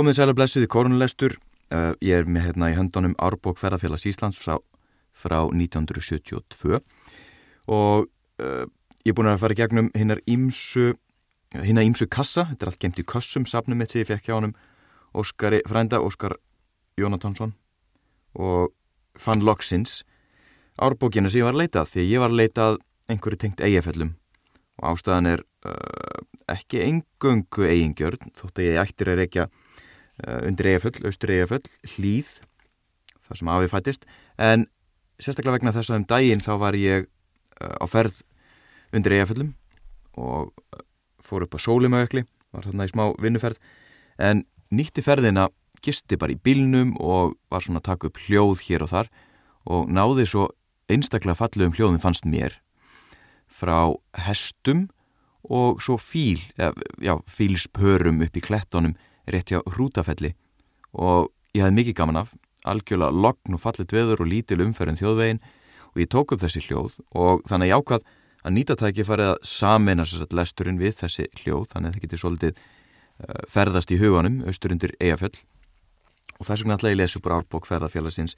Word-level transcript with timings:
Komðið 0.00 0.16
sæla 0.16 0.32
blessuð 0.32 0.62
í 0.64 0.68
korunlestur. 0.72 1.34
Uh, 1.68 1.90
ég 2.00 2.22
er 2.22 2.24
með 2.24 2.46
hérna 2.46 2.70
í 2.72 2.76
höndunum 2.78 3.12
Árbók 3.20 3.58
ferðarfélags 3.60 4.06
Íslands 4.08 4.38
frá, 4.40 4.54
frá 5.12 5.42
1972 5.52 6.78
og 7.68 8.06
uh, 8.40 8.64
ég 9.04 9.12
er 9.12 9.18
búin 9.18 9.28
að 9.28 9.42
fara 9.42 9.52
í 9.52 9.60
gegnum 9.60 9.92
hinnar 9.92 10.24
ímsu, 10.24 10.94
hinnar 11.52 11.84
ímsu 11.84 12.08
kassa, 12.08 12.46
þetta 12.48 12.64
er 12.64 12.72
allt 12.72 12.80
gemt 12.86 13.02
í 13.04 13.06
kassum, 13.12 13.44
safnum 13.44 13.76
mitt 13.76 13.92
sem 13.92 14.00
ég 14.00 14.08
fekk 14.08 14.30
hjá 14.30 14.38
honum. 14.38 14.56
Óskari 15.12 15.60
frænda, 15.68 16.00
Óskar 16.00 16.38
Jónatansson 16.96 17.52
og 18.40 18.72
fann 19.20 19.44
loksins 19.44 20.00
árbókina 20.80 21.28
sem 21.28 21.44
ég 21.44 21.50
var 21.50 21.58
að 21.58 21.66
leitað 21.66 21.92
því 21.92 22.08
ég 22.08 22.24
var 22.24 22.32
að 22.32 22.40
leitað 22.40 22.84
einhverju 23.12 23.44
tengt 23.44 23.60
eigafellum 23.68 24.16
og 24.80 24.94
ástæðan 24.94 25.34
er 25.36 25.48
uh, 25.68 26.28
ekki 26.56 26.86
engöngu 26.88 27.68
eigingjörn 27.68 28.32
þótt 28.32 28.62
að 28.62 28.70
ég 28.72 28.86
ættir 28.88 29.12
að 29.12 29.26
reykja 29.26 29.52
undir 30.46 30.72
eigaföll, 30.72 30.98
austur 31.08 31.32
eigaföll, 31.34 31.64
hlýð 31.96 32.38
það 33.30 33.40
sem 33.40 33.52
afið 33.54 33.72
fættist 33.74 34.06
en 34.40 34.66
sérstaklega 35.20 35.58
vegna 35.58 35.74
þess 35.76 35.92
að 35.92 36.00
um 36.00 36.06
daginn 36.10 36.44
þá 36.44 36.52
var 36.60 36.78
ég 36.78 37.06
uh, 37.06 37.76
á 37.78 37.86
ferð 37.90 38.22
undir 38.96 39.18
eigaföllum 39.18 39.54
og 40.18 40.50
uh, 40.50 40.84
fór 41.22 41.46
upp 41.46 41.56
á 41.56 41.60
sólimauðekli 41.62 42.24
var 42.50 42.66
þarna 42.66 42.88
í 42.88 42.92
smá 42.92 43.04
vinnuferð 43.22 43.60
en 44.18 44.44
nýtti 44.74 45.04
ferðina 45.04 45.48
gisti 45.84 46.18
bara 46.20 46.34
í 46.34 46.40
bílnum 46.40 46.96
og 47.00 47.36
var 47.52 47.64
svona 47.64 47.80
að 47.80 47.90
taka 47.92 48.10
upp 48.10 48.22
hljóð 48.26 48.64
hér 48.66 48.84
og 48.84 48.92
þar 48.92 49.12
og 49.70 49.92
náði 49.92 50.26
svo 50.28 50.48
einstaklega 50.90 51.38
fallegum 51.38 51.76
hljóðum 51.76 52.02
fannst 52.02 52.26
mér 52.28 52.58
frá 53.50 53.92
hestum 54.26 54.88
og 55.50 55.80
svo 55.82 55.96
fíl, 55.96 56.42
já, 57.00 57.14
fílspörum 57.26 58.20
upp 58.26 58.36
í 58.36 58.42
klettonum 58.44 58.96
rétt 59.26 59.52
hjá 59.52 59.60
hrútafelli. 59.74 60.34
Og 60.96 61.30
ég 61.54 61.64
hafði 61.64 61.78
mikið 61.80 61.98
gaman 62.00 62.22
af, 62.22 62.32
algjörlega 62.68 63.16
logn 63.26 63.56
og 63.56 63.62
fallit 63.62 63.92
veður 63.92 64.24
og 64.24 64.30
lítil 64.30 64.60
umferðin 64.64 65.00
þjóðvegin 65.00 65.42
og 65.90 66.02
ég 66.02 66.10
tók 66.12 66.34
upp 66.34 66.42
þessi 66.42 66.62
hljóð 66.68 66.98
og 67.16 67.44
þannig 67.50 67.72
ég 67.72 67.80
ákvað 67.80 68.04
að 68.40 68.54
nýtatæki 68.56 69.06
farið 69.08 69.32
að 69.32 69.40
samina 69.48 70.06
sérstaklega 70.06 70.40
lesturinn 70.40 70.80
við 70.80 70.98
þessi 71.00 71.26
hljóð 71.42 71.66
þannig 71.72 71.88
að 71.88 71.96
það 71.96 72.04
getur 72.04 72.22
svolítið 72.22 72.60
uh, 72.60 73.40
ferðast 73.48 73.90
í 73.92 73.98
huganum, 74.00 74.40
austurundir 74.48 74.94
eigafjöll 75.00 75.34
og 76.40 76.48
þess 76.48 76.62
vegna 76.62 76.78
ætla 76.78 76.92
ég 76.92 76.96
að 76.96 77.02
lesa 77.02 77.20
upp 77.20 77.30
árbók 77.34 77.68
ferðarfélagsins 77.68 78.36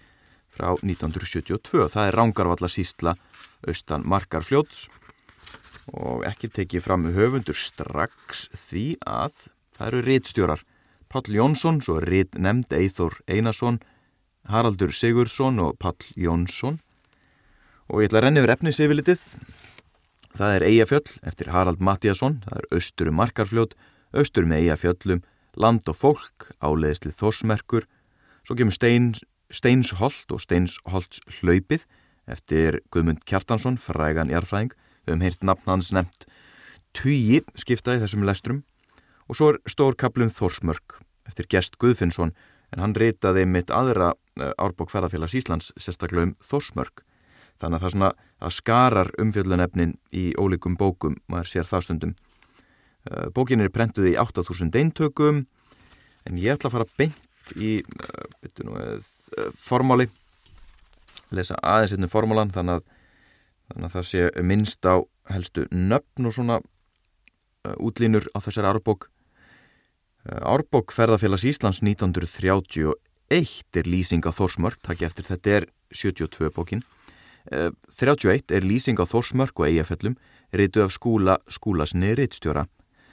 frá 0.53 0.73
1972. 0.75 1.87
Það 1.93 2.09
er 2.09 2.19
Rángarvalla 2.19 2.71
sístla 2.71 3.15
austan 3.69 4.05
Markarfljóts. 4.09 4.89
Og 5.93 6.23
ekki 6.27 6.51
tekið 6.53 6.85
fram 6.85 7.09
höfundur 7.15 7.59
strax 7.59 8.47
því 8.69 8.85
að 9.07 9.47
það 9.75 9.87
eru 9.89 10.03
réttstjórar 10.07 10.63
Pall 11.13 11.29
Jónsson, 11.29 11.83
svo 11.85 11.99
rétt 12.01 12.39
nefnd 12.41 12.73
Eithor 12.73 13.19
Einarsson, 13.29 13.83
Haraldur 14.49 14.95
Sigurdsson 14.97 15.61
og 15.61 15.77
Pall 15.79 16.01
Jónsson. 16.17 16.79
Og 17.93 18.01
ég 18.01 18.09
ætla 18.09 18.23
að 18.23 18.25
renni 18.27 18.41
yfir 18.41 18.55
efnis 18.55 18.81
yfirlitið 18.81 19.27
það 20.39 20.55
er 20.57 20.65
Eyjafjöll 20.67 21.11
eftir 21.29 21.51
Harald 21.53 21.83
Mattíasson 21.85 22.39
það 22.47 22.61
er 22.61 22.69
Östurum 22.79 23.19
Markarfljót 23.21 23.75
Östur 24.17 24.47
með 24.49 24.65
Eyjafjöllum, 24.65 25.21
Land 25.57 25.89
og 25.89 25.99
Fólk 26.01 26.49
áleiðislið 26.65 27.17
Þorsmerkur 27.21 27.87
svo 28.47 28.57
kemur 28.57 28.77
Steins, 28.77 29.23
Steinsholt 29.53 30.33
og 30.33 30.41
Steinsholts 30.41 31.21
hlaupið 31.41 31.85
eftir 32.31 32.81
Guðmund 32.95 33.25
Kjartansson, 33.29 33.77
frægan 33.77 34.33
jarfræðing 34.33 34.73
við 34.73 35.13
hefum 35.13 35.25
heyrt 35.27 35.45
nafn 35.45 35.69
hans 35.69 35.91
nefnt. 35.93 36.27
Tugi 36.97 37.43
skiptaði 37.59 38.05
þessum 38.05 38.25
lestrum 38.25 38.63
og 39.29 39.39
svo 39.39 39.53
er 39.53 39.61
stór 39.71 39.97
kaplum 39.99 40.33
Þórsmörk 40.33 40.99
eftir 41.29 41.49
gest 41.51 41.79
Guðfinnsson 41.83 42.35
en 42.73 42.83
hann 42.83 42.97
reytaði 42.97 43.45
mitt 43.47 43.71
aðra 43.71 44.13
eh, 44.41 44.53
árbók 44.59 44.93
ferðarfélags 44.93 45.37
Íslands 45.39 45.73
sérstaklega 45.77 46.31
um 46.31 46.37
Þórsmörk. 46.45 47.05
Þannig 47.61 47.79
að 47.79 47.85
það 47.85 47.95
svona 47.95 48.13
að 48.43 48.55
skarar 48.57 49.11
umfjöldunefnin 49.23 49.97
í 50.17 50.25
ólíkum 50.41 50.79
bókum 50.81 51.19
maður 51.31 51.51
sér 51.53 51.69
það 51.69 51.85
stundum. 51.87 52.15
Eh, 53.11 53.29
bókin 53.35 53.63
er 53.63 53.73
prentuð 53.75 54.13
í 54.13 54.17
8000 54.19 54.73
eintökum 54.81 55.45
en 56.27 56.41
ég 56.41 56.57
ætla 56.57 56.71
að 56.71 56.79
fara 56.79 56.91
beint 56.99 57.55
í 57.59 57.81
uh, 57.83 58.51
nú, 58.63 58.77
formáli. 59.59 60.07
Lesa 61.35 61.57
aðeins 61.59 61.97
einnig 61.97 62.13
formálan 62.13 62.53
þannig 62.55 62.79
að 62.79 62.85
þannig 63.73 63.89
að 63.89 63.95
það 63.97 64.07
sé 64.07 64.45
minnst 64.47 64.87
á 64.87 64.95
helstu 65.33 65.65
nöfn 65.73 66.29
og 66.29 66.37
svona 66.37 66.59
útlínur 67.79 68.27
á 68.35 68.39
þessari 68.43 68.71
árbók. 68.73 69.09
Uh, 70.27 70.39
Árbók 70.55 70.93
ferðarfélags 70.95 71.45
Íslands 71.47 71.83
1931 71.83 72.95
er 73.79 73.87
lýsing 73.89 74.23
á 74.27 74.31
Þórsmörk 74.31 74.83
takk 74.83 75.03
eftir 75.03 75.27
þetta 75.27 75.57
er 75.57 75.69
72 75.95 76.51
bókin. 76.55 76.85
Uh, 77.51 77.71
31 77.91 78.55
er 78.55 78.63
lýsing 78.67 78.99
á 78.99 79.07
Þórsmörk 79.07 79.59
og 79.59 79.67
Eyjafellum 79.71 80.17
reytu 80.53 80.83
af 80.85 80.93
skúla 80.95 81.39
skúlasni 81.49 82.15
reytstjóra 82.15 82.67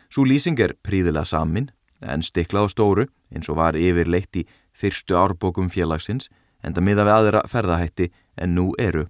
Svo 0.10 0.26
lýsing 0.26 0.58
er 0.58 0.74
príðilega 0.82 1.28
samin 1.30 1.70
en 2.02 2.24
stiklað 2.26 2.66
á 2.66 2.74
stóru 2.74 3.06
eins 3.30 3.50
og 3.52 3.60
var 3.60 3.78
yfirleitt 3.78 4.42
í 4.42 4.46
fyrstu 4.74 5.18
árbókum 5.18 5.70
félagsins 5.70 6.32
en 6.66 6.74
það 6.74 6.86
miða 6.88 7.06
við 7.06 7.16
aðra 7.16 7.42
ferðahætti 7.52 8.08
en 8.42 8.56
nú 8.58 8.72
eru 8.82 9.06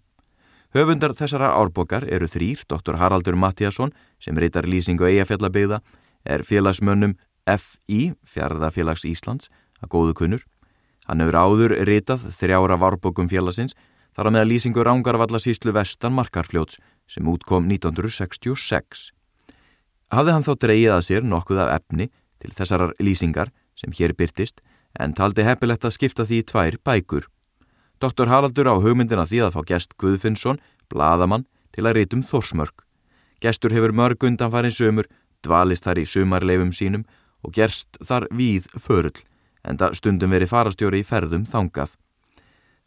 Höfundar 0.69 1.15
þessara 1.17 1.47
árbókar 1.57 2.03
eru 2.13 2.27
þrýr, 2.29 2.61
Dr. 2.69 2.99
Haraldur 3.01 3.33
Mattíasson 3.33 3.89
sem 4.21 4.37
reytar 4.37 4.67
lýsingu 4.69 5.07
eigafjallabeyða, 5.07 5.79
er 6.29 6.43
félagsmönnum 6.45 7.15
F.I. 7.49 8.13
Fjárðafélags 8.21 9.05
Íslands 9.09 9.49
að 9.81 9.89
góðu 9.95 10.13
kunnur. 10.19 10.43
Hann 11.09 11.23
hefur 11.23 11.39
áður 11.41 11.73
reytað 11.89 12.27
þrjára 12.37 12.77
árbókum 12.77 13.31
félagsins 13.31 13.73
þar 14.13 14.29
á 14.29 14.33
meða 14.35 14.49
lýsingu 14.51 14.85
Rángarvallasíslu 14.85 15.73
vestan 15.73 16.13
Markarfljóts 16.13 16.77
sem 17.09 17.25
útkom 17.25 17.65
1966. 17.65 19.09
Hafði 20.13 20.37
hann 20.37 20.45
þá 20.45 20.53
dreyið 20.67 20.93
að 20.93 21.05
sér 21.09 21.25
nokkuð 21.25 21.63
af 21.65 21.73
efni 21.79 22.11
til 22.37 22.53
þessarar 22.53 22.93
lýsingar 23.01 23.49
sem 23.73 23.89
hér 23.97 24.13
byrtist 24.13 24.61
en 25.01 25.17
taldi 25.17 25.49
heppilegt 25.49 25.89
að 25.89 25.97
skipta 25.97 26.29
því 26.29 26.43
tvær 26.45 26.77
bækur. 26.85 27.25
Doktor 27.99 28.29
Haraldur 28.31 28.69
á 28.71 28.79
hugmyndina 28.79 29.25
því 29.27 29.41
að 29.43 29.55
fá 29.57 29.61
gest 29.67 29.95
Guðfinnsson, 29.99 30.61
bladamann, 30.87 31.43
til 31.75 31.83
að 31.83 31.97
reytum 31.99 32.21
Þorsmörk. 32.23 32.85
Gestur 33.43 33.75
hefur 33.75 33.91
mörg 33.95 34.23
undan 34.23 34.51
farin 34.51 34.71
sömur, 34.71 35.07
dvalist 35.43 35.83
þar 35.83 35.99
í 35.99 36.05
sömarleifum 36.07 36.71
sínum 36.75 37.03
og 37.43 37.55
gerst 37.55 37.99
þar 37.99 38.27
víð 38.31 38.69
förull, 38.79 39.19
en 39.67 39.79
það 39.79 39.97
stundum 39.99 40.31
verið 40.31 40.51
farastjóri 40.51 41.03
í 41.03 41.07
ferðum 41.07 41.43
þangað. 41.47 41.97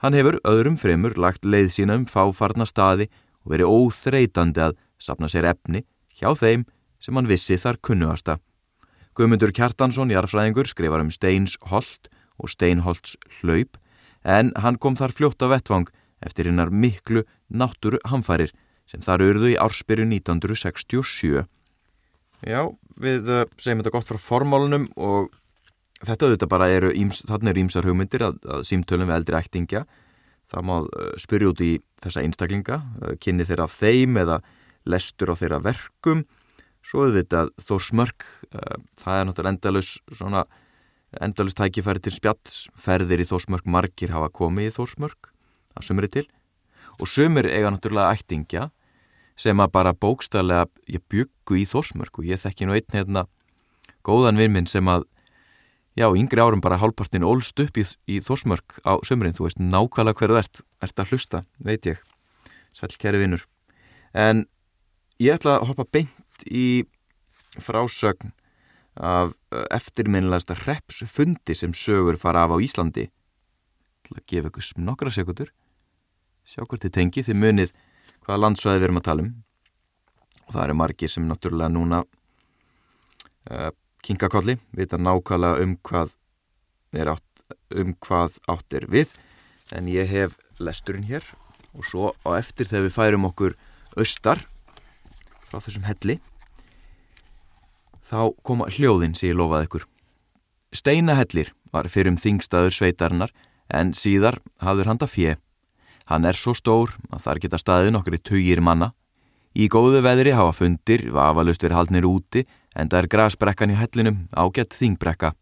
Hann 0.00 0.16
hefur 0.16 0.40
öðrum 0.48 0.80
fremur 0.80 1.14
lagt 1.20 1.44
leið 1.44 1.68
sína 1.76 1.98
um 2.00 2.08
fáfarna 2.08 2.64
staði 2.66 3.10
og 3.44 3.52
verið 3.52 3.68
óþreytandi 3.68 4.64
að 4.64 4.80
sapna 4.98 5.28
sér 5.28 5.50
efni 5.52 5.84
hjá 6.16 6.32
þeim 6.34 6.64
sem 7.02 7.16
hann 7.16 7.28
vissi 7.28 7.60
þar 7.60 7.78
kunnuasta. 7.84 8.38
Guðmundur 9.12 9.52
Kjartansson, 9.52 10.10
jarfræðingur, 10.10 10.72
skrifar 10.72 11.04
um 11.04 11.12
Steins 11.12 11.58
Holt 11.68 12.08
og 12.40 12.48
Steinholts 12.48 13.18
hlaup 13.42 13.76
en 14.24 14.52
hann 14.62 14.78
kom 14.78 14.96
þar 14.98 15.14
fljótt 15.16 15.42
af 15.42 15.52
vettvang 15.52 15.88
eftir 16.22 16.48
hinnar 16.48 16.70
miklu 16.70 17.24
náttúru 17.50 17.98
hamfærir 18.06 18.52
sem 18.90 19.02
þar 19.02 19.24
urðu 19.26 19.52
í 19.52 19.58
ársbyrju 19.60 20.06
1967. 20.08 21.44
Já, 22.42 22.62
við 22.98 23.30
uh, 23.30 23.44
segjum 23.56 23.82
þetta 23.82 23.94
gott 23.94 24.10
frá 24.10 24.20
formálunum 24.20 24.88
og 24.98 25.30
þetta 26.02 26.28
auðvitað 26.28 26.50
bara 26.50 26.70
eru, 26.74 26.90
þannig 27.22 27.52
eru 27.52 27.62
ímsar 27.62 27.88
hugmyndir 27.88 28.26
að, 28.26 28.40
að 28.44 28.64
símtölum 28.68 29.10
við 29.10 29.18
eldri 29.20 29.38
ættingja. 29.38 29.84
Það 30.50 30.66
má 30.68 30.74
uh, 30.82 31.12
spyrja 31.22 31.52
út 31.52 31.62
í 31.64 31.72
þessa 32.02 32.26
einstaklinga, 32.26 32.80
uh, 33.02 33.14
kynni 33.22 33.46
þeirra 33.48 33.70
þeim 33.70 34.18
eða 34.24 34.40
lestur 34.90 35.32
á 35.32 35.34
þeirra 35.38 35.62
verkum. 35.64 36.26
Svo 36.82 37.06
auðvitað 37.06 37.52
þó 37.62 37.76
smörk, 37.78 38.24
það 38.98 39.18
er 39.20 39.26
náttúrulega 39.28 39.54
endalus 39.54 39.90
svona 40.10 40.40
endalust 41.20 41.58
tækifæri 41.58 42.02
til 42.02 42.14
spjalls, 42.14 42.66
ferðir 42.78 43.22
í 43.22 43.28
þósmörk 43.28 43.66
margir 43.68 44.14
hafa 44.14 44.30
komið 44.32 44.70
í 44.70 44.74
þósmörk 44.76 45.32
að 45.76 45.86
sumri 45.88 46.08
til. 46.12 46.24
Og 47.00 47.08
sumir 47.08 47.48
eiga 47.50 47.72
náttúrulega 47.72 48.16
ættingja 48.16 48.70
sem 49.36 49.60
að 49.60 49.72
bara 49.74 49.94
bókstæðlega 49.96 50.68
ég 50.92 51.04
byggu 51.10 51.60
í 51.62 51.68
þósmörk 51.68 52.20
og 52.20 52.28
ég 52.28 52.40
þekki 52.40 52.68
nú 52.68 52.76
einn 52.76 52.96
hérna 52.96 53.26
góðan 54.06 54.40
vinn 54.40 54.52
minn 54.54 54.68
sem 54.70 54.88
að 54.88 55.06
já, 55.96 56.08
yngri 56.08 56.40
árum 56.40 56.62
bara 56.64 56.80
hálfpartin 56.80 57.26
ólst 57.26 57.58
upp 57.60 57.76
í, 57.76 57.84
í 58.08 58.20
þósmörk 58.24 58.80
á 58.88 58.96
sumrin, 59.04 59.36
þú 59.36 59.48
veist 59.48 59.60
nákvæmlega 59.60 60.20
hverðu 60.20 60.40
ert, 60.40 60.62
ert 60.84 61.00
að 61.00 61.12
hlusta, 61.12 61.42
veit 61.60 61.88
ég. 61.88 62.00
Sæl 62.72 62.92
kæri 62.96 63.20
vinnur 63.20 63.44
en 64.12 64.44
ég 65.20 65.36
ætla 65.36 65.58
að 65.58 65.72
hoppa 65.72 65.88
beint 65.88 66.46
í 66.46 66.84
frásögn 67.60 68.32
af 68.96 69.32
eh, 69.52 69.64
eftirminnilegasta 69.72 70.56
repsfundi 70.66 71.56
sem 71.56 71.72
sögur 71.72 72.18
fara 72.20 72.44
af 72.44 72.54
á 72.54 72.58
Íslandi. 72.60 73.08
Til 74.02 74.16
að 74.18 74.26
gefa 74.26 74.50
ykkur 74.50 74.82
nokkra 74.82 75.12
sekundur 75.14 75.52
sjá 76.44 76.64
hvort 76.66 76.82
þið 76.82 76.94
tengi 76.96 77.24
þið 77.24 77.38
munið 77.38 77.74
hvaða 78.26 78.40
landsvæði 78.44 78.80
við 78.80 78.86
erum 78.88 79.00
að 79.00 79.06
tala 79.08 79.24
um. 79.24 79.32
Og 80.46 80.54
það 80.54 80.64
eru 80.64 80.78
margir 80.78 81.12
sem 81.12 81.28
náttúrulega 81.28 81.72
núna 81.72 82.00
uh, 83.50 83.70
kinkakolli 84.02 84.58
vita 84.74 84.98
nákvæmlega 84.98 85.62
um 85.62 85.76
hvað 85.86 86.16
er 86.98 87.12
átt 87.14 87.44
um 87.78 87.94
hvað 88.02 88.40
átt 88.50 88.78
er 88.78 88.88
við. 88.90 89.14
En 89.72 89.88
ég 89.88 90.10
hef 90.10 90.36
lesturinn 90.60 91.06
hér. 91.08 91.24
Og 91.72 91.86
svo 91.88 92.12
á 92.26 92.36
eftir 92.36 92.68
þegar 92.68 92.88
við 92.88 92.96
færum 92.98 93.28
okkur 93.30 93.56
austar 93.96 94.42
frá 95.48 95.60
þessum 95.60 95.86
helli 95.88 96.18
þá 98.12 98.36
koma 98.44 98.68
hljóðin 98.68 99.16
sem 99.16 99.30
ég 99.30 99.38
lofaði 99.38 99.68
ykkur. 99.68 99.86
Steinahellir 100.76 101.52
var 101.72 101.88
fyrir 101.88 102.12
um 102.12 102.20
þingstaður 102.20 102.76
sveitarnar 102.76 103.32
en 103.72 103.94
síðar 103.96 104.38
hafður 104.60 104.92
handa 104.92 105.08
fjö. 105.08 105.36
Hann 106.10 106.26
er 106.28 106.36
svo 106.36 106.52
stór 106.56 106.92
að 107.08 107.24
þar 107.24 107.40
geta 107.44 107.60
staðið 107.60 107.94
nokkri 107.94 108.20
tugir 108.20 108.60
manna. 108.60 108.92
Í 109.56 109.68
góðu 109.68 110.02
veðri 110.04 110.32
hafa 110.36 110.52
fundir, 110.56 111.06
vafalust 111.12 111.64
verið 111.64 111.78
haldnir 111.78 112.08
úti 112.08 112.44
en 112.76 112.88
það 112.88 112.98
er 113.02 113.10
grasbrekkan 113.14 113.72
í 113.72 113.78
hellinum 113.80 114.26
ágætt 114.32 114.76
þingbrekka. 114.76 115.32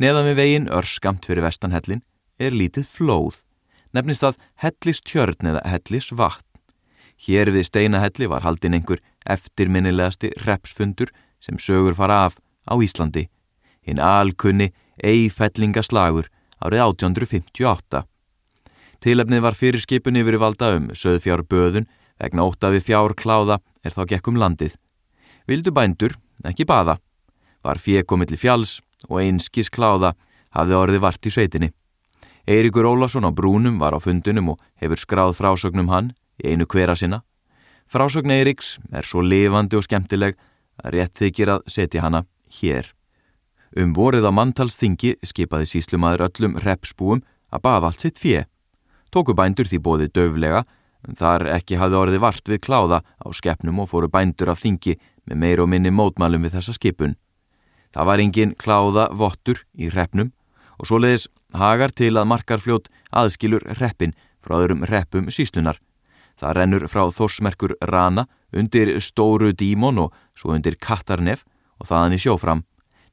Neðan 0.00 0.28
við 0.30 0.38
veginn 0.40 0.70
örskamt 0.72 1.28
fyrir 1.28 1.44
vestanhellin 1.44 2.02
er 2.40 2.56
lítið 2.56 2.88
flóð. 2.88 3.42
Nefnist 3.94 4.24
það 4.24 4.40
hellistjörn 4.64 5.52
eða 5.52 5.62
hellisvatn. 5.70 6.48
Hér 7.24 7.52
við 7.54 7.68
steinahelli 7.68 8.26
var 8.28 8.42
haldin 8.42 8.74
einhver 8.74 9.00
eftirminnilegasti 9.30 10.32
repsfundur 10.44 11.12
sem 11.44 11.60
sögur 11.60 11.94
fara 11.94 12.24
af 12.26 12.38
á 12.64 12.74
Íslandi. 12.80 13.28
Hinn 13.84 14.00
alkunni 14.00 14.72
eifellingaslagur 14.96 16.30
árið 16.64 16.80
1858. 16.88 18.04
Tilefnið 19.04 19.44
var 19.44 19.58
fyrir 19.58 19.82
skipun 19.84 20.16
yfir 20.16 20.38
valda 20.40 20.72
um 20.78 20.88
söðfjárböðun 20.96 21.88
vegna 22.20 22.46
óttafi 22.48 22.80
fjárkláða 22.80 23.58
er 23.84 23.92
þá 23.92 24.02
gekkum 24.14 24.38
landið. 24.40 24.78
Vildu 25.44 25.74
bændur, 25.76 26.16
ekki 26.44 26.64
baða. 26.64 26.96
Var 27.64 27.80
fjekomilli 27.80 28.38
fjalls 28.40 28.78
og 29.10 29.20
einskis 29.20 29.68
kláða 29.68 30.14
hafði 30.56 30.78
orði 30.78 31.02
vart 31.04 31.26
í 31.28 31.32
sveitinni. 31.34 31.72
Eirikur 32.48 32.88
Ólafsson 32.88 33.28
á 33.28 33.32
Brúnum 33.32 33.76
var 33.80 33.96
á 33.96 34.00
fundunum 34.00 34.54
og 34.54 34.64
hefur 34.80 35.00
skráð 35.00 35.36
frásögnum 35.36 35.88
hann 35.92 36.12
í 36.40 36.52
einu 36.52 36.64
hvera 36.68 36.96
sinna. 36.96 37.22
Frásögn 37.88 38.32
Eiriks 38.32 38.78
er 38.92 39.04
svo 39.04 39.20
lifandi 39.20 39.76
og 39.76 39.84
skemmtileg 39.84 40.36
rétt 40.82 41.14
þykir 41.18 41.56
að 41.56 41.66
setja 41.70 42.02
hana 42.04 42.24
hér. 42.60 42.90
Um 43.74 43.94
vorið 43.94 44.28
á 44.30 44.32
manntalsþingi 44.34 45.16
skipaði 45.26 45.66
síslumadur 45.70 46.28
öllum 46.28 46.58
repsbúum 46.62 47.24
að 47.50 47.64
baða 47.66 47.90
allt 47.90 48.04
sitt 48.04 48.20
fjö. 48.22 48.44
Tóku 49.10 49.34
bændur 49.34 49.66
því 49.70 49.78
bóði 49.82 50.08
döflega, 50.10 50.64
en 51.06 51.18
þar 51.18 51.46
ekki 51.56 51.78
hafði 51.78 51.98
orði 51.98 52.20
vart 52.22 52.48
við 52.48 52.62
kláða 52.66 53.02
á 53.02 53.26
skeppnum 53.34 53.82
og 53.82 53.90
fóru 53.90 54.08
bændur 54.10 54.50
af 54.50 54.62
þingi 54.62 54.96
með 55.26 55.40
meir 55.42 55.62
og 55.62 55.70
minni 55.70 55.92
mótmælum 55.94 56.46
við 56.46 56.56
þessa 56.58 56.74
skipun. 56.76 57.16
Það 57.94 58.08
var 58.10 58.22
engin 58.22 58.54
kláða 58.58 59.08
vottur 59.14 59.62
í 59.74 59.90
repnum 59.92 60.32
og 60.78 60.88
svo 60.88 60.98
leiðis 60.98 61.28
hagar 61.54 61.94
til 61.94 62.14
að 62.18 62.30
markarfljót 62.30 62.90
aðskilur 63.14 63.62
reppin 63.78 64.14
frá 64.42 64.58
öðrum 64.58 64.82
reppum 64.90 65.30
síslunar. 65.30 65.78
Það 66.40 66.56
rennur 66.58 66.86
frá 66.90 67.04
þorsmerkur 67.14 67.76
rana 67.90 68.26
undir 68.54 68.96
stóru 69.00 69.52
dímon 69.52 70.00
og 70.06 70.14
svo 70.38 70.54
undir 70.54 70.76
kattarnef 70.80 71.44
og 71.80 71.88
þaðan 71.90 72.16
í 72.16 72.22
sjófram. 72.22 72.64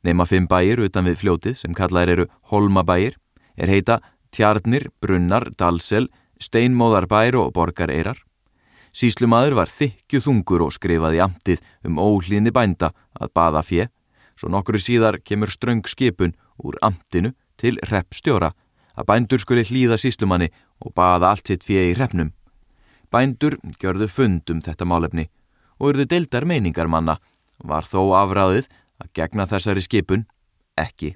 Nefna 0.01 0.25
fimm 0.25 0.47
bæir 0.50 0.81
utan 0.81 1.06
við 1.06 1.19
fljótið 1.21 1.59
sem 1.59 1.77
kallaðir 1.77 2.15
eru 2.15 2.25
holmabæir, 2.50 3.18
er 3.57 3.69
heita 3.69 4.00
Tjarnir, 4.31 4.89
Brunnar, 5.01 5.51
Dalsel, 5.59 6.07
Steinmóðarbær 6.41 7.38
og 7.38 7.51
Borgareirar. 7.53 8.18
Síslumadur 8.91 9.56
var 9.59 9.69
þykju 9.71 10.23
þungur 10.25 10.65
og 10.65 10.73
skrifaði 10.75 11.21
amtið 11.23 11.62
um 11.88 12.00
óhlýðni 12.01 12.51
bænda 12.51 12.91
að 13.13 13.33
baða 13.38 13.62
fjö, 13.63 13.85
svo 14.35 14.50
nokkru 14.51 14.81
síðar 14.81 15.19
kemur 15.23 15.51
ströng 15.53 15.85
skipun 15.88 16.33
úr 16.59 16.79
amtinu 16.83 17.35
til 17.62 17.77
reppstjóra 17.88 18.51
að 18.97 19.07
bændur 19.07 19.39
skuli 19.39 19.63
hlýða 19.68 20.00
síslumanni 20.01 20.50
og 20.81 20.95
baða 20.97 21.31
allt 21.31 21.51
sitt 21.51 21.63
fjö 21.68 21.91
í 21.91 21.95
reppnum. 21.95 22.33
Bændur 23.12 23.58
gjörðu 23.81 24.08
fund 24.08 24.50
um 24.54 24.62
þetta 24.63 24.88
málefni 24.88 25.28
og 25.81 25.92
urðu 25.92 26.06
deildar 26.08 26.46
meiningar 26.48 26.88
manna, 26.88 27.18
var 27.58 27.86
þó 27.86 28.13
afræðið 28.22 28.69
að 29.02 29.12
gegna 29.18 29.48
þessari 29.50 29.84
skipun 29.84 30.25
ekki. 30.80 31.16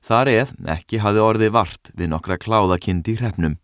Þar 0.00 0.30
eð 0.32 0.52
ekki 0.74 1.00
hafi 1.04 1.20
orðið 1.22 1.52
vart 1.54 1.90
við 1.94 2.10
nokkra 2.12 2.38
kláðakindi 2.40 3.14
í 3.14 3.20
hrefnum. 3.20 3.58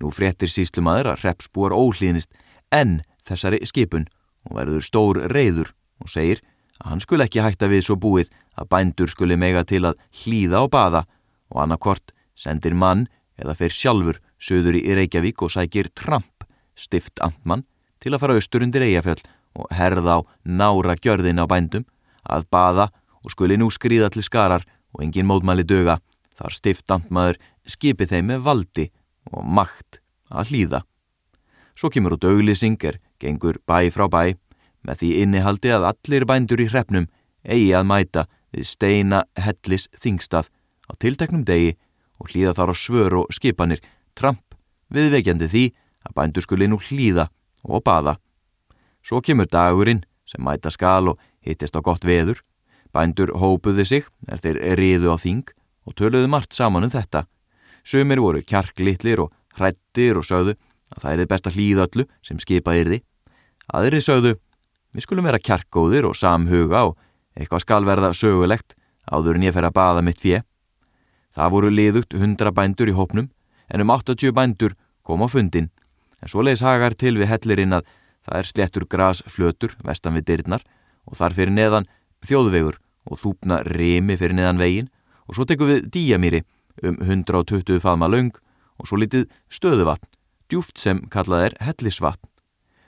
Nú 0.00 0.10
fréttir 0.14 0.50
síslumadur 0.50 1.12
að 1.12 1.24
hrepsbúar 1.24 1.74
óhlýnist 1.76 2.32
enn 2.74 3.00
þessari 3.26 3.62
skipun 3.68 4.08
og 4.48 4.56
verður 4.58 4.84
stór 4.84 5.22
reyður 5.30 5.72
og 6.00 6.10
segir 6.10 6.42
að 6.80 6.92
hann 6.92 7.04
skul 7.04 7.20
ekki 7.22 7.44
hætta 7.44 7.68
við 7.70 7.84
svo 7.86 7.96
búið 8.00 8.30
að 8.58 8.70
bændur 8.72 9.12
skuli 9.12 9.36
mega 9.38 9.62
til 9.64 9.84
að 9.88 10.00
hlýða 10.22 10.64
og 10.66 10.72
baða 10.74 11.04
og 11.50 11.62
annarkort 11.64 12.14
sendir 12.34 12.74
mann 12.74 13.06
eða 13.40 13.56
fer 13.56 13.74
sjálfur 13.74 14.20
söður 14.40 14.78
í 14.80 14.96
Reykjavík 14.96 15.42
og 15.44 15.52
sækir 15.52 15.90
Tramp, 15.94 16.39
stift 16.80 17.20
amtmann, 17.24 17.66
til 18.00 18.14
að 18.14 18.22
fara 18.24 18.36
austur 18.38 18.64
undir 18.64 18.84
Eyjafjöld 18.86 19.26
og 19.60 19.70
herða 19.74 20.20
á 20.20 20.26
nára 20.44 20.96
gjörðin 20.96 21.42
á 21.42 21.46
bændum 21.50 21.86
að 22.24 22.46
baða 22.52 22.88
og 23.24 23.34
skuli 23.34 23.58
nú 23.60 23.68
skrýða 23.72 24.10
til 24.12 24.24
skarar 24.24 24.64
og 24.94 25.04
engin 25.04 25.28
mótmæli 25.28 25.66
döga 25.66 25.98
þar 26.38 26.56
stiftandmaður 26.56 27.40
skipi 27.68 28.08
þeim 28.08 28.32
með 28.32 28.44
valdi 28.46 28.86
og 29.30 29.44
makt 29.44 30.00
að 30.30 30.52
hlýða. 30.52 30.80
Svo 31.76 31.90
kemur 31.92 32.16
út 32.16 32.26
auglýsingar, 32.28 32.98
gengur 33.20 33.60
bæ 33.68 33.90
frá 33.92 34.06
bæ, 34.08 34.36
með 34.84 35.02
því 35.02 35.10
innihaldi 35.22 35.72
að 35.74 35.86
allir 35.92 36.26
bændur 36.28 36.62
í 36.62 36.68
hrefnum 36.70 37.08
eigi 37.44 37.72
að 37.76 37.88
mæta 37.88 38.26
við 38.54 38.66
steina 38.68 39.24
hellis 39.38 39.88
þingstað 40.00 40.48
á 40.88 40.92
tilteknum 41.00 41.44
degi 41.46 41.76
og 42.20 42.32
hlýða 42.32 42.56
þar 42.56 42.72
á 42.72 42.74
svör 42.76 43.16
og 43.22 43.34
skipanir 43.34 43.82
tramp 44.18 44.56
viðveikjandi 44.92 45.48
því 45.48 45.64
að 46.06 46.16
bændur 46.16 46.44
skuli 46.44 46.68
nú 46.70 46.78
hlýða 46.80 47.28
og 47.64 47.84
baða. 47.84 48.16
Svo 49.04 49.20
kemur 49.24 49.48
dagurinn 49.50 50.04
sem 50.28 50.42
mæta 50.44 50.70
skal 50.70 51.12
og 51.12 51.20
hittist 51.44 51.76
á 51.76 51.80
gott 51.82 52.04
veður. 52.04 52.40
Bændur 52.92 53.32
hópuði 53.38 53.86
sig 53.86 54.06
er 54.28 54.40
þeir 54.42 54.60
riðu 54.78 55.14
á 55.14 55.16
þing 55.20 55.46
og 55.86 55.96
töluðu 55.96 56.28
margt 56.28 56.56
saman 56.56 56.86
um 56.86 56.92
þetta. 56.92 57.26
Sumir 57.84 58.20
voru 58.20 58.42
kjarklitlir 58.42 59.22
og 59.24 59.32
hrættir 59.56 60.18
og 60.18 60.26
sögðu 60.26 60.56
að 60.90 61.02
það 61.02 61.12
er 61.12 61.20
þið 61.20 61.30
best 61.32 61.46
að 61.46 61.56
hlýða 61.56 61.86
öllu 61.86 62.06
sem 62.22 62.40
skipa 62.42 62.76
yrði. 62.76 63.00
Aðrið 63.70 64.04
sögðu, 64.04 64.32
við 64.92 65.06
skulum 65.06 65.28
vera 65.28 65.38
kjarkóðir 65.38 66.08
og 66.08 66.18
samhuga 66.18 66.84
og 66.90 66.98
eitthvað 67.38 67.64
skal 67.64 67.84
verða 67.86 68.12
sögulegt 68.16 68.74
áður 69.10 69.38
en 69.38 69.46
ég 69.46 69.54
fer 69.54 69.66
að 69.66 69.76
baða 69.78 70.04
mitt 70.04 70.20
fjö. 70.20 70.42
Það 71.34 71.52
voru 71.54 71.70
liðugt 71.70 72.16
hundra 72.18 72.50
bændur 72.52 72.90
í 72.90 72.96
hópnum 72.96 73.30
en 73.70 73.84
um 73.84 73.92
80 73.94 74.34
bændur 74.34 74.74
kom 75.06 75.22
á 75.22 75.28
fundin 75.30 75.70
en 76.20 76.30
svo 76.30 76.44
leiðis 76.44 76.64
hagar 76.66 76.94
til 76.94 77.16
við 77.18 77.30
hellirinn 77.32 77.76
að 77.78 77.88
það 78.26 78.38
er 78.38 78.48
slettur 78.50 78.86
grasflötur 78.90 79.76
vestan 79.84 80.16
við 80.18 80.28
dyrnar 80.30 80.64
og 81.08 81.18
þar 81.18 81.36
fyrir 81.36 81.54
neðan 81.56 81.88
þjóðvegur 82.26 82.78
og 83.10 83.20
þúpna 83.20 83.62
remi 83.66 84.16
fyrir 84.20 84.36
neðan 84.36 84.60
vegin 84.60 84.90
og 85.26 85.36
svo 85.36 85.46
tekum 85.48 85.70
við 85.70 85.86
díamýri 85.94 86.42
um 86.82 86.98
120 87.00 87.80
faðma 87.82 88.08
laung 88.10 88.32
og 88.80 88.88
svo 88.88 88.98
litið 89.00 89.28
stöðuvatn, 89.52 90.08
djúft 90.48 90.80
sem 90.80 91.02
kallað 91.12 91.50
er 91.50 91.56
hellisvatn. 91.62 92.26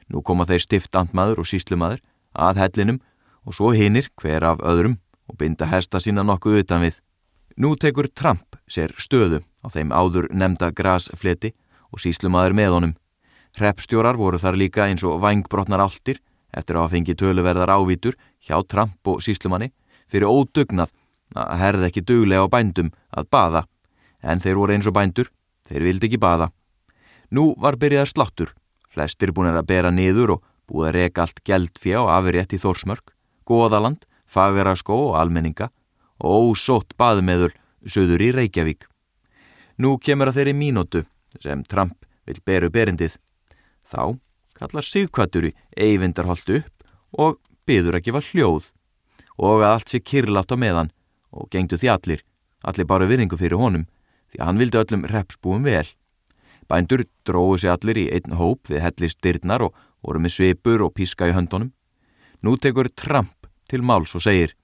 Nú 0.09 0.23
koma 0.25 0.47
þeir 0.49 0.65
stiftandmaður 0.65 1.43
og 1.43 1.49
síslumadur 1.49 2.03
að 2.33 2.61
hellinum 2.63 3.01
og 3.47 3.57
svo 3.57 3.73
hinnir 3.77 4.09
hver 4.21 4.45
af 4.45 4.63
öðrum 4.65 4.99
og 5.29 5.39
binda 5.41 5.69
hesta 5.71 6.01
sína 6.01 6.25
nokkuð 6.27 6.63
utan 6.63 6.85
við. 6.85 6.99
Nú 7.57 7.75
tekur 7.77 8.09
Tramp 8.09 8.57
sér 8.69 8.95
stöðu 8.97 9.43
á 9.65 9.67
þeim 9.73 9.93
áður 9.93 10.31
nefnda 10.33 10.73
grasfleti 10.73 11.53
og 11.93 12.01
síslumadur 12.01 12.57
með 12.57 12.77
honum. 12.77 12.95
Hreppstjórar 13.59 14.17
voru 14.17 14.41
þar 14.41 14.57
líka 14.57 14.87
eins 14.89 15.05
og 15.05 15.21
vangbrotnar 15.21 15.83
áltir 15.85 16.23
eftir 16.53 16.77
að 16.77 16.85
hafa 16.85 16.95
fengið 16.97 17.19
töluverðar 17.21 17.73
ávítur 17.77 18.17
hjá 18.41 18.57
Tramp 18.69 19.09
og 19.09 19.21
síslumanni 19.25 19.73
fyrir 20.09 20.29
ódugnað 20.29 20.93
að 21.37 21.61
herði 21.61 21.89
ekki 21.89 22.05
duglega 22.09 22.45
á 22.45 22.53
bændum 22.53 22.91
að 23.13 23.29
baða 23.33 23.63
en 24.23 24.41
þeir 24.41 24.59
voru 24.61 24.77
eins 24.77 24.89
og 24.89 24.95
bændur, 24.97 25.29
þeir 25.69 25.87
vildi 25.89 26.09
ekki 26.09 26.21
baða. 26.23 26.51
Nú 27.33 27.53
var 27.59 27.79
byrjað 27.81 28.13
sláttur, 28.13 28.53
flestir 28.93 29.33
búin 29.33 29.51
að 29.51 29.67
bera 29.67 29.91
niður 29.91 30.37
og 30.37 30.45
búið 30.69 30.89
að 30.89 30.97
reka 30.99 31.25
allt 31.25 31.43
gældfjá 31.45 32.05
afrétt 32.15 32.55
í 32.55 32.61
Þórsmörk, 32.63 33.15
Góðaland, 33.49 34.07
Fagaraskó 34.29 34.97
og 35.11 35.19
Almenninga 35.21 35.71
og 36.23 36.53
ósótt 36.53 36.95
baðmeður 37.01 37.57
söður 37.85 38.23
í 38.23 38.31
Reykjavík. 38.37 38.87
Nú 39.83 39.97
kemur 39.99 40.31
að 40.31 40.39
þeirri 40.39 40.55
mínótu 40.57 41.05
sem 41.41 41.65
Tramp 41.65 42.07
vil 42.29 42.39
beru 42.47 42.71
berindið. 42.71 43.17
Þá 43.93 44.19
kallar 44.57 44.87
sigkvættur 44.87 45.51
í 45.51 45.55
eyvindarholtu 45.77 46.63
upp 46.63 46.87
og 47.13 47.41
byður 47.69 47.99
að 47.99 48.07
gefa 48.09 48.23
hljóð 48.31 48.71
og 49.37 49.63
að 49.63 49.69
allt 49.69 49.93
sé 49.93 50.01
kyrlátt 50.01 50.53
á 50.53 50.57
meðan 50.57 50.93
og 51.33 51.49
gengdu 51.53 51.79
því 51.81 51.91
allir, 51.93 52.23
allir 52.65 52.89
bara 52.89 53.09
virðingu 53.11 53.39
fyrir 53.41 53.61
honum 53.61 53.85
því 54.33 54.41
að 54.41 54.49
hann 54.49 54.63
vildi 54.63 54.81
öllum 54.81 55.05
repsbúum 55.13 55.67
vel. 55.69 55.87
Bændur 56.69 57.05
dróðu 57.27 57.61
sér 57.61 57.77
allir 57.77 58.01
í 58.01 58.09
einn 58.17 58.39
hóp 58.39 58.71
við 58.73 58.85
hellist 58.87 59.21
dyrnar 59.25 59.67
og 59.67 59.77
voru 60.01 60.23
með 60.23 60.37
sveipur 60.37 60.87
og 60.87 60.95
píska 60.97 61.29
í 61.29 61.37
höndunum. 61.37 61.73
Nú 62.41 62.57
tekur 62.57 62.89
Tramp 62.89 63.49
til 63.69 63.85
máls 63.85 64.15
og 64.17 64.25
segir 64.25 64.57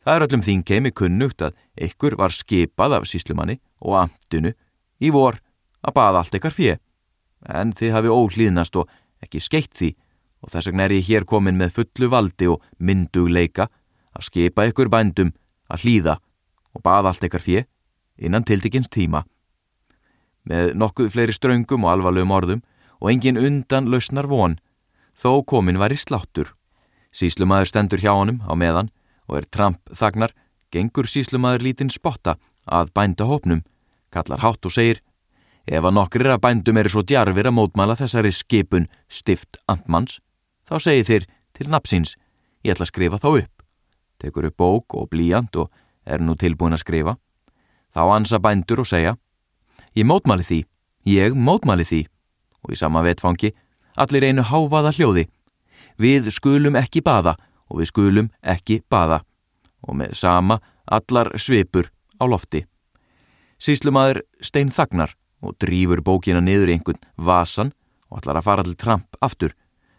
Það 0.00 0.16
er 0.16 0.24
öllum 0.24 0.42
þín 0.44 0.62
keimi 0.64 0.90
kunnugt 0.96 1.42
að 1.44 1.56
ykkur 1.86 2.16
var 2.16 2.32
skipað 2.32 2.94
af 2.96 3.08
síslumanni 3.08 3.58
og 3.84 3.98
amtinu 4.00 4.54
í 5.00 5.10
vor 5.12 5.36
að 5.84 5.96
baða 5.96 6.22
allt 6.22 6.36
ykkar 6.38 6.56
fjö. 6.56 6.76
En 7.48 7.72
þið 7.72 7.94
hafi 7.96 8.12
óhlýðnast 8.12 8.76
og 8.76 8.88
ekki 9.24 9.40
skeitt 9.40 9.74
því 9.76 9.94
og 10.40 10.52
þess 10.52 10.70
vegna 10.70 10.86
er 10.86 10.96
ég 10.96 11.08
hér 11.08 11.26
komin 11.28 11.58
með 11.60 11.74
fullu 11.78 12.08
valdi 12.12 12.48
og 12.48 12.64
myndugleika 12.78 13.68
að 14.16 14.26
skipa 14.28 14.66
ykkur 14.70 14.90
bændum 14.92 15.32
að 15.70 15.84
hlýða 15.84 16.16
og 16.74 16.82
baða 16.84 17.12
allt 17.12 17.26
ykkar 17.28 17.44
fjö 17.44 17.64
innan 18.20 18.44
tildikins 18.44 18.90
tíma. 18.92 19.24
Með 20.44 20.74
nokkuð 20.80 21.12
fleiri 21.14 21.36
ströngum 21.36 21.84
og 21.84 21.94
alvarlegum 21.94 22.34
orðum 22.36 22.62
og 23.00 23.10
engin 23.12 23.40
undan 23.40 23.88
lausnar 23.90 24.28
von, 24.28 24.58
þó 25.16 25.44
komin 25.44 25.80
var 25.80 25.92
í 25.92 25.98
sláttur. 26.00 26.52
Síslumæður 27.12 27.70
stendur 27.70 28.02
hjá 28.02 28.12
honum 28.12 28.40
á 28.44 28.52
meðan 28.54 28.90
og 29.28 29.40
er 29.40 29.48
tramp 29.50 29.80
þagnar, 29.96 30.32
gengur 30.72 31.08
síslumæður 31.08 31.64
lítinn 31.66 31.92
spotta 31.92 32.36
að 32.66 32.92
bænda 32.94 33.26
hópnum, 33.26 33.64
kallar 34.12 34.42
hátt 34.44 34.66
og 34.66 34.74
segir 34.74 35.00
Ef 35.68 35.84
að 35.84 35.94
nokkrir 35.94 36.30
að 36.32 36.40
bændum 36.44 36.78
eru 36.80 36.92
svo 36.92 37.02
djarfir 37.04 37.50
að 37.50 37.56
mótmæla 37.56 37.96
þessari 37.98 38.32
skipun 38.32 38.88
stift 39.08 39.60
antmanns, 39.68 40.18
þá 40.64 40.76
segir 40.80 41.06
þér 41.08 41.26
til 41.56 41.68
napsins, 41.68 42.14
ég 42.64 42.74
ætla 42.74 42.86
að 42.86 42.92
skrifa 42.92 43.20
þá 43.20 43.28
upp. 43.42 43.64
Tekur 44.20 44.48
upp 44.48 44.56
bók 44.56 44.96
og 44.96 45.10
blíjant 45.12 45.56
og 45.60 45.70
er 46.04 46.22
nú 46.24 46.36
tilbúin 46.36 46.76
að 46.76 46.84
skrifa. 46.84 47.16
Þá 47.92 48.02
ansa 48.16 48.40
bændur 48.40 48.82
og 48.84 48.88
segja, 48.88 49.16
ég 49.96 50.06
mótmæli 50.06 50.46
því, 50.46 50.60
ég 51.10 51.36
mótmæli 51.36 51.84
því. 51.84 52.02
Og 52.64 52.74
í 52.74 52.80
sama 52.80 53.04
vetfangi, 53.04 53.52
allir 53.96 54.26
einu 54.28 54.44
háfaða 54.44 54.92
hljóði. 54.96 55.28
Við 56.00 56.28
skulum 56.32 56.76
ekki 56.76 57.02
baða 57.04 57.36
og 57.68 57.80
við 57.80 57.92
skulum 57.92 58.28
ekki 58.42 58.80
baða. 58.90 59.22
Og 59.84 59.96
með 59.96 60.16
sama 60.16 60.60
allar 60.84 61.32
svipur 61.40 61.88
á 62.20 62.24
lofti. 62.28 62.66
Síslumadur 63.60 64.22
stein 64.40 64.72
þagnar 64.72 65.16
og 65.40 65.56
drýfur 65.62 66.02
bókina 66.04 66.40
niður 66.44 66.70
í 66.70 66.76
einhvern 66.76 67.00
vasan 67.16 67.72
og 68.10 68.20
ætlar 68.20 68.40
að 68.40 68.46
fara 68.48 68.64
til 68.66 68.76
tramp 68.76 69.16
aftur, 69.20 69.54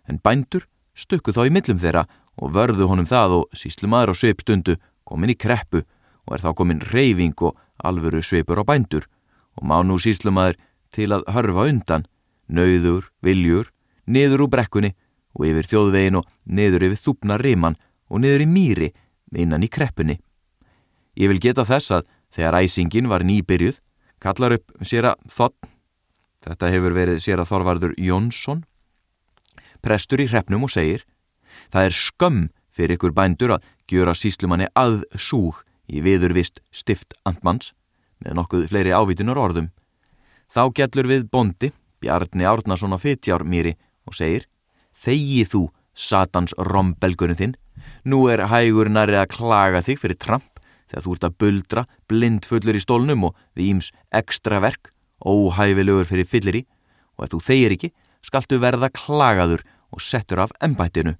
en 0.07 0.19
bændur 0.21 0.67
stukku 0.95 1.33
þá 1.33 1.48
í 1.48 1.53
millum 1.53 1.79
þeirra 1.81 2.05
og 2.38 2.53
vörðu 2.55 2.88
honum 2.89 3.07
það 3.10 3.38
og 3.39 3.57
síslumadur 3.57 4.13
á 4.13 4.19
sveipstundu 4.19 4.77
komin 5.07 5.33
í 5.33 5.38
kreppu 5.38 5.83
og 6.27 6.36
er 6.36 6.43
þá 6.43 6.51
komin 6.57 6.83
reyfing 6.91 7.38
og 7.41 7.57
alvöru 7.83 8.21
sveipur 8.24 8.62
á 8.62 8.63
bændur 8.67 9.07
og 9.57 9.67
má 9.67 9.79
nú 9.83 9.98
síslumadur 10.00 10.60
til 10.91 11.12
að 11.15 11.27
hörfa 11.31 11.67
undan, 11.71 12.05
nauður, 12.48 13.07
viljur, 13.24 13.71
niður 14.05 14.45
úr 14.45 14.51
brekkunni 14.51 14.91
og 15.38 15.48
yfir 15.48 15.69
þjóðvegin 15.71 16.19
og 16.19 16.27
niður 16.45 16.89
yfir 16.89 17.00
þúpna 17.00 17.38
riman 17.39 17.77
og 18.12 18.24
niður 18.24 18.43
í 18.43 18.50
mýri 18.50 18.89
innan 19.31 19.63
í 19.63 19.69
kreppunni. 19.71 20.17
Ég 21.15 21.31
vil 21.31 21.39
geta 21.39 21.63
þess 21.67 21.95
að 21.95 22.10
þegar 22.36 22.60
æsingin 22.60 23.07
var 23.12 23.24
nýbyrjuð 23.27 23.79
kallar 24.21 24.57
upp 24.57 24.75
sér 24.85 25.11
að 25.11 25.23
þotn, 25.33 25.71
þetta 26.45 26.71
hefur 26.73 26.95
verið 26.97 27.21
sér 27.23 27.41
að 27.41 27.51
Þorvarður 27.51 27.95
Jónsson, 28.01 28.63
prestur 29.81 30.21
í 30.21 30.29
hrefnum 30.29 30.67
og 30.67 30.73
segir 30.73 31.05
Það 31.71 31.87
er 31.87 31.95
skömm 31.95 32.41
fyrir 32.71 32.97
ykkur 32.97 33.13
bændur 33.15 33.55
að 33.57 33.67
gjöra 33.91 34.15
síslumanni 34.15 34.69
aðsúg 34.77 35.61
í 35.91 36.03
viðurvist 36.03 36.61
stift 36.71 37.15
antmanns 37.27 37.73
með 38.21 38.37
nokkuð 38.37 38.67
fleiri 38.71 38.93
ávítunar 38.95 39.39
orðum. 39.41 39.71
Þá 40.51 40.63
gellur 40.77 41.09
við 41.09 41.27
bondi, 41.31 41.71
Bjarni 42.01 42.47
Árnason 42.47 42.95
á 42.95 42.99
Fittjármýri 43.01 43.75
og 44.07 44.17
segir 44.17 44.47
Þegi 45.01 45.43
þú, 45.47 45.61
satans 45.95 46.53
rombelgunum 46.57 47.37
þinn, 47.39 47.53
nú 48.05 48.25
er 48.29 48.45
hægur 48.51 48.91
næri 48.91 49.17
að 49.17 49.31
klaga 49.35 49.81
þig 49.85 50.01
fyrir 50.03 50.19
tramp 50.19 50.50
þegar 50.91 51.05
þú 51.05 51.15
ert 51.15 51.25
að 51.27 51.38
buldra 51.39 51.86
blindfullur 52.12 52.77
í 52.77 52.83
stólnum 52.83 53.29
og 53.29 53.38
við 53.55 53.71
íms 53.71 53.91
ekstra 54.12 54.60
verk, 54.63 54.91
óhæfilegur 55.24 56.07
fyrir 56.10 56.27
fyllir 56.27 56.60
í 56.62 56.63
og 57.17 57.25
ef 57.25 57.33
þú 57.33 57.41
þeir 57.48 57.75
ekki, 57.77 57.91
skaltu 58.25 58.60
verða 58.62 58.91
klagaður 58.91 59.63
og 59.91 60.03
settur 60.03 60.41
af 60.43 60.51
embættinu. 60.63 61.15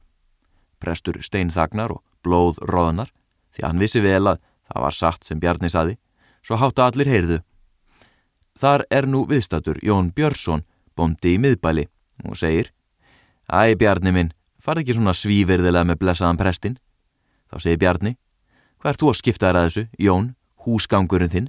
Prestur 0.82 1.22
steinþagnar 1.24 1.94
og 1.96 2.04
blóð 2.25 2.60
róðanar 2.68 3.12
því 3.56 3.66
hann 3.68 3.82
vissi 3.82 4.01
vel 4.04 4.25
að 4.34 4.42
það 4.72 4.84
var 4.86 4.98
satt 4.98 5.28
sem 5.28 5.40
Bjarni 5.40 5.70
saði, 5.72 5.98
svo 6.44 6.58
hátta 6.60 6.88
allir 6.88 7.10
heyrðu. 7.12 7.40
Þar 8.60 8.86
er 8.92 9.08
nú 9.08 9.25
viðstatur 9.30 9.80
Jón 9.84 10.12
Björnsson, 10.16 10.63
bondi 10.96 11.36
í 11.36 11.42
miðbæli 11.42 11.88
og 12.28 12.38
segir 12.38 12.72
Æ 13.51 13.75
Bjarni 13.75 14.13
minn, 14.16 14.34
farð 14.62 14.84
ekki 14.84 14.96
svona 14.96 15.16
svíverðilega 15.18 15.90
með 15.90 16.00
blessaðan 16.04 16.40
prestin. 16.40 16.78
Þá 17.51 17.58
segir 17.60 17.82
Bjarni 17.82 18.16
Hvað 18.82 18.96
er 18.96 18.98
þú 18.98 19.10
að 19.12 19.18
skipta 19.20 19.46
þér 19.46 19.58
að 19.60 19.66
þessu, 19.68 19.82
Jón, 20.02 20.28
húsgangurinn 20.66 21.30
þinn? 21.30 21.48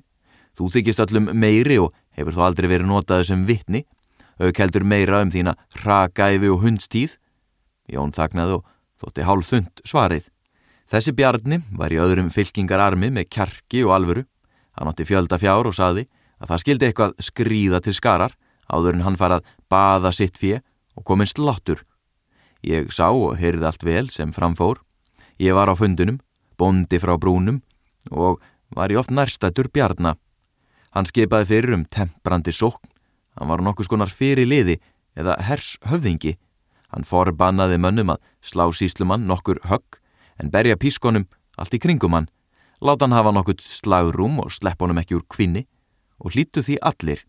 Þú 0.53 0.67
þykist 0.75 0.99
öllum 1.01 1.31
meiri 1.33 1.79
og 1.81 1.95
hefur 2.13 2.35
þú 2.37 2.43
aldrei 2.45 2.67
verið 2.69 2.91
notaðu 2.91 3.25
sem 3.25 3.45
vittni, 3.49 3.87
auðkeldur 4.37 4.85
meira 4.85 5.23
um 5.25 5.31
þína 5.33 5.55
ragæfi 5.81 6.51
og 6.53 6.61
hundstíð. 6.67 7.15
Jón 7.89 8.13
þagnaði 8.13 8.59
og 8.59 8.67
þótti 9.01 9.25
hálf 9.25 9.49
þund 9.49 9.81
svarið. 9.89 10.27
Þessi 10.93 11.15
bjarni 11.17 11.59
var 11.73 11.95
í 11.95 12.01
öðrum 12.05 12.29
fylkingararmi 12.35 13.09
með 13.17 13.31
kjarki 13.33 13.81
og 13.87 13.95
alvöru. 13.97 14.27
Hann 14.77 14.91
átti 14.91 15.07
fjölda 15.09 15.39
fjár 15.41 15.71
og 15.71 15.77
saði 15.79 16.05
að 16.37 16.53
það 16.53 16.63
skildi 16.67 16.89
eitthvað 16.91 17.15
skrýða 17.17 17.81
til 17.81 17.95
skarar 17.97 18.37
áður 18.69 18.99
en 18.99 19.07
hann 19.07 19.17
farað 19.17 19.49
baða 19.73 20.13
sitt 20.13 20.37
fjö 20.37 20.61
og 21.01 21.07
kominn 21.09 21.33
sláttur. 21.33 21.81
Ég 22.61 22.93
sá 22.93 23.09
og 23.09 23.41
heyrði 23.41 23.71
allt 23.71 23.89
vel 23.89 24.05
sem 24.13 24.37
framfór. 24.37 24.83
Ég 25.41 25.57
var 25.57 25.73
á 25.73 25.75
fundunum 25.81 26.21
bondi 26.63 27.01
frá 27.03 27.17
brúnum 27.19 27.61
og 28.11 28.41
var 28.77 28.93
í 28.93 28.99
oft 28.99 29.11
nærstættur 29.11 29.69
bjarna. 29.75 30.15
Hann 30.95 31.09
skipaði 31.09 31.49
fyrir 31.51 31.75
um 31.77 31.85
temprandi 31.85 32.55
sókn, 32.55 32.89
hann 33.37 33.51
var 33.51 33.63
nokkus 33.65 33.91
konar 33.91 34.13
fyrir 34.13 34.49
liði 34.49 34.79
eða 35.19 35.39
hers 35.49 35.77
höfðingi. 35.89 36.37
Hann 36.93 37.09
forbannaði 37.09 37.79
mönnum 37.81 38.13
að 38.15 38.23
slá 38.45 38.67
síslumann 38.77 39.27
nokkur 39.29 39.63
högg 39.69 39.99
en 40.41 40.53
berja 40.53 40.77
pískonum 40.77 41.27
allt 41.57 41.77
í 41.77 41.81
kringum 41.81 42.17
hann, 42.17 42.29
láta 42.81 43.07
hann 43.07 43.17
hafa 43.17 43.33
nokkur 43.33 43.61
slagrum 43.63 44.41
og 44.43 44.53
slepp 44.53 44.83
honum 44.85 45.01
ekki 45.01 45.17
úr 45.19 45.27
kvinni 45.29 45.67
og 46.21 46.35
hlýttu 46.35 46.65
því 46.65 46.79
allir. 46.85 47.25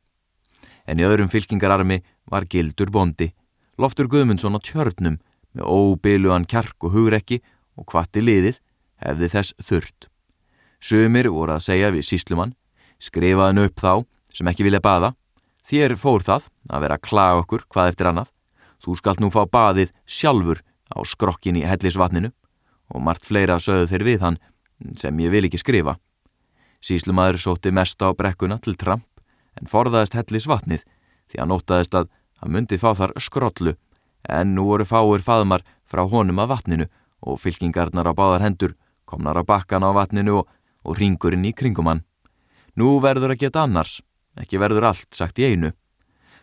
En 0.87 0.99
í 0.99 1.07
öðrum 1.07 1.31
fylkingararmi 1.31 2.01
var 2.27 2.47
gildur 2.51 2.91
bondi, 2.91 3.31
loftur 3.79 4.09
Guðmundsson 4.11 4.55
á 4.55 4.59
tjörnum 4.59 5.19
með 5.55 5.63
óbyluan 5.69 6.47
kjark 6.49 6.83
og 6.83 6.95
hugrekki 6.97 7.39
og 7.79 7.87
kvatti 7.89 8.23
liðið 8.23 8.59
hefði 9.03 9.29
þess 9.36 9.55
þurrt. 9.62 10.07
Sumir 10.83 11.29
voru 11.31 11.55
að 11.55 11.65
segja 11.67 11.91
við 11.93 12.07
síslumann, 12.07 12.55
skrifaðan 13.00 13.63
upp 13.63 13.79
þá 13.79 13.93
sem 14.33 14.50
ekki 14.50 14.65
vilja 14.67 14.81
baða, 14.83 15.13
þér 15.67 15.95
fór 16.00 16.24
það 16.25 16.48
að 16.69 16.86
vera 16.86 16.98
að 16.98 17.05
klaga 17.07 17.43
okkur 17.43 17.65
hvað 17.72 17.91
eftir 17.91 18.10
annað, 18.10 18.31
þú 18.83 18.95
skalt 19.00 19.22
nú 19.24 19.29
fá 19.31 19.43
baðið 19.48 19.93
sjálfur 20.03 20.63
á 20.91 20.98
skrokkin 21.07 21.60
í 21.60 21.67
hellisvatninu 21.67 22.33
og 22.93 23.03
margt 23.03 23.25
fleira 23.25 23.60
sögðu 23.63 23.88
þeir 23.91 24.07
við 24.07 24.25
hann 24.25 24.39
sem 25.00 25.19
ég 25.24 25.31
vil 25.31 25.45
ekki 25.48 25.62
skrifa. 25.62 25.95
Síslumadur 26.83 27.39
sótti 27.39 27.72
mest 27.72 28.01
á 28.03 28.12
brekkuna 28.12 28.60
til 28.60 28.75
tramp 28.75 29.07
en 29.60 29.69
forðaðist 29.69 30.17
hellisvatnið 30.17 30.83
því 31.31 31.39
hann 31.39 31.55
ótaðist 31.55 31.95
að 31.95 32.10
hann 32.41 32.53
myndi 32.53 32.79
fá 32.81 32.91
þar 32.98 33.15
skrollu 33.24 33.77
en 34.27 34.53
nú 34.55 34.67
voru 34.67 34.86
fáir 34.88 35.24
faðmar 35.24 35.63
frá 35.88 36.03
honum 36.10 36.41
að 36.43 36.51
vatninu 36.51 36.89
og 37.24 37.39
fylkingarnar 37.39 38.10
á 38.10 38.13
báðar 38.13 38.43
hendur 38.43 38.75
komnar 39.13 39.38
á 39.38 39.43
bakkan 39.46 39.86
á 39.86 39.93
vatninu 39.93 40.41
og, 40.41 40.50
og 40.84 40.98
ringurinn 40.98 41.46
í 41.46 41.53
kringum 41.53 41.89
hann. 41.91 42.03
Nú 42.74 42.98
verður 43.03 43.36
að 43.36 43.46
geta 43.46 43.63
annars, 43.67 44.01
ekki 44.41 44.58
verður 44.62 44.89
allt 44.89 45.10
sagt 45.13 45.39
í 45.39 45.53
einu. 45.53 45.72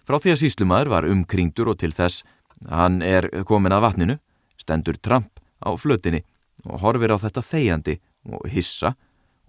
Frá 0.07 0.23
því 0.23 0.35
að 0.35 0.43
síslumæður 0.45 0.93
var 0.95 1.09
umkringdur 1.11 1.73
og 1.75 1.81
til 1.83 1.93
þess 1.95 2.23
hann 2.71 3.01
er 3.03 3.29
komin 3.49 3.75
að 3.75 3.85
vatninu, 3.89 4.17
stendur 4.61 4.99
Trump 5.03 5.41
á 5.61 5.75
flötinni 5.77 6.23
og 6.65 6.81
horfir 6.85 7.15
á 7.17 7.19
þetta 7.19 7.43
þegjandi 7.45 7.99
og 8.31 8.49
hissa 8.53 8.95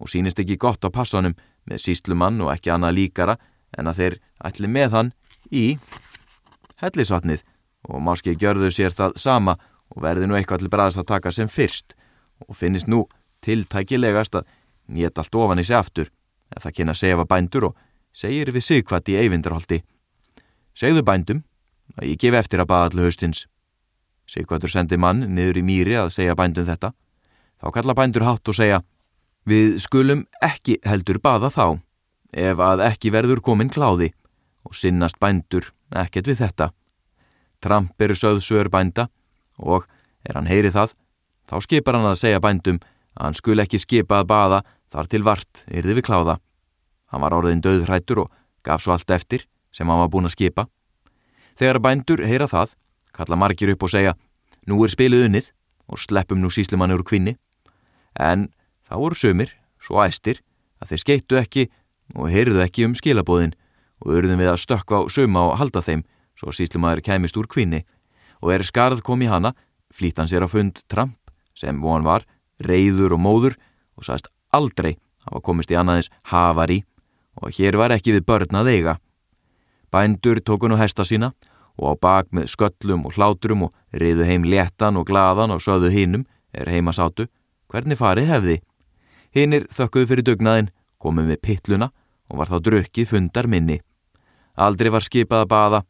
og 0.00 0.10
sínist 0.10 0.40
ekki 0.42 0.58
gott 0.60 0.84
á 0.84 0.90
passanum 0.90 1.36
með 1.68 1.84
síslumann 1.86 2.40
og 2.42 2.52
ekki 2.54 2.72
annað 2.72 2.96
líkara 2.98 3.36
en 3.78 3.88
að 3.88 3.98
þeir 4.00 4.18
ætli 4.48 4.68
með 4.68 4.96
hann 4.96 5.12
í 5.52 5.66
hellisvatnið 6.82 7.44
og 7.88 8.02
máski 8.02 8.34
gjörður 8.38 8.74
sér 8.74 8.96
það 8.96 9.18
sama 9.20 9.56
og 9.92 10.02
verði 10.04 10.28
nú 10.28 10.38
eitthvað 10.38 10.64
til 10.64 10.72
bræðast 10.72 11.02
að 11.02 11.10
taka 11.12 11.32
sem 11.34 11.50
fyrst 11.50 11.96
og 12.48 12.56
finnist 12.56 12.88
nú 12.90 13.04
tiltækilegast 13.42 14.36
að 14.38 14.48
nýtt 14.92 15.18
allt 15.18 15.34
ofan 15.34 15.62
í 15.62 15.64
sig 15.66 15.76
aftur 15.76 16.10
ef 16.52 16.64
það 16.64 16.76
kynna 16.76 16.94
sefa 16.94 17.24
bændur 17.28 17.70
og 17.70 17.76
segir 18.12 18.52
við 18.52 18.66
sigkvætt 18.66 19.10
í 19.12 19.18
eyvindarholti. 19.22 19.80
Segðu 20.76 21.04
bændum 21.04 21.42
að 21.96 22.12
ég 22.12 22.20
gef 22.20 22.36
eftir 22.36 22.62
að 22.62 22.70
baða 22.72 22.90
allu 22.90 23.06
höstins. 23.06 23.46
Sigkvættur 24.28 24.72
sendi 24.72 24.98
mann 25.00 25.24
niður 25.34 25.60
í 25.60 25.64
mýri 25.66 25.96
að 25.98 26.12
segja 26.16 26.36
bændum 26.38 26.68
þetta. 26.68 26.92
Þá 27.60 27.68
kalla 27.76 27.96
bændur 27.96 28.26
hátt 28.26 28.48
og 28.48 28.58
segja 28.58 28.82
Við 29.42 29.80
skulum 29.82 30.26
ekki 30.38 30.76
heldur 30.86 31.18
baða 31.18 31.48
þá 31.50 31.80
ef 32.30 32.60
að 32.62 32.84
ekki 32.86 33.10
verður 33.10 33.40
komin 33.42 33.72
kláði 33.72 34.12
og 34.62 34.76
sinnast 34.78 35.18
bændur 35.18 35.72
ekkert 35.90 36.30
við 36.30 36.44
þetta. 36.44 36.70
Tramp 37.62 37.98
eru 38.02 38.14
söðsögur 38.14 38.70
bænda 38.70 39.08
og 39.58 39.88
er 40.22 40.38
hann 40.38 40.46
heyrið 40.46 40.76
það 40.76 40.94
Þá 41.48 41.56
skipar 41.64 41.98
hann 41.98 42.10
að 42.10 42.20
segja 42.20 42.40
bændum 42.42 42.78
að 43.16 43.26
hann 43.26 43.36
skul 43.36 43.58
ekki 43.60 43.80
skipa 43.82 44.22
að 44.22 44.30
baða 44.30 44.62
Þar 44.92 45.08
til 45.08 45.22
vart 45.24 45.62
yrði 45.72 45.96
við 45.96 46.04
kláða. 46.04 46.36
Hann 47.08 47.24
var 47.24 47.36
orðin 47.36 47.62
döð 47.64 47.86
hrættur 47.86 48.26
og 48.26 48.32
gaf 48.64 48.82
svo 48.84 48.92
allt 48.92 49.10
eftir 49.10 49.46
sem 49.72 49.88
hann 49.88 50.02
var 50.02 50.10
búin 50.12 50.28
að 50.28 50.34
skipa. 50.36 50.66
Þegar 51.56 51.80
bændur 51.84 52.24
heyra 52.28 52.48
það, 52.48 52.74
kalla 53.16 53.38
margir 53.40 53.72
upp 53.72 53.86
og 53.86 53.92
segja 53.92 54.12
nú 54.68 54.82
er 54.84 54.92
spilið 54.92 55.26
unnið 55.28 55.48
og 55.88 56.00
sleppum 56.00 56.40
nú 56.40 56.52
síslimanni 56.52 56.96
úr 56.98 57.04
kvinni. 57.08 57.38
En 58.20 58.50
þá 58.88 58.94
voru 59.00 59.16
sömur, 59.16 59.48
svo 59.80 60.02
æstir, 60.04 60.42
að 60.80 60.92
þeir 60.92 61.02
skeittu 61.04 61.40
ekki 61.40 61.66
og 62.12 62.28
heyrðu 62.28 62.60
ekki 62.66 62.84
um 62.84 62.96
skilabóðin 62.96 63.56
og 64.04 64.12
urðum 64.18 64.44
við 64.44 64.52
að 64.52 64.60
stökka 64.66 65.00
á 65.00 65.08
söma 65.08 65.46
og 65.48 65.56
halda 65.60 65.80
þeim 65.80 66.04
svo 66.36 66.52
síslimaður 66.52 67.04
kæmist 67.06 67.38
úr 67.40 67.48
kvinni 67.48 67.86
og 68.44 68.52
er 68.52 68.64
skarð 68.66 69.00
kom 69.06 69.24
í 69.24 69.30
hana, 69.30 69.54
flýtt 69.92 70.20
hann 70.20 70.28
sér 70.28 70.44
á 70.44 70.48
fund 70.52 70.84
Trump 70.90 71.16
sem 71.54 71.80
von 71.82 72.04
var, 72.04 72.24
reyður 72.62 73.16
og 73.16 73.22
móður 73.22 73.56
og 73.96 74.06
sagðist 74.06 74.30
aldrei 74.52 74.96
hafa 75.26 75.40
komist 75.44 75.70
í 75.72 75.78
annaðins 75.78 76.10
hafari 76.30 76.82
og 77.40 77.54
hér 77.56 77.78
var 77.80 77.94
ekki 77.94 78.16
við 78.16 78.26
börn 78.28 78.60
að 78.60 78.72
eiga. 78.74 78.98
Bændur 79.92 80.40
tóku 80.40 80.68
nú 80.68 80.78
hesta 80.80 81.04
sína 81.04 81.32
og 81.78 81.96
á 81.96 82.00
bak 82.00 82.28
með 82.32 82.50
sköllum 82.52 83.06
og 83.08 83.16
hlátrum 83.16 83.66
og 83.68 83.72
riðu 83.92 84.26
heim 84.28 84.44
léttan 84.44 84.98
og 85.00 85.06
gladan 85.08 85.54
og 85.54 85.62
söðu 85.64 85.92
hinnum 85.92 86.26
er 86.52 86.68
heima 86.68 86.92
sátu, 86.92 87.28
hvernig 87.68 87.98
farið 87.98 88.28
hefði. 88.28 88.56
Hinnir 89.32 89.64
þökkuðu 89.72 90.08
fyrir 90.10 90.26
dugnaðin, 90.26 90.70
komið 91.00 91.32
með 91.32 91.42
pittluna 91.42 91.88
og 92.28 92.40
var 92.40 92.50
þá 92.52 92.58
drukkið 92.68 93.08
fundar 93.08 93.48
minni. 93.48 93.80
Aldrei 94.56 94.92
var 94.92 95.04
skipað 95.04 95.46
að 95.46 95.52
baða 95.52 95.80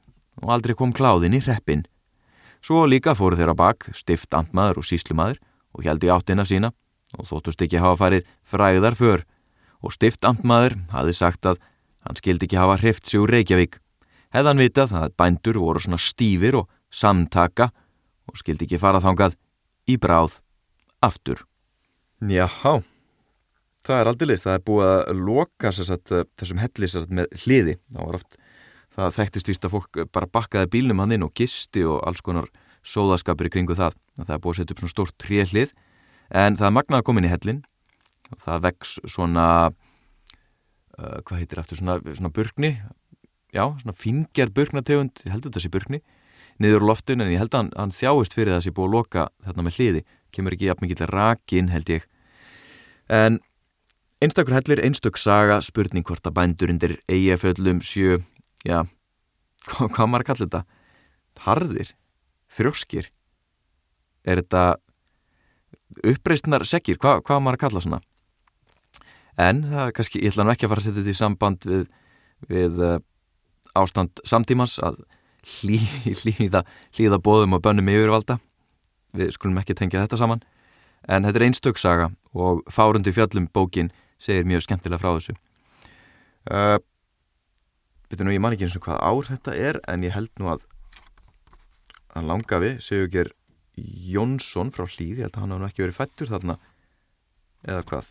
og 0.42 0.52
aldrei 0.54 0.74
kom 0.78 0.92
kláðin 0.94 1.34
í 1.34 1.42
hreppin. 1.42 1.82
Svo 2.62 2.86
líka 2.86 3.16
fóru 3.18 3.36
þeirra 3.36 3.56
bak, 3.58 3.88
stift 3.90 4.30
andmaður 4.34 4.82
og 4.82 4.86
síslumadur 4.86 5.40
og 5.72 5.84
held 5.86 6.04
í 6.04 6.10
áttina 6.12 6.46
sína 6.48 6.72
og 7.18 7.28
þóttust 7.28 7.62
ekki 7.64 7.80
hafa 7.82 7.98
farið 8.00 8.28
fræðar 8.48 8.96
för 8.96 9.24
og 9.82 9.94
stift 9.94 10.24
andmaður 10.24 10.78
hafi 10.92 11.14
sagt 11.16 11.46
að 11.48 11.60
hann 12.06 12.18
skildi 12.18 12.48
ekki 12.48 12.60
hafa 12.60 12.78
hrift 12.80 13.06
sig 13.06 13.20
úr 13.22 13.30
Reykjavík. 13.30 13.78
Hefðan 14.32 14.62
vitað 14.62 14.94
að 14.96 15.14
bændur 15.18 15.58
voru 15.60 15.82
svona 15.82 16.00
stífir 16.00 16.56
og 16.62 16.70
samtaka 16.92 17.70
og 18.30 18.38
skildi 18.40 18.66
ekki 18.66 18.80
fara 18.80 19.02
þangað 19.02 19.36
í 19.90 19.98
bráð 20.00 20.38
aftur. 21.02 21.42
Jáhá, 22.22 22.80
það 23.82 23.98
er 23.98 24.10
aldrei 24.10 24.28
list, 24.30 24.46
það 24.46 24.58
er 24.58 24.66
búið 24.68 24.90
að 24.92 25.22
loka 25.26 25.72
sagt, 25.74 26.12
þessum 26.38 26.62
hellis 26.62 26.94
með 27.10 27.38
hliði, 27.42 27.76
það 27.90 28.06
var 28.06 28.18
oft, 28.20 28.36
það 28.94 29.16
þekktist 29.18 29.50
vist 29.50 29.66
að 29.66 29.74
fólk 29.74 30.02
bara 30.14 30.30
bakkaði 30.30 30.70
bílnum 30.76 31.02
hann 31.02 31.16
inn 31.16 31.26
og 31.26 31.34
gisti 31.34 31.82
og 31.82 31.98
alls 32.06 32.22
konar 32.22 32.46
sóðaskapur 32.86 33.48
í 33.48 33.52
kringu 33.52 33.76
það, 33.78 33.96
það 34.20 34.34
er 34.34 34.42
búið 34.42 34.54
að 34.54 34.60
setja 34.60 34.74
upp 34.74 34.82
svona 34.82 34.94
stórt 34.94 35.18
tríhlið 35.22 35.76
en 36.32 36.58
það 36.58 36.68
er 36.68 36.74
magnað 36.78 37.02
að 37.02 37.06
koma 37.08 37.22
inn 37.22 37.28
í 37.28 37.32
hellin 37.32 37.62
og 38.32 38.42
það 38.46 38.64
vex 38.66 38.96
svona, 39.12 39.46
uh, 40.98 41.18
hvað 41.26 41.42
heitir 41.42 41.62
aftur, 41.62 41.78
svona, 41.78 41.98
svona 42.16 42.32
burgni 42.34 42.72
já, 43.52 43.66
svona 43.82 43.94
fingjar 43.96 44.50
burknategund, 44.54 45.22
ég 45.26 45.34
held 45.34 45.44
að 45.44 45.50
þetta 45.50 45.62
sé 45.64 45.72
burkni, 45.72 46.00
niður 46.62 46.86
loftun 46.88 47.22
en 47.22 47.32
ég 47.32 47.42
held 47.42 47.52
að 47.52 47.62
hann, 47.62 47.70
hann 47.76 47.94
þjáist 47.94 48.36
fyrir 48.36 48.52
það 48.52 48.56
að 48.56 48.60
það 48.60 48.66
sé 48.66 48.74
búið 48.76 48.88
að 48.88 48.96
loka 48.96 49.24
þarna 49.46 49.66
með 49.66 49.78
hliði, 49.78 50.04
kemur 50.32 50.56
ekki 50.56 50.68
jafn 50.70 50.86
mikið 50.86 51.02
rakin 51.12 51.72
held 51.72 51.92
ég. 51.92 52.06
En 53.12 53.40
einstakur 54.24 54.56
hellir, 54.56 54.80
einstök 54.80 55.20
saga, 55.20 55.60
spurning 55.64 56.06
hvort 56.08 56.26
að 56.28 56.36
bændur 56.38 56.72
undir 56.72 56.96
eigaföllum 57.12 57.82
sjö, 57.84 58.22
já, 58.64 58.84
hvað, 59.68 60.06
maður 60.06 60.24
að 60.24 60.30
kalla 60.30 60.46
þetta? 60.46 60.64
Harðir, 61.42 61.92
þrjóskir, 62.52 63.10
er 64.24 64.42
þetta 64.42 64.64
uppreistnar 66.12 66.64
segir, 66.68 66.98
hvað, 67.00 67.22
hvað 67.26 67.42
maður 67.42 67.58
að 67.58 67.64
kalla 67.64 67.84
svona? 67.84 68.00
En 69.40 69.64
það 69.64 69.86
er 69.86 69.96
kannski, 69.96 70.20
ég 70.22 70.34
ætla 70.34 70.46
nú 70.46 70.52
ekki 70.52 70.68
að 70.68 70.72
fara 70.72 70.82
að 70.82 70.86
setja 70.86 71.00
þetta 71.00 71.12
í 71.14 71.18
samband 71.18 71.66
við, 71.68 71.84
við 72.52 72.80
uh, 72.84 72.96
ástand 73.78 74.22
samtímans 74.28 74.76
að 74.84 75.00
hlý, 75.56 75.80
hlýða, 76.22 76.64
hlýða 76.96 77.20
bóðum 77.24 77.56
og 77.56 77.64
bönnum 77.64 77.90
yfirvalda. 77.92 78.38
Við 79.16 79.32
skulum 79.36 79.60
ekki 79.60 79.76
tengja 79.76 80.04
þetta 80.04 80.20
saman. 80.20 80.44
En 81.08 81.26
þetta 81.26 81.40
er 81.40 81.46
einstöksaga 81.48 82.10
og 82.38 82.62
Fárundi 82.70 83.12
fjöllum 83.14 83.48
bókin 83.52 83.90
segir 84.22 84.46
mjög 84.48 84.66
skemmtilega 84.66 85.02
frá 85.02 85.16
þessu. 85.16 85.34
Uh, 86.46 86.78
betur 88.10 88.28
nú 88.28 88.34
ég 88.34 88.42
man 88.42 88.54
ekki 88.54 88.68
eins 88.68 88.76
og 88.78 88.84
hvað 88.86 89.00
ár 89.02 89.28
þetta 89.32 89.56
er 89.56 89.80
en 89.88 90.04
ég 90.06 90.14
held 90.14 90.30
nú 90.40 90.52
að 90.52 90.64
hann 92.12 92.28
langa 92.28 92.60
við 92.62 92.80
segjur 92.84 93.32
Jónsson 93.76 94.72
frá 94.74 94.84
hlýð 94.84 95.22
ég 95.22 95.26
held 95.26 95.36
að 95.36 95.44
hann 95.44 95.54
hafa 95.56 95.70
ekki 95.70 95.84
verið 95.86 95.98
fættur 95.98 96.28
þarna 96.28 96.58
eða 97.64 97.84
hvað? 97.88 98.10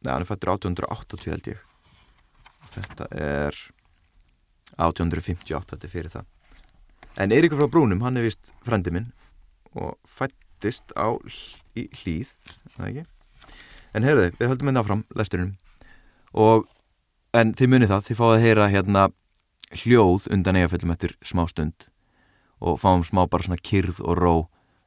Nei, 0.00 0.10
hann 0.10 0.24
er 0.24 0.28
fættur 0.28 0.52
1880 0.56 1.34
held 1.34 1.50
ég. 1.52 1.62
Þetta 2.70 3.06
er 3.14 3.60
1858 4.80 5.74
þetta 5.74 5.86
er 5.86 5.92
fyrir 5.92 6.14
það. 6.14 6.26
En 7.20 7.34
Eiríkur 7.34 7.60
frá 7.60 7.70
Brúnum, 7.70 8.02
hann 8.06 8.18
er 8.18 8.26
vist 8.26 8.52
frendi 8.66 8.92
minn 8.94 9.10
og 9.76 9.98
fættist 10.08 10.94
á 10.98 11.14
hlýð 11.76 12.34
en 13.90 14.06
heyrðu, 14.06 14.30
við 14.38 14.50
höldum 14.50 14.70
einnig 14.70 14.82
áfram 14.82 15.06
lesturinn. 15.18 15.54
Og 16.32 16.66
en 17.36 17.54
þið 17.58 17.72
munið 17.74 17.92
það, 17.92 18.04
þið 18.08 18.20
fáið 18.20 18.34
að 18.34 18.44
heyra 18.46 18.68
hérna 18.70 19.06
hljóð 19.82 20.28
undan 20.34 20.58
eigaföllum 20.58 20.94
eftir 20.94 21.16
smá 21.22 21.44
stund 21.50 21.90
og 22.60 22.80
fáum 22.80 23.04
smá 23.06 23.24
bara 23.30 23.46
svona 23.46 23.60
kyrð 23.60 24.00
og 24.04 24.18
ró 24.20 24.34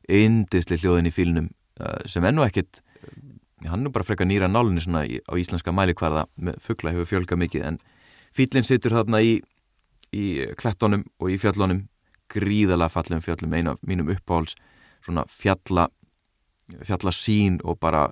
indisli 0.09 0.77
hljóðin 0.81 1.09
í 1.09 1.15
fílnum 1.15 1.49
uh, 1.81 2.01
sem 2.05 2.25
ennu 2.25 2.45
ekkit 2.45 2.81
hann 3.69 3.87
er 3.87 3.93
bara 3.95 4.05
frekka 4.05 4.27
nýra 4.27 4.49
nálinni 4.51 4.83
svona 4.83 5.05
á 5.05 5.33
íslenska 5.39 5.71
mælikvarða 5.71 6.27
með 6.35 6.59
fuggla 6.61 6.93
hefur 6.93 7.09
fjölga 7.09 7.39
mikið 7.39 7.67
en 7.69 7.79
fílinn 8.35 8.67
situr 8.67 8.97
þarna 8.97 9.23
í 9.23 9.39
í 10.13 10.25
klettónum 10.59 11.05
og 11.19 11.33
í 11.33 11.39
fjallónum 11.41 11.87
gríðala 12.33 12.89
fallum 12.91 13.21
fjallum 13.23 13.53
eina 13.53 13.73
af 13.73 13.81
mínum 13.85 14.11
uppáhalds 14.13 14.55
svona 15.03 15.25
fjalla 15.29 15.87
fjallasín 16.85 17.59
og 17.63 17.79
bara 17.79 18.07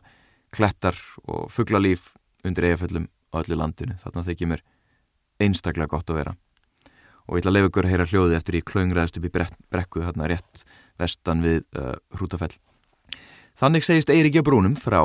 klettar 0.52 0.98
og 1.28 1.52
fugglalíf 1.52 2.12
undir 2.44 2.68
eigaföllum 2.68 3.08
á 3.32 3.40
öllu 3.40 3.56
landinu. 3.56 3.96
Þarna 4.02 4.26
þykir 4.28 4.50
mér 4.52 4.64
einstaklega 5.40 5.92
gott 5.94 6.10
að 6.10 6.20
vera 6.22 6.36
og 7.28 7.38
ég 7.38 7.44
ætla 7.44 7.54
að 7.54 7.58
lefa 7.58 7.72
ykkur 7.72 7.88
að 7.88 7.94
heyra 7.94 8.10
hljóði 8.12 8.38
eftir 8.38 8.58
í 8.58 8.66
klöngræðast 8.72 9.18
upp 9.20 9.28
í 9.28 9.34
brekku 9.34 10.06
þarna 10.06 10.30
rétt 10.32 10.66
vestan 11.02 11.44
við 11.46 11.64
uh, 11.78 11.96
Hrútafell 12.18 12.54
Þannig 13.62 13.86
segist 13.86 14.10
Eiríkja 14.10 14.42
Brúnum 14.46 14.78
frá 14.80 15.04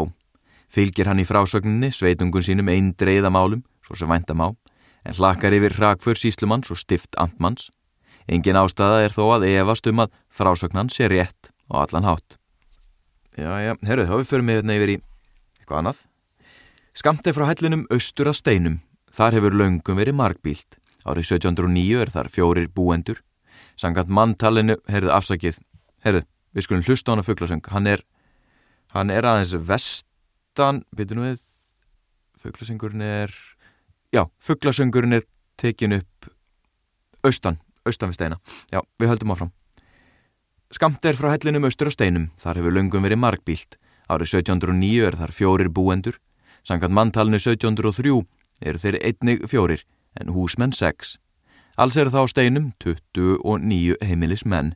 fylgir 0.72 1.10
hann 1.10 1.20
í 1.20 1.26
frásögninni 1.28 1.90
sveitungun 1.92 2.44
sínum 2.44 2.70
einn 2.72 2.94
dreyða 2.98 3.30
málum 3.32 3.62
svo 3.84 3.98
sem 3.98 4.10
væntam 4.10 4.42
á 4.42 4.48
en 5.06 5.14
hlakar 5.14 5.54
yfir 5.54 5.76
hrakfur 5.78 6.18
síslumanns 6.18 6.72
og 6.72 6.80
stift 6.80 7.14
amtmanns. 7.20 7.70
Engin 8.26 8.58
ástæða 8.58 9.04
er 9.06 9.14
þó 9.14 9.36
að 9.36 9.46
efast 9.52 9.86
um 9.86 10.02
að 10.02 10.14
frásögnan 10.34 10.90
sé 10.90 11.06
rétt 11.10 11.52
og 11.70 11.84
allan 11.84 12.08
hátt. 12.08 12.38
Já, 13.36 13.52
já, 13.62 13.72
herruð, 13.86 14.08
þá 14.10 14.16
við 14.16 14.30
förum 14.30 14.50
við 14.50 14.58
hérna 14.58 14.78
yfir 14.78 14.92
í 14.94 14.96
eitthvað 15.60 15.80
annað. 15.82 16.00
Skamti 16.96 17.34
frá 17.36 17.46
hellinum 17.50 17.86
austur 17.92 18.32
að 18.32 18.38
steinum. 18.40 18.80
Þar 19.14 19.38
hefur 19.38 19.58
laungum 19.60 20.00
verið 20.00 20.18
markbílt. 20.18 20.80
Árið 21.06 21.30
1709 21.38 22.02
er 22.02 22.10
þar 22.10 22.30
fjórir 22.34 22.70
búendur. 22.74 23.22
Sangant 23.78 24.10
manntalinu, 24.10 24.78
herruð, 24.90 25.12
afsakið. 25.14 25.60
Herruð, 26.02 26.26
við 26.56 26.66
skulum 26.66 26.86
hlusta 26.86 27.12
á 27.12 27.14
hana 27.14 27.26
fugglasöng. 27.26 27.62
Hann 27.70 27.86
er, 27.86 28.02
hann 28.96 29.12
er 29.14 29.28
aðeins 29.28 29.54
vestan, 29.68 30.82
nú 30.90 31.28
við, 31.28 31.44
fugglasöngurinn 32.46 33.02
er 33.02 33.34
já, 34.14 34.26
fugglasöngurinn 34.38 35.18
er 35.18 35.26
tekin 35.60 35.98
upp 35.98 36.30
austan, 37.26 37.58
austan 37.86 38.12
við 38.12 38.20
steina 38.20 38.40
já, 38.72 38.82
við 39.00 39.14
höldum 39.14 39.34
áfram 39.34 39.54
Skamt 40.74 41.04
er 41.06 41.14
frá 41.14 41.30
hellinum 41.30 41.68
austur 41.68 41.90
á 41.90 41.94
steinum 41.94 42.30
þar 42.42 42.60
hefur 42.60 42.74
löngum 42.74 43.06
verið 43.06 43.22
markbílt 43.22 43.78
árið 44.10 44.38
1709 44.42 45.06
er 45.08 45.18
þar 45.20 45.34
fjórir 45.34 45.70
búendur 45.72 46.18
sangat 46.66 46.94
manntalinu 46.94 47.38
1703 47.38 48.16
eru 48.66 48.82
þeir 48.82 48.98
einnig 49.02 49.46
fjórir 49.50 49.84
en 50.20 50.32
húsmenn 50.36 50.72
6 50.72 51.16
alls 51.76 51.96
eru 51.96 52.14
þá 52.14 52.22
steinum 52.32 52.72
29 52.84 53.96
heimilis 54.02 54.44
menn 54.44 54.74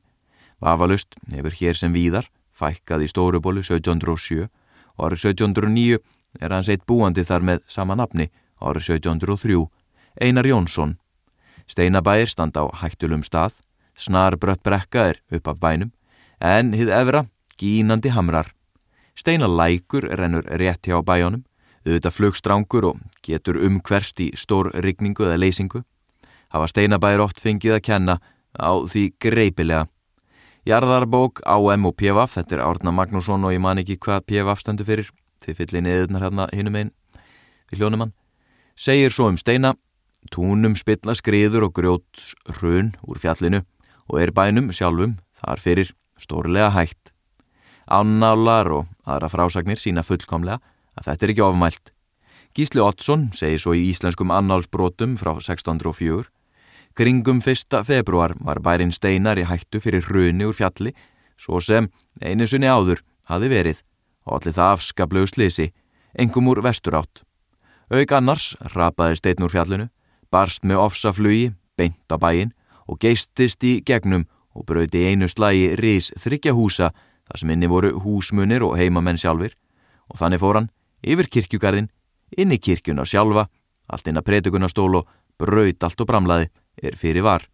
Vafalust 0.61 1.17
hefur 1.33 1.57
hér 1.57 1.77
sem 1.77 1.93
víðar 1.93 2.29
fækkað 2.53 3.07
í 3.07 3.11
Stórubólu 3.11 3.65
1707 3.65 4.49
og 4.97 5.07
árið 5.07 5.27
1709 5.33 6.01
er 6.41 6.55
hans 6.55 6.69
eitt 6.69 6.87
búandi 6.87 7.25
þar 7.27 7.47
með 7.49 7.65
sama 7.69 7.97
nafni 7.97 8.29
árið 8.61 9.01
1703, 9.01 9.67
Einar 10.21 10.47
Jónsson. 10.47 10.97
Steinabæir 11.71 12.29
standa 12.29 12.67
á 12.67 12.69
hættulum 12.83 13.23
stað, 13.25 13.57
snar 13.97 14.37
brött 14.37 14.63
brekka 14.63 15.07
er 15.13 15.21
upp 15.33 15.49
af 15.49 15.61
bænum, 15.61 15.93
en 16.41 16.75
hið 16.77 16.93
efra 16.93 17.25
gínandi 17.59 18.13
hamrar. 18.13 18.53
Steinalækur 19.17 20.09
rennur 20.19 20.45
rétt 20.61 20.87
hjá 20.87 21.01
bæjónum, 21.03 21.45
auðvitað 21.91 22.17
flugstrángur 22.17 22.87
og 22.93 23.01
getur 23.27 23.59
umhverst 23.61 24.21
í 24.23 24.31
stór 24.39 24.71
rigningu 24.85 25.27
eða 25.27 25.41
leysingu. 25.41 25.83
Hafa 26.51 26.71
steinabæir 26.71 27.23
oft 27.23 27.43
fengið 27.43 27.77
að 27.77 27.87
kenna 27.87 28.21
á 28.57 28.73
því 28.87 29.11
greipilega. 29.23 29.89
Jarðarbók, 30.69 31.41
AM 31.49 31.87
og 31.89 31.97
PVF, 31.97 32.37
þetta 32.37 32.59
er 32.59 32.65
Árna 32.67 32.93
Magnússon 32.93 33.45
og 33.49 33.55
ég 33.55 33.63
man 33.63 33.81
ekki 33.81 33.97
hvað 33.99 34.27
PVF 34.29 34.61
stendur 34.61 34.89
fyrir, 34.89 35.13
til 35.41 35.55
fyllinni 35.57 35.93
eðunar 35.95 36.27
hérna 36.27 36.49
hinum 36.53 36.77
einn 36.77 36.91
við 37.71 37.81
hljónumann, 37.81 38.13
segir 38.77 39.15
svo 39.15 39.31
um 39.31 39.39
steina, 39.41 39.73
túnum 40.35 40.77
spilla 40.77 41.15
skriður 41.17 41.69
og 41.69 41.75
grjóts 41.79 42.35
hrun 42.59 42.93
úr 43.07 43.21
fjallinu 43.23 43.63
og 44.11 44.21
er 44.21 44.35
bænum 44.35 44.73
sjálfum 44.75 45.17
þar 45.41 45.63
fyrir 45.63 45.95
stórlega 46.21 46.71
hægt. 46.75 47.15
Annálar 47.91 48.69
og 48.71 48.91
aðra 49.07 49.31
frásagnir 49.33 49.81
sína 49.81 50.05
fullkomlega 50.07 50.61
að 50.99 51.11
þetta 51.11 51.27
er 51.27 51.33
ekki 51.35 51.47
ofmælt. 51.47 51.93
Gísli 52.57 52.83
Ottsson 52.83 53.31
segir 53.37 53.63
svo 53.63 53.77
í 53.79 53.87
íslenskum 53.93 54.33
annálsbrotum 54.35 55.17
frá 55.21 55.37
1604 55.39 56.27
Kringum 56.99 57.39
1. 57.39 57.85
februar 57.87 58.35
var 58.41 58.59
bærin 58.61 58.91
steinar 58.93 59.39
í 59.39 59.47
hættu 59.47 59.79
fyrir 59.81 60.03
hruni 60.09 60.45
úr 60.45 60.57
fjalli 60.59 60.91
svo 61.39 61.61
sem 61.63 61.87
einu 62.21 62.49
sunni 62.51 62.67
áður 62.67 63.05
hafi 63.31 63.49
verið 63.49 63.83
og 64.27 64.41
allir 64.41 64.57
það 64.57 64.73
afskablegu 64.75 65.31
slisi, 65.31 65.71
engum 66.19 66.51
úr 66.51 66.61
vestur 66.67 66.99
átt. 66.99 67.23
Auk 67.91 68.13
annars 68.13 68.57
rapaði 68.75 69.17
stein 69.17 69.47
úr 69.47 69.55
fjallinu, 69.55 69.87
barst 70.31 70.67
með 70.67 70.83
ofsaflugi, 70.83 71.53
beint 71.79 72.11
á 72.11 72.19
bæin 72.19 72.53
og 72.91 72.99
geistist 73.01 73.65
í 73.65 73.79
gegnum 73.87 74.27
og 74.53 74.67
bröði 74.67 75.07
einu 75.09 75.31
slagi 75.31 75.77
rís 75.79 76.11
þryggja 76.19 76.53
húsa 76.59 76.91
þar 76.91 77.39
sem 77.39 77.55
inni 77.55 77.71
voru 77.71 77.95
húsmunir 78.03 78.67
og 78.67 78.77
heimamenn 78.77 79.19
sjálfur 79.19 79.55
og 80.11 80.19
þannig 80.19 80.43
fór 80.43 80.59
hann 80.59 80.71
yfir 81.03 81.29
kirkjugarðin 81.31 81.91
inn 82.37 82.53
í 82.55 82.59
kirkjuna 82.59 83.07
sjálfa, 83.09 83.49
allt 83.91 84.09
inn 84.09 84.21
að 84.21 84.29
predikunarstólu 84.29 85.03
og 85.03 85.09
braut 85.41 85.85
allt 85.85 86.01
og 86.01 86.09
bramlaði, 86.09 86.51
er 86.83 86.97
fyrir 86.97 87.25
var. 87.27 87.47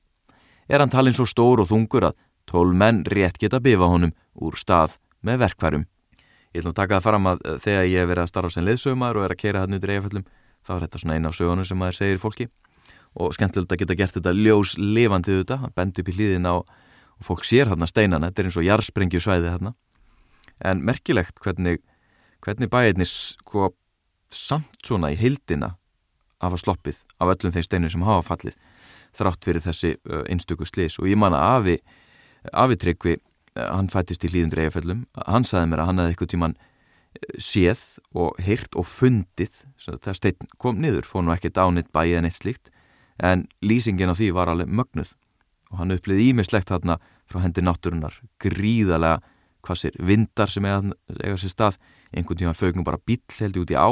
Er 0.68 0.82
hann 0.82 0.92
talinn 0.92 1.14
svo 1.14 1.26
stór 1.28 1.62
og 1.62 1.70
þungur 1.70 2.10
að 2.10 2.16
tól 2.46 2.72
menn 2.74 3.04
rétt 3.06 3.38
geta 3.38 3.60
bifa 3.62 3.88
honum 3.90 4.14
úr 4.34 4.58
stað 4.58 4.98
með 5.22 5.46
verkværum. 5.46 5.86
Ég 6.54 6.62
ætlum 6.62 6.74
að 6.74 6.80
taka 6.80 6.98
það 6.98 7.06
fram 7.06 7.30
að 7.30 7.42
eh, 7.44 7.58
þegar 7.62 7.88
ég 7.90 8.00
hef 8.00 8.10
verið 8.10 8.22
að 8.22 8.30
starfa 8.30 8.52
sem 8.54 8.66
leðsögumar 8.66 9.18
og 9.18 9.26
er 9.26 9.34
að 9.34 9.40
keira 9.42 9.62
hann 9.64 9.76
út 9.76 9.84
í 9.84 9.90
reyjaföllum, 9.90 10.26
þá 10.66 10.70
er 10.76 10.84
þetta 10.86 11.00
svona 11.02 11.16
eina 11.16 11.32
á 11.32 11.38
sögunum 11.38 11.68
sem 11.68 11.80
maður 11.80 11.98
segir 11.98 12.22
fólki 12.22 12.46
og 13.16 13.34
skemmtilegt 13.36 13.72
að 13.72 13.82
geta 13.82 13.96
gert 13.96 14.16
þetta 14.16 14.34
ljós 14.36 14.74
levandið 14.76 15.42
þetta, 15.42 15.58
hann 15.62 15.74
bend 15.76 16.00
upp 16.00 16.08
í 16.10 16.14
hlýðina 16.16 16.54
og, 16.58 16.72
og 17.16 17.28
fólk 17.28 17.44
sér 17.48 17.70
hann 17.72 17.84
að 17.84 17.92
steinana, 17.92 18.30
þetta 18.30 18.42
er 18.42 18.48
eins 18.50 18.58
og 18.60 18.66
jarðsprengju 18.66 19.22
svæði 19.24 19.52
hann. 19.54 19.70
En 20.64 20.82
merkilegt 20.84 21.40
hvernig, 21.44 21.80
hvernig 22.44 22.70
bæirnis 22.72 23.12
sko 23.40 23.72
samt 24.32 24.80
svona 24.84 25.12
í 25.14 25.18
heildina 25.20 25.74
hafa 26.42 26.58
sloppið 26.60 27.02
af 27.20 27.32
öllum 27.34 27.54
þeim 27.54 27.66
steinu 27.66 27.90
sem 27.92 28.04
hafa 28.06 28.26
fallið 28.34 28.56
þrátt 29.16 29.48
fyrir 29.48 29.64
þessi 29.64 29.94
einstöku 30.28 30.66
slis 30.68 30.98
og 31.00 31.08
ég 31.08 31.18
man 31.18 31.36
að 31.36 31.46
Afi, 31.56 31.76
Afi 32.52 32.76
Tryggvi 32.82 33.16
hann 33.56 33.88
fættist 33.88 34.26
í 34.26 34.30
hlýðum 34.32 34.52
dreifaföllum 34.52 35.04
hann 35.24 35.46
saði 35.48 35.70
mér 35.70 35.84
að 35.84 35.90
hann 35.90 36.02
hefði 36.02 36.14
eitthvað 36.14 36.32
tíman 36.34 36.56
séð 37.40 37.82
og 38.16 38.36
heyrt 38.44 38.76
og 38.76 38.88
fundið 38.88 39.54
þegar 39.80 40.18
stein 40.18 40.50
kom 40.60 40.80
niður 40.82 41.06
fór 41.08 41.24
nú 41.24 41.32
ekki 41.34 41.52
dánitt 41.54 41.92
bæið 41.94 42.20
en 42.20 42.28
eitt 42.28 42.40
slíkt 42.40 42.72
en 43.22 43.46
lýsingin 43.64 44.12
á 44.12 44.14
því 44.16 44.32
var 44.36 44.50
alveg 44.52 44.68
mögnuð. 44.68 45.14
Og 45.72 45.80
hann 45.80 45.94
uppliði 45.94 46.30
ímislegt 46.30 46.70
þarna 46.70 46.98
frá 47.26 47.40
hendi 47.42 47.64
náttúrunar 47.64 48.20
gríðarlega 48.42 49.22
hvað 49.66 49.80
sér 49.80 49.96
vindar 49.98 50.52
sem 50.52 50.66
eiga 50.66 51.38
sér 51.40 51.52
stað 51.52 51.78
einhvern 52.12 52.40
tíma 52.40 52.54
fögnum 52.54 52.86
bara 52.86 53.00
bíl 53.06 53.22
heldur 53.38 53.64
út 53.64 53.72
í 53.72 53.78
á. 53.78 53.88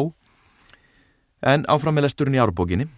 En 1.44 1.66
áfram 1.68 1.96
með 1.96 2.08
lesturinn 2.08 2.36
í 2.36 2.42
árbókinni. 2.42 2.88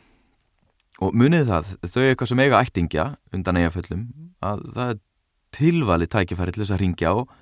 Og 1.03 1.13
munið 1.13 1.51
það, 1.51 1.73
þau 1.93 2.03
eitthvað 2.03 2.31
sem 2.31 2.41
eiga 2.41 2.61
ættingja 2.65 3.07
undan 3.37 3.59
eigaföllum 3.61 4.05
að 4.41 4.63
það 4.73 4.93
er 4.93 5.01
tilvali 5.57 6.07
tækifæri 6.09 6.55
til 6.55 6.63
þess 6.63 6.75
að 6.77 6.83
ringja 6.83 7.13
og, 7.17 7.33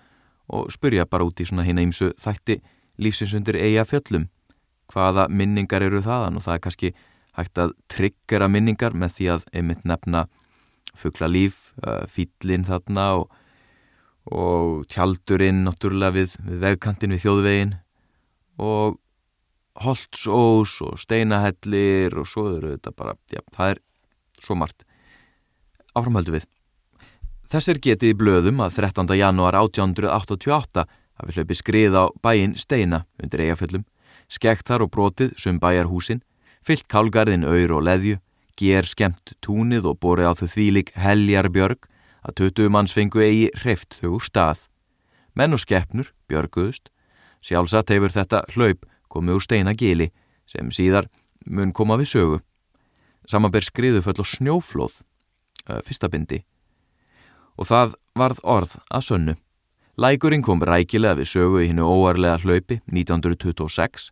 og 0.51 0.73
spurja 0.75 1.07
bara 1.07 1.27
út 1.27 1.39
í 1.39 1.47
svona 1.47 1.67
hinn 1.67 1.79
eimsu 1.79 2.11
þætti 2.19 2.59
lífsins 2.99 3.35
undir 3.39 3.59
eigaföllum 3.61 4.27
hvaða 4.91 5.29
minningar 5.31 5.87
eru 5.87 6.03
þaðan? 6.03 6.39
Og 6.39 6.47
það 6.47 6.57
er 6.57 6.65
kannski 6.67 6.93
hægt 7.39 7.61
að 7.63 7.77
tryggjara 7.91 8.51
minningar 8.51 8.95
með 8.99 9.17
því 9.19 9.31
að 9.37 9.47
einmitt 9.55 9.87
nefna 9.87 10.27
fuggla 10.99 11.31
líf, 11.31 11.73
uh, 11.83 12.05
fýllin 12.11 12.67
þarna 12.67 13.07
og, 13.21 13.31
og 14.33 14.85
tjaldurinn 14.89 15.65
náttúrulega 15.67 16.15
við, 16.17 16.37
við 16.47 16.63
vegkantin 16.65 17.13
við 17.13 17.25
þjóðvegin 17.27 17.75
og 18.65 18.99
holtsós 19.85 20.79
og 20.87 20.99
steinahellir 21.03 22.15
og 22.17 22.29
svo 22.31 22.47
eru 22.55 22.75
þetta 22.77 22.93
bara, 22.95 23.17
já, 23.33 23.43
það 23.53 23.75
er 23.75 23.81
svo 24.41 24.57
margt. 24.59 24.85
Áframhöldu 25.95 26.37
við. 26.37 26.47
Þessir 27.51 27.81
getið 27.83 28.15
í 28.15 28.19
blöðum 28.19 28.63
að 28.65 28.79
13. 28.81 29.11
janúar 29.19 29.59
1888 29.59 30.87
hafi 31.21 31.37
hlaupi 31.37 31.59
skrið 31.59 31.99
á 31.99 32.05
bæin 32.23 32.55
Steina 32.59 33.05
undir 33.23 33.45
eigaföllum, 33.45 33.85
skekt 34.29 34.67
þar 34.71 34.87
og 34.87 34.95
brotið 34.95 35.35
sem 35.39 35.61
bæjarhúsin, 35.63 36.23
fyllt 36.65 36.89
kálgarðin 36.91 37.45
auður 37.47 37.79
og 37.79 37.85
leðju, 37.89 38.21
ger 38.59 38.87
skemmt 38.89 39.35
túnið 39.45 39.91
og 39.91 39.99
borið 40.03 40.31
á 40.31 40.33
þau 40.39 40.49
þvílik 40.55 40.95
heljar-björg 40.99 41.91
að 42.25 42.41
20 42.41 42.73
manns 42.73 42.95
fengu 42.97 43.23
eigi 43.23 43.51
hreift 43.61 43.99
þau 44.01 44.17
úr 44.17 44.25
stað. 44.25 44.67
Menn 45.37 45.55
og 45.55 45.63
skeppnur, 45.63 46.11
björguðust, 46.31 46.91
sjálfsagt 47.45 47.93
hefur 47.93 48.15
þetta 48.15 48.45
hlaup 48.55 48.87
komi 49.13 49.35
úr 49.35 49.45
steinagili 49.45 50.11
sem 50.49 50.71
síðar 50.75 51.09
mun 51.47 51.73
koma 51.73 51.99
við 52.01 52.11
sögu. 52.15 52.41
Samanber 53.29 53.65
skriðuföll 53.65 54.21
og 54.21 54.29
snjóflóð, 54.29 55.01
uh, 55.69 55.81
fyrsta 55.85 56.11
bindi. 56.13 56.43
Og 57.57 57.69
það 57.69 57.95
varð 58.19 58.41
orð 58.43 58.77
að 58.91 59.07
sönnu. 59.09 59.35
Lækurinn 60.01 60.43
kom 60.43 60.63
rækilega 60.65 61.21
við 61.21 61.31
sögu 61.31 61.63
í 61.63 61.69
hennu 61.71 61.87
óarlega 61.87 62.41
hlaupi 62.43 62.81
1926. 62.91 64.11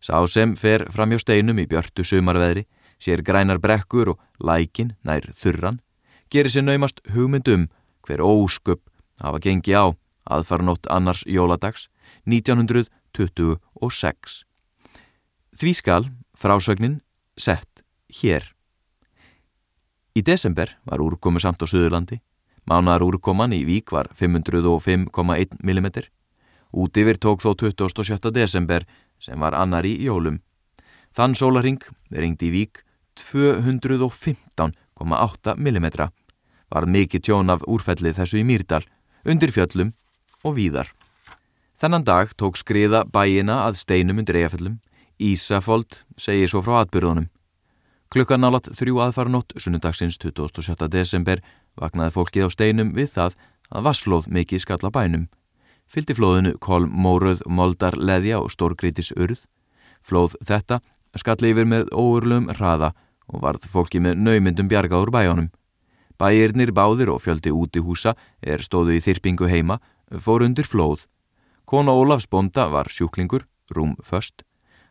Sá 0.00 0.16
sem 0.30 0.54
fer 0.56 0.86
fram 0.94 1.12
hjá 1.12 1.20
steinum 1.20 1.58
í 1.58 1.66
björtu 1.68 2.06
sumarveðri, 2.06 2.64
sér 2.98 3.22
grænar 3.22 3.60
brekkur 3.60 4.14
og 4.14 4.22
lækin 4.40 4.94
nær 5.04 5.26
þurran, 5.36 5.82
gerir 6.30 6.50
sér 6.52 6.64
naumast 6.64 7.00
hugmyndum 7.14 7.68
hver 8.06 8.20
ósköp 8.24 8.80
hafa 9.20 9.38
gengi 9.40 9.74
á 9.74 9.92
aðfarnótt 10.28 10.86
annars 10.92 11.24
jóladags 11.26 11.88
1926. 12.24 12.94
26. 13.18 14.44
Því 15.58 15.72
skal 15.74 16.08
frásögnin 16.36 17.00
sett 17.36 17.82
hér. 18.20 18.54
Í 20.14 20.22
desember 20.22 20.76
var 20.84 21.02
úrkomu 21.02 21.40
samt 21.40 21.62
á 21.62 21.66
Suðurlandi. 21.66 22.20
Mánar 22.68 23.02
úrkoman 23.02 23.54
í 23.56 23.64
Vík 23.64 23.92
var 23.94 24.10
505,1 24.12 25.56
mm. 25.62 25.88
Út 26.76 26.96
yfir 27.00 27.16
tók 27.16 27.40
þó 27.40 27.54
27. 27.56 28.30
desember 28.34 28.84
sem 29.18 29.40
var 29.40 29.56
annar 29.56 29.86
í 29.88 29.96
jólum. 30.04 30.42
Þann 31.16 31.34
sólaring 31.38 31.80
ringdi 32.12 32.50
í 32.50 32.54
Vík 32.54 32.84
215,8 34.98 35.56
mm. 35.56 36.10
Var 36.68 36.84
mikið 36.84 37.24
tjón 37.24 37.50
af 37.50 37.64
úrfellið 37.64 38.18
þessu 38.18 38.42
í 38.42 38.44
Mýrdal, 38.44 38.84
undir 39.24 39.52
fjöllum 39.54 39.94
og 40.44 40.58
víðar. 40.58 40.90
Þennan 41.78 42.04
dag 42.04 42.34
tók 42.36 42.58
skriða 42.58 43.04
bæina 43.06 43.62
að 43.68 43.78
steinum 43.78 44.18
undir 44.18 44.36
eigaföllum. 44.36 44.80
Ísafold 45.18 46.02
segir 46.18 46.50
svo 46.50 46.60
frá 46.62 46.82
atbyrðunum. 46.82 47.28
Klukkan 48.08 48.40
nálat 48.40 48.70
þrjú 48.72 49.00
aðfaranótt, 49.04 49.52
sunnudagsins 49.60 50.18
27. 50.18 50.88
desember, 50.88 51.42
vaknaði 51.76 52.14
fólkið 52.14 52.48
á 52.48 52.50
steinum 52.50 52.92
við 52.96 53.12
það 53.16 53.36
að 53.68 53.84
vassflóð 53.88 54.28
mikið 54.32 54.64
skalla 54.64 54.90
bænum. 54.90 55.26
Fyldi 55.88 56.16
flóðinu 56.16 56.54
kolm, 56.60 56.92
móröð, 56.92 57.42
moldar, 57.46 57.96
leðja 57.96 58.40
og 58.40 58.52
stórgrítis 58.52 59.12
urð. 59.16 59.44
Flóð 60.04 60.36
þetta 60.44 60.80
skalli 61.16 61.52
yfir 61.52 61.68
með 61.68 61.88
óurlum 61.92 62.48
hraða 62.52 62.92
og 63.28 63.42
varð 63.44 63.68
fólki 63.68 64.00
með 64.00 64.18
naumyndum 64.24 64.68
bjarga 64.68 65.00
úr 65.00 65.12
bæjónum. 65.14 65.50
Bæirnir 66.18 66.72
báðir 66.74 67.12
og 67.12 67.22
fjöldi 67.22 67.52
úti 67.54 67.82
húsa 67.84 68.16
er 68.42 68.64
stóðu 68.64 68.96
í 68.96 69.02
þyrpingu 69.04 69.46
heima, 69.46 69.78
fór 70.10 70.42
undir 70.46 70.66
flóð. 70.66 71.06
Kona 71.68 71.92
Ólafs 71.92 72.26
bonda 72.26 72.66
var 72.72 72.88
sjúklingur, 72.88 73.44
rúm 73.70 73.94
först, 74.02 74.42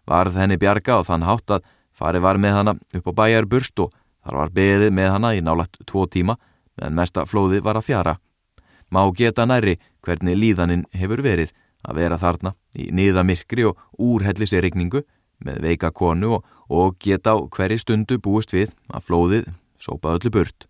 varð 0.05 0.37
henni 0.37 0.57
bjarga 0.57 1.01
og 1.01 1.07
þann 1.09 1.25
hátt 1.27 1.57
að 1.57 1.65
fari 1.97 2.21
var 2.21 2.37
með 2.37 2.53
hana 2.59 2.75
upp 2.77 3.09
á 3.09 3.13
bæjarburst 3.19 3.79
og 3.81 3.91
þar 4.23 4.39
var 4.41 4.53
beðið 4.53 4.93
með 4.93 5.11
hana 5.15 5.33
í 5.35 5.41
nálagt 5.41 5.81
tvo 5.89 6.05
tíma 6.05 6.37
meðan 6.77 6.95
mesta 6.95 7.25
flóði 7.25 7.61
var 7.65 7.79
að 7.79 7.89
fjara. 7.89 8.17
Má 8.93 9.01
geta 9.17 9.45
næri 9.45 9.77
hvernig 10.05 10.37
líðaninn 10.37 10.85
hefur 10.93 11.23
verið 11.25 11.51
að 11.83 11.99
vera 11.99 12.19
þarna 12.21 12.53
í 12.77 12.89
niðamirkri 12.93 13.65
og 13.67 13.79
úrhellisirikningu 13.97 15.03
með 15.43 15.61
veika 15.63 15.91
konu 15.91 16.39
og, 16.39 16.95
geta 16.99 17.35
á 17.35 17.37
hverju 17.39 17.79
stundu 17.79 18.17
búist 18.19 18.53
við 18.53 18.73
að 18.91 19.05
flóðið 19.07 19.45
sópa 19.79 20.15
öllu 20.17 20.31
burt. 20.33 20.67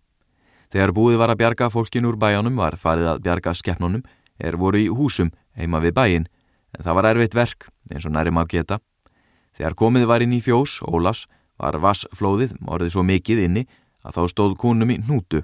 Þegar 0.68 0.92
búið 0.92 1.16
var 1.18 1.32
að 1.32 1.40
bjarga 1.40 1.70
fólkin 1.72 2.06
úr 2.06 2.18
bæjanum 2.20 2.58
var 2.60 2.76
farið 2.76 3.14
að 3.14 3.22
bjarga 3.24 3.54
skeppnunum 3.56 4.04
er 4.38 4.58
voru 4.60 4.78
í 4.78 4.90
húsum 4.92 5.32
heima 5.56 5.80
við 5.82 5.96
bæin, 5.96 6.28
en 6.76 6.84
það 6.84 6.98
var 6.98 7.08
erfitt 7.10 7.34
verk, 7.34 7.68
eins 7.90 8.06
og 8.06 8.14
næri 8.14 8.30
maður 8.30 8.52
geta. 8.52 8.78
Þegar 9.56 9.74
komið 9.74 10.06
var 10.06 10.22
inn 10.22 10.36
í 10.36 10.42
fjós, 10.44 10.78
Ólas, 10.86 11.24
var 11.58 11.80
vassflóðið 11.82 12.54
orðið 12.68 12.94
svo 12.94 13.02
mikið 13.02 13.44
inni 13.48 13.64
að 14.04 14.20
þá 14.20 14.22
stóð 14.30 14.56
kúnum 14.60 14.92
í 14.94 15.00
nútu. 15.02 15.42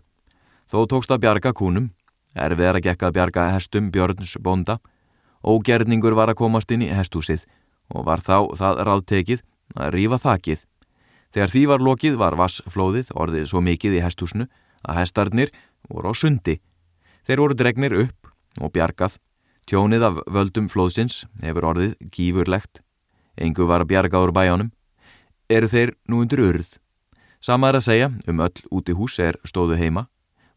Þó 0.70 0.84
tókst 0.92 1.10
að 1.10 1.24
bjarga 1.24 1.54
kúnum, 1.56 1.90
erfið 2.36 2.68
er 2.68 2.78
að 2.78 2.86
gekka 2.86 3.08
að 3.08 3.16
bjarga 3.18 3.48
hestum 3.56 3.90
Björns 3.90 4.36
bonda, 4.38 4.78
og 5.42 5.64
gerningur 5.66 6.14
var 6.14 6.30
að 6.30 6.38
komast 6.44 6.70
inn 6.70 6.84
í 6.84 6.92
hestúsið 6.92 7.42
og 7.90 8.06
var 8.06 8.22
þá 8.24 8.54
það 8.56 8.80
ráðtekið 8.88 9.42
að 9.74 9.92
rífa 9.96 10.20
þakið. 10.22 10.60
Þegar 11.34 11.50
því 11.50 11.62
var 11.66 11.82
lokið 11.82 12.16
var 12.20 12.36
vassflóðið 12.38 13.10
orðið 13.18 13.48
svo 13.50 13.62
mikið 13.64 13.98
í 13.98 14.04
hestúsnu 14.04 14.46
að 14.86 15.00
hestarnir 15.00 15.50
voru 15.90 16.12
á 16.12 16.14
sundi. 16.14 16.60
Þeir 17.26 17.42
voru 17.42 17.58
dregnir 17.58 17.96
upp 18.04 18.30
og 18.62 18.72
bjargað. 18.74 19.18
Tjónið 19.64 20.04
af 20.04 20.20
völdum 20.28 20.68
flóðsins 20.68 21.24
hefur 21.42 21.70
orðið 21.72 21.94
gífurlegt. 22.12 22.82
Engu 23.34 23.66
var 23.66 23.82
að 23.82 23.90
bjarga 23.94 24.20
úr 24.22 24.32
bæjánum. 24.36 24.70
Eru 25.50 25.68
þeir 25.68 25.94
nú 26.08 26.20
undir 26.22 26.42
urð? 26.44 26.76
Sama 27.40 27.72
er 27.72 27.80
að 27.80 27.86
segja 27.88 28.10
um 28.30 28.42
öll 28.44 28.60
úti 28.70 28.94
hús 28.96 29.18
er 29.18 29.40
stóðu 29.44 29.76
heima. 29.80 30.06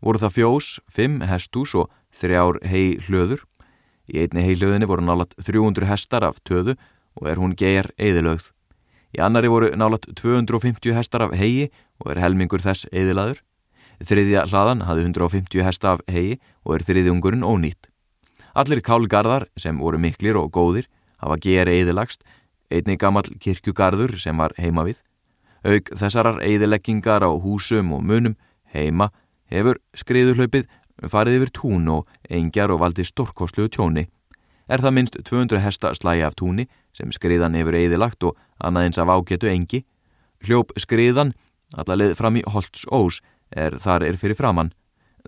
Voru 0.04 0.22
það 0.22 0.36
fjós, 0.36 0.68
fimm 0.88 1.24
hestús 1.26 1.74
og 1.76 1.90
þrjár 2.14 2.62
hei 2.68 3.00
hlöður. 3.08 3.42
Í 4.08 4.22
einni 4.24 4.46
hei 4.46 4.56
hlöðinni 4.56 4.88
voru 4.88 5.04
nálat 5.04 5.34
300 5.42 5.88
hestar 5.90 6.28
af 6.28 6.38
töðu 6.48 6.78
og 7.18 7.28
er 7.30 7.42
hún 7.42 7.56
geir 7.58 7.90
eðilögð. 7.98 8.52
Í 9.18 9.22
annari 9.24 9.50
voru 9.50 9.72
nálat 9.76 10.06
250 10.20 10.96
hestar 10.96 11.26
af 11.26 11.36
hegi 11.38 11.70
og 12.04 12.12
er 12.14 12.22
helmingur 12.22 12.62
þess 12.62 12.88
eðilaður. 12.92 13.42
Þriðja 14.04 14.46
hlaðan 14.52 14.84
hafði 14.86 15.08
150 15.10 15.66
hesta 15.66 15.96
af 15.96 16.04
hegi 16.12 16.38
og 16.64 16.78
er 16.78 16.86
þriðjungurinn 16.86 17.46
ónýtt. 17.46 17.90
Allir 18.54 18.82
kálgarðar 18.86 19.48
sem 19.58 19.80
voru 19.82 19.98
miklir 20.02 20.38
og 20.38 20.52
góðir 20.54 20.86
hafa 21.18 21.38
geir 21.42 21.70
eðilagst, 21.70 22.22
einni 22.70 22.98
gammal 22.98 23.26
kirkjugarður 23.42 24.18
sem 24.22 24.38
var 24.38 24.54
heima 24.58 24.86
við. 24.86 25.00
Aug 25.66 25.90
þessarar 25.98 26.44
eðileggingar 26.46 27.26
á 27.26 27.32
húsum 27.34 27.96
og 27.96 28.04
munum 28.06 28.38
heima 28.74 29.10
hefur 29.50 29.80
skriðurhlaupið 29.98 30.68
farið 31.10 31.40
yfir 31.40 31.54
tún 31.54 31.90
og 31.94 32.08
engjar 32.30 32.74
og 32.74 32.82
valdi 32.82 33.06
stórkoslu 33.06 33.68
tjóni. 33.70 34.08
Er 34.68 34.84
það 34.84 34.96
minnst 34.96 35.18
200 35.24 35.64
hesta 35.64 35.94
slægi 35.96 36.26
af 36.28 36.36
túni 36.36 36.68
sem 36.98 37.14
skriðan 37.14 37.56
hefur 37.58 37.78
eðilagt 37.78 38.26
og 38.26 38.38
annað 38.58 38.88
eins 38.88 39.00
af 39.02 39.12
ágetu 39.14 39.50
engi. 39.52 39.84
Hljóp 40.46 40.74
skriðan, 40.80 41.34
allalið 41.78 42.16
fram 42.18 42.40
í 42.40 42.44
Holtz 42.50 42.86
Ós, 42.94 43.22
er 43.52 43.78
þar 43.82 44.08
er 44.10 44.18
fyrir 44.20 44.38
framann. 44.38 44.74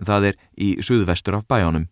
Það 0.00 0.30
er 0.30 0.38
í 0.56 0.70
suðvestur 0.82 1.38
af 1.38 1.46
bæjónum. 1.50 1.88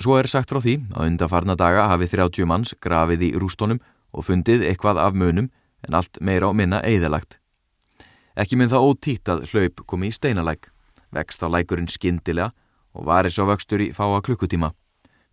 Svo 0.00 0.16
er 0.16 0.30
sagt 0.32 0.52
frá 0.52 0.62
því 0.64 0.78
að 0.96 1.10
undarfarna 1.10 1.56
daga 1.60 1.88
hafi 1.90 2.08
30 2.08 2.48
manns 2.48 2.72
grafið 2.80 3.26
í 3.28 3.34
rústónum 3.36 3.82
og 4.16 4.24
fundið 4.26 4.64
eitthvað 4.68 5.00
af 5.02 5.16
munum 5.16 5.50
en 5.86 5.96
allt 5.96 6.20
meira 6.20 6.48
á 6.48 6.52
minna 6.56 6.80
eðilagt. 6.84 7.38
Ekki 8.36 8.56
minn 8.56 8.70
það 8.72 8.86
ótít 8.88 9.28
að 9.28 9.44
hlaup 9.52 9.84
komi 9.86 10.08
í 10.08 10.14
steinalæk, 10.14 10.70
vext 11.12 11.44
á 11.44 11.52
lækurinn 11.52 11.90
skindilega 11.90 12.54
og 12.96 13.06
var 13.06 13.28
eins 13.28 13.38
og 13.42 13.50
vöxtur 13.52 13.84
í 13.84 13.90
fáa 13.92 14.22
klukkutíma. 14.24 14.72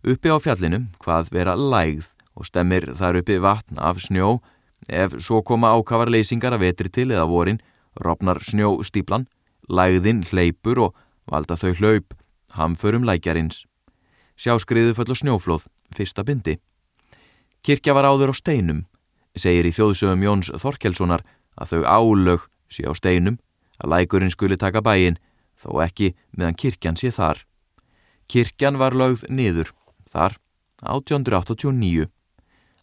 Uppi 0.04 0.30
á 0.30 0.36
fjallinu 0.36 0.84
hvað 1.00 1.32
vera 1.32 1.56
lægð 1.56 2.12
og 2.38 2.46
stemmir 2.46 2.92
þar 2.94 3.18
uppi 3.20 3.40
vatn 3.42 3.82
af 3.82 3.98
snjó 4.04 4.38
Ef 4.86 5.18
svo 5.20 5.42
koma 5.42 5.72
ákafar 5.74 6.10
leysingar 6.12 6.54
að 6.54 6.64
vetri 6.68 6.90
til 6.92 7.10
eða 7.10 7.26
vorin, 7.28 7.58
ropnar 7.98 8.40
snjó 8.44 8.78
stíplan, 8.86 9.26
lægðinn 9.68 10.22
hleypur 10.30 10.80
og 10.86 10.94
valda 11.28 11.58
þau 11.58 11.74
hlaup, 11.80 12.14
hamförum 12.54 13.04
lækjarins. 13.04 13.64
Sjáskriðu 14.38 14.94
föll 14.94 15.12
og 15.12 15.18
snjóflóð, 15.18 15.66
fyrsta 15.96 16.24
bindi. 16.24 16.58
Kirkja 17.62 17.92
var 17.92 18.06
áður 18.06 18.32
á 18.32 18.34
steinum, 18.38 18.86
segir 19.36 19.66
í 19.66 19.74
þjóðsögum 19.74 20.22
Jóns 20.24 20.52
Þorkelssonar 20.62 21.26
að 21.58 21.74
þau 21.74 21.82
álög 21.84 22.46
sé 22.70 22.86
á 22.86 22.94
steinum, 22.94 23.36
að 23.82 23.92
lækurinn 23.92 24.32
skuli 24.32 24.56
taka 24.56 24.80
bæin, 24.80 25.18
þó 25.58 25.82
ekki 25.84 26.14
meðan 26.32 26.56
kirkjan 26.56 26.96
sé 26.96 27.10
þar. 27.10 27.42
Kirkjan 28.30 28.78
var 28.78 28.94
lögð 28.94 29.26
niður, 29.28 29.74
þar, 30.06 30.38
1889. 30.86 32.06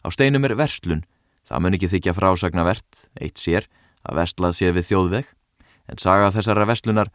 Á 0.06 0.08
steinum 0.14 0.46
er 0.46 0.54
verslun, 0.54 1.02
Það 1.46 1.62
mun 1.62 1.76
ekki 1.76 1.90
þykja 1.92 2.14
frásagnavert, 2.16 3.02
eitt 3.22 3.38
sér, 3.38 3.68
að 4.06 4.18
vestlað 4.20 4.56
sé 4.58 4.72
við 4.74 4.88
þjóðveg, 4.88 5.28
en 5.86 6.00
saga 6.02 6.32
þessara 6.34 6.66
vestlunar 6.66 7.12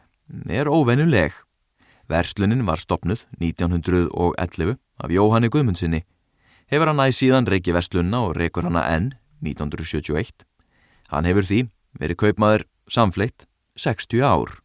er 0.48 0.70
óvennuleg. 0.72 1.34
Verslunin 2.08 2.64
var 2.64 2.80
stopnuð 2.80 3.26
1911 3.40 4.78
af 5.04 5.12
Jóhanni 5.12 5.52
Guðmundsinni. 5.52 6.02
Hefur 6.72 6.88
hann 6.88 7.04
æg 7.04 7.12
síðan 7.16 7.48
reiki 7.48 7.74
vestlunna 7.76 8.24
og 8.24 8.36
reikur 8.38 8.64
hana 8.64 8.86
enn 8.88 9.12
1971. 9.44 10.46
Hann 11.12 11.28
hefur 11.28 11.44
því 11.44 11.60
verið 12.00 12.20
kaupmaður 12.24 12.66
samfleitt 12.88 13.44
60 13.76 14.24
ár. 14.24 14.56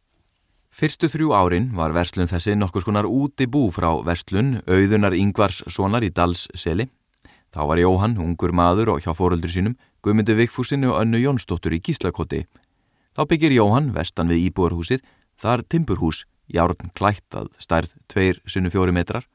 Fyrstu 0.72 1.10
þrjú 1.12 1.34
árin 1.36 1.72
var 1.76 1.92
verslun 1.96 2.30
þessi 2.30 2.56
nokkur 2.56 2.86
skonar 2.86 3.08
úti 3.10 3.48
bú 3.52 3.68
frá 3.76 3.90
verslun 4.06 4.62
auðunar 4.68 5.16
Yngvars 5.18 5.64
sonar 5.74 6.06
í 6.06 6.12
Dalsseli 6.14 6.88
Þá 7.56 7.62
var 7.70 7.80
Jóhann, 7.82 8.18
ungur 8.20 8.52
maður 8.52 8.94
og 8.94 9.04
hjá 9.06 9.14
fóröldri 9.16 9.52
sínum, 9.52 9.78
guðmyndi 10.04 10.36
Vikfúsinni 10.38 10.90
og 10.90 11.00
önnu 11.02 11.22
Jónsdóttur 11.22 11.76
í 11.76 11.82
Gíslakoti. 11.84 12.44
Þá 13.16 13.22
byggir 13.30 13.56
Jóhann, 13.56 13.94
vestan 13.96 14.30
við 14.32 14.50
Íbúarhúsið, 14.50 15.02
þar 15.40 15.64
Timburhús, 15.72 16.26
járn 16.52 16.92
klætt 16.98 17.36
að 17.36 17.50
stærð 17.62 17.96
2-4 18.12 18.94
metrar. 18.96 19.26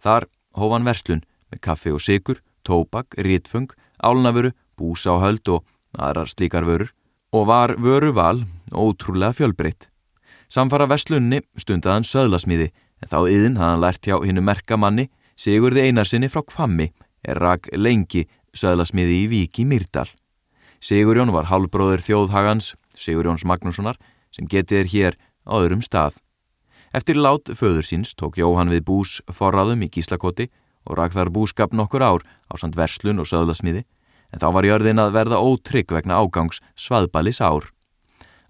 Þar 0.00 0.28
hófan 0.56 0.86
verslun 0.86 1.24
með 1.50 1.62
kaffi 1.64 1.92
og 1.94 2.04
sigur, 2.04 2.42
tópak, 2.66 3.16
rítfung, 3.16 3.72
álnavöru, 4.02 4.52
búsa 4.76 5.16
og 5.16 5.24
höld 5.24 5.48
og 5.48 5.64
aðrar 5.96 6.28
slíkar 6.28 6.66
vörur 6.68 6.92
og 7.32 7.46
var 7.48 7.76
vöru 7.80 8.12
val 8.14 8.44
ótrúlega 8.72 9.34
fjölbreytt. 9.36 9.88
Samfara 10.48 10.86
verslunni 10.86 11.42
stundaðan 11.58 12.06
söðlasmiði 12.06 12.70
en 13.02 13.10
þá 13.10 13.18
yðin 13.26 13.58
hafðan 13.60 13.82
lært 13.82 14.06
hjá 14.06 14.16
hinnu 14.22 14.44
merkamanni 14.44 15.08
Sigurði 15.36 15.84
Einarsinni 15.84 16.30
frá 16.32 16.40
Kvammi 16.46 16.88
rak 17.26 17.68
lengi 17.74 18.26
söðlasmiði 18.56 19.22
í 19.24 19.26
Vík 19.32 19.60
í 19.60 19.66
Myrdal. 19.68 20.08
Sigurjón 20.80 21.32
var 21.34 21.48
halvbróður 21.50 22.04
þjóðhagans, 22.04 22.74
Sigurjóns 22.96 23.44
Magnússonar, 23.48 23.96
sem 24.30 24.46
getið 24.46 24.78
er 24.78 24.92
hér 24.92 25.18
á 25.48 25.52
öðrum 25.58 25.82
stað. 25.82 26.20
Eftir 26.94 27.18
lát 27.18 27.50
föður 27.52 27.84
síns 27.84 28.14
tók 28.14 28.38
Jóhann 28.38 28.70
við 28.72 28.84
bús 28.86 29.18
forraðum 29.32 29.82
í 29.84 29.90
Gíslakoti 29.92 30.48
og 30.86 30.96
rak 31.00 31.16
þar 31.16 31.32
búskap 31.34 31.74
nokkur 31.74 32.04
ár 32.04 32.22
á 32.48 32.54
samt 32.56 32.76
verslun 32.78 33.20
og 33.20 33.28
söðlasmiði, 33.28 33.82
en 34.32 34.40
þá 34.42 34.48
var 34.54 34.68
jörðin 34.68 35.02
að 35.02 35.16
verða 35.16 35.42
ótrygg 35.42 35.92
vegna 35.92 36.20
ágangs 36.22 36.62
svaðbælis 36.78 37.42
ár. 37.42 37.68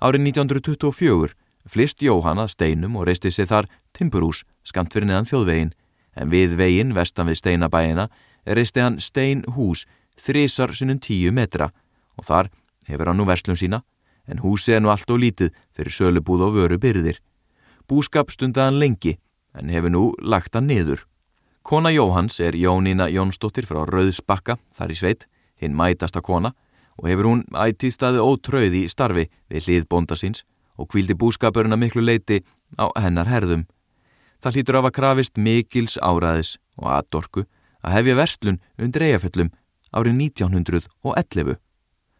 Árið 0.02 0.28
1924 0.28 1.34
flist 1.66 2.02
Jóhann 2.04 2.42
að 2.42 2.52
steinum 2.52 2.96
og 3.00 3.08
reisti 3.08 3.32
sig 3.32 3.48
þar 3.48 3.68
Timburús 3.96 4.44
skamt 4.66 4.92
fyrir 4.92 5.08
neðan 5.08 5.28
þjóðvegin, 5.30 5.72
en 6.16 6.30
við 6.32 6.56
vegin 6.60 6.94
vestan 6.96 7.28
við 7.30 7.40
steinabæina 7.40 8.08
reisti 8.54 8.80
hann 8.80 9.00
stein 9.02 9.42
hús 9.56 9.86
þrísar 10.20 10.74
sinnum 10.76 11.00
tíu 11.02 11.32
metra 11.32 11.72
og 12.16 12.28
þar 12.28 12.50
hefur 12.86 13.10
hann 13.10 13.18
nú 13.18 13.26
verslun 13.26 13.58
sína 13.58 13.82
en 14.26 14.42
húsi 14.42 14.74
er 14.74 14.82
nú 14.82 14.90
allt 14.90 15.10
og 15.10 15.20
lítið 15.22 15.54
fyrir 15.74 15.94
sölubúð 15.94 16.46
og 16.48 16.56
vöru 16.56 16.78
byrðir. 16.82 17.20
Búskap 17.86 18.30
stundaðan 18.30 18.78
lengi 18.78 19.16
en 19.54 19.70
hefur 19.70 19.92
nú 19.92 20.04
lagt 20.22 20.54
hann 20.54 20.66
niður. 20.66 21.06
Kona 21.62 21.90
Jóhans 21.90 22.38
er 22.40 22.54
Jónína 22.54 23.08
Jónsdóttir 23.10 23.66
frá 23.66 23.82
Rauðsbakka 23.86 24.58
þar 24.74 24.92
í 24.94 24.98
sveit, 24.98 25.26
hinn 25.58 25.74
mætasta 25.74 26.22
kona 26.22 26.52
og 26.96 27.08
hefur 27.10 27.30
hún 27.30 27.42
ættið 27.54 27.94
staði 27.94 28.22
ótröði 28.22 28.84
í 28.84 28.90
starfi 28.90 29.26
við 29.50 29.66
hlið 29.66 29.88
bonda 29.90 30.18
síns 30.18 30.44
og 30.76 30.90
kvildi 30.92 31.16
búskapurinn 31.18 31.74
að 31.74 31.82
miklu 31.82 32.04
leiti 32.04 32.42
á 32.78 32.86
hennar 33.00 33.30
herðum. 33.30 33.66
Það 34.42 34.58
hlýtur 34.58 34.78
af 34.78 34.88
að 34.90 34.96
krafist 34.98 35.38
mikils 35.40 35.96
áraðis 35.98 36.56
og 36.76 36.90
aðdorku 36.92 37.46
að 37.84 37.96
hefja 37.98 38.18
verslun 38.18 38.60
undir 38.78 39.06
eigaföllum 39.06 39.52
árið 39.96 40.18
1911. 40.20 41.56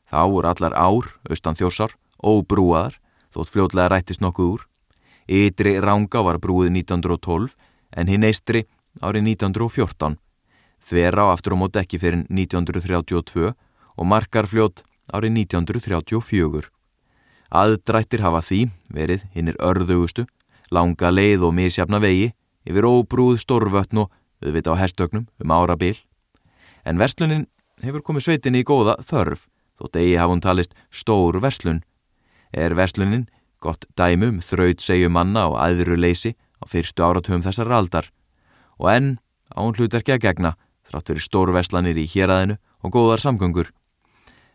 Þá 0.07 0.21
voru 0.31 0.49
allar 0.49 0.75
ár, 0.77 1.09
austan 1.29 1.59
þjósar, 1.59 1.97
óbrúaðar, 2.23 3.01
þótt 3.35 3.53
fljótlega 3.53 3.91
rættist 3.91 4.23
nokkuð 4.23 4.53
úr. 4.55 4.67
Ytri 5.27 5.77
ranga 5.83 6.23
var 6.23 6.39
brúið 6.39 6.71
1912 6.79 7.57
en 7.97 8.11
hinn 8.13 8.27
eistri 8.27 8.67
árið 9.03 9.33
1914. 9.35 10.17
Þverá 10.87 11.33
aftur 11.33 11.57
á 11.59 11.61
mót 11.61 11.77
ekki 11.81 11.99
fyrir 11.99 12.23
1932 12.31 13.51
og 13.97 14.07
markarfljót 14.07 14.85
árið 15.11 15.41
1934. 15.43 16.71
Aðdrættir 17.51 18.23
hafa 18.23 18.43
því 18.43 18.61
verið 18.95 19.27
hinnir 19.35 19.59
örðugustu, 19.63 20.27
langa 20.71 21.11
leið 21.11 21.47
og 21.47 21.55
misjafna 21.55 22.01
vegi 22.03 22.33
yfir 22.67 22.87
óbrúð 22.87 23.39
stórvötn 23.43 24.03
og 24.03 24.15
auðvita 24.45 24.75
á 24.75 24.81
herstögnum 24.81 25.27
um 25.43 25.55
ára 25.55 25.77
bil. 25.77 25.97
En 26.85 26.99
verslunin 26.99 27.47
hefur 27.83 28.05
komið 28.05 28.27
sveitinni 28.27 28.63
í 28.63 28.67
góða 28.67 28.97
þörf, 29.05 29.47
þó 29.79 29.91
degi 29.93 30.17
hafa 30.17 30.33
hún 30.33 30.45
talist 30.45 30.77
stór 30.91 31.41
verslun. 31.43 31.83
Er 32.53 32.77
verslunin 32.77 33.27
gott 33.61 33.87
dæmum 33.97 34.41
þraut 34.45 34.83
segju 34.85 35.11
manna 35.13 35.47
og 35.51 35.59
aðru 35.61 35.97
leysi 35.99 36.37
á 36.61 36.65
fyrstu 36.69 37.05
áratöfum 37.05 37.45
þessar 37.45 37.73
aldar 37.73 38.11
og 38.79 38.91
enn 38.93 39.17
á 39.53 39.59
hún 39.65 39.77
hlutverki 39.77 40.15
að 40.15 40.25
gegna 40.27 40.55
þrátt 40.87 41.11
fyrir 41.11 41.25
stórverslanir 41.25 41.99
í 41.99 42.07
héræðinu 42.07 42.59
og 42.85 42.93
góðar 42.95 43.23
samgöngur. 43.23 43.73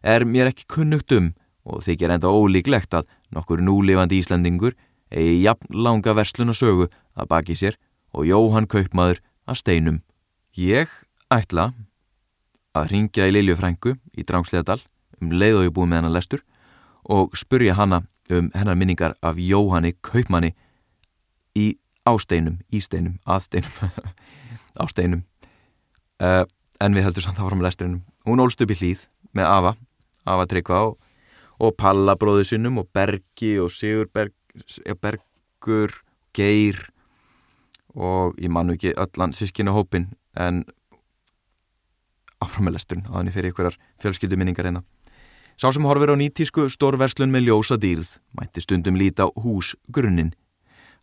Er 0.02 0.26
mér 0.26 0.52
ekki 0.52 0.70
kunnugt 0.70 1.12
um 1.18 1.34
og 1.66 1.84
þykir 1.86 2.16
enda 2.16 2.32
ólíklegt 2.32 2.94
að 2.98 3.10
nokkur 3.34 3.62
núlifandi 3.62 4.22
Íslandingur 4.22 4.78
eigi 5.12 5.42
jafn 5.44 5.74
langa 5.76 6.16
verslun 6.18 6.54
og 6.54 6.58
sögu 6.58 6.88
að 7.18 7.30
baki 7.34 7.58
sér 7.58 7.78
og 8.16 8.26
Jóhann 8.26 8.70
Kaupmaður 8.70 9.22
að 9.52 9.60
steinum. 9.60 10.00
Ég 10.56 10.90
ætla 11.32 11.72
að 12.78 12.92
ringja 12.94 13.28
í 13.28 13.36
Lilju 13.36 13.58
Frængu 13.60 13.96
í 14.16 14.24
Drangsleðadal 14.28 14.80
um 15.22 15.34
leið 15.36 15.60
og 15.60 15.68
ég 15.68 15.76
búið 15.76 15.92
með 15.92 16.02
hennar 16.02 16.16
lestur 16.16 16.44
og 17.12 17.36
spurja 17.38 17.76
hanna 17.76 18.04
um 18.32 18.50
hennar 18.56 18.78
minningar 18.80 19.18
af 19.22 19.40
Jóhanni 19.42 19.94
Kaupmanni 20.02 20.54
í 21.58 21.76
ásteinum, 22.08 22.62
ísteinum, 22.72 23.20
aðsteinum, 23.28 23.92
ásteinum. 24.84 25.24
Uh, 26.22 26.46
en 26.82 26.96
við 26.96 27.10
heldum 27.10 27.26
samt 27.26 27.40
að 27.40 27.50
fara 27.50 27.60
með 27.60 27.68
lesturinnum. 27.68 28.04
Hún 28.26 28.44
ólst 28.44 28.62
upp 28.64 28.72
í 28.72 28.78
hlýð 28.80 29.04
með 29.38 29.50
Ava, 29.50 29.74
Ava 30.30 30.48
Tryggva 30.48 30.80
og, 30.88 30.96
og 31.62 31.76
Palla 31.78 32.16
bróðu 32.20 32.48
sinnum 32.48 32.80
og 32.82 32.90
Bergi 32.94 33.58
og 33.62 33.74
Sigur 33.74 34.08
Berg, 34.14 34.34
Bergur, 35.02 35.98
Geir 36.38 36.91
og 37.96 38.38
ég 38.40 38.52
mannu 38.52 38.78
ekki 38.78 38.94
öllan 38.96 39.36
sískinu 39.36 39.74
hópin 39.76 40.10
en 40.36 40.64
áfram 42.42 42.68
með 42.68 42.78
lesturinn 42.78 43.08
á 43.12 43.20
þannig 43.20 43.36
fyrir 43.36 43.54
ykkurar 43.54 43.78
fjölskyldu 44.02 44.40
minningar 44.40 44.68
hérna. 44.70 44.84
Sá 45.60 45.70
sem 45.70 45.86
horfir 45.86 46.14
á 46.14 46.16
nýtísku 46.18 46.66
stórverslun 46.74 47.32
með 47.34 47.50
ljósa 47.50 47.78
dýrð 47.78 48.18
mætti 48.38 48.64
stundum 48.64 48.98
líta 48.98 49.28
á 49.28 49.30
húsgrunnin. 49.30 50.34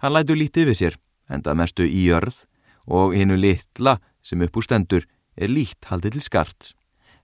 Hann 0.03 0.14
lætu 0.14 0.35
lítið 0.35 0.70
við 0.70 0.79
sér, 0.81 0.94
endað 1.29 1.59
mestu 1.61 1.87
í 1.87 2.09
jörð 2.09 2.44
og 2.87 3.14
hinnu 3.14 3.37
litla 3.38 3.98
sem 4.22 4.42
upp 4.42 4.57
úr 4.57 4.66
stendur 4.66 5.07
er 5.37 5.53
lít 5.53 5.79
haldið 5.87 6.16
til 6.16 6.24
skart. 6.24 6.72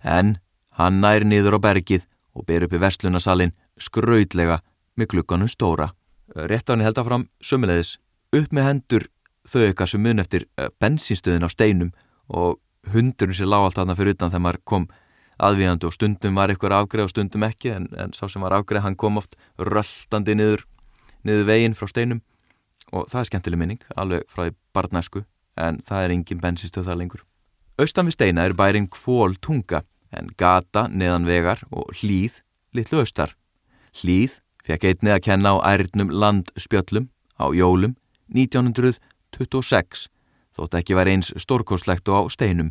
En 0.05 0.39
hann 0.79 1.01
nær 1.01 1.25
niður 1.25 1.59
á 1.59 1.65
bergið 1.67 2.07
og 2.35 2.47
ber 2.47 2.67
upp 2.67 2.75
í 2.77 2.83
verslunasalinn 2.83 3.55
skraudlega 3.81 4.61
með 4.95 5.15
glukkanum 5.15 5.51
stóra. 5.51 5.91
Rétt 6.35 6.71
á 6.71 6.75
hann 6.75 6.85
held 6.85 6.99
að 6.99 7.09
fram 7.09 7.29
sömulegis 7.43 7.97
upp 8.35 8.55
með 8.55 8.69
hendur 8.69 9.09
þau 9.49 9.63
eitthvað 9.65 9.93
sem 9.93 10.05
mun 10.05 10.23
eftir 10.23 10.47
eh, 10.59 10.71
bensinstöðin 10.81 11.47
á 11.47 11.51
steinum 11.53 11.93
og 12.29 12.61
hundurinn 12.93 13.37
sem 13.37 13.49
lág 13.49 13.69
allt 13.69 13.81
aðna 13.81 13.97
fyrir 13.99 14.17
utan 14.17 14.33
þegar 14.33 14.45
maður 14.47 14.63
kom 14.69 14.87
aðvíðandi 15.45 15.89
og 15.89 15.95
stundum 15.97 16.39
var 16.39 16.53
ykkur 16.55 16.75
afgreð 16.77 17.09
og 17.09 17.13
stundum 17.13 17.47
ekki 17.47 17.73
en, 17.75 17.89
en 17.99 18.15
sá 18.15 18.27
sem 18.31 18.43
var 18.45 18.55
afgreð 18.55 18.85
hann 18.85 18.97
kom 18.97 19.19
oft 19.19 19.35
röldandi 19.59 20.37
niður, 20.39 20.65
niður 21.27 21.49
veginn 21.51 21.77
frá 21.79 21.91
steinum 21.91 22.23
og 22.93 23.09
það 23.11 23.21
er 23.21 23.31
skemmtileg 23.31 23.61
minning, 23.61 23.81
alveg 23.97 24.27
frá 24.31 24.47
því 24.47 24.55
barnæsku 24.77 25.25
en 25.61 25.81
það 25.87 26.05
er 26.05 26.15
engin 26.15 26.43
bensinstöð 26.43 26.89
það 26.89 27.01
lengur. 27.01 27.25
Austan 27.79 28.07
við 28.07 28.17
steina 28.19 28.45
er 28.47 28.55
bæring 28.55 28.87
kvól 28.93 29.35
tunga 29.43 29.83
en 30.15 30.31
gata 30.39 30.87
neðan 30.91 31.27
vegar 31.27 31.65
og 31.75 31.91
hlýð 31.99 32.39
litlu 32.75 33.03
austar. 33.03 33.35
Hlýð 33.99 34.39
fekk 34.67 34.87
einni 34.91 35.15
að 35.15 35.25
kenna 35.27 35.57
á 35.59 35.75
ærnum 35.75 36.13
landspjöllum 36.15 37.11
á 37.39 37.51
jólum 37.55 37.97
1926 39.35 40.09
þótt 40.55 40.77
ekki 40.79 40.95
var 40.95 41.11
eins 41.11 41.33
stórkoslegt 41.41 42.09
og 42.09 42.31
á 42.31 42.33
steinum. 42.33 42.71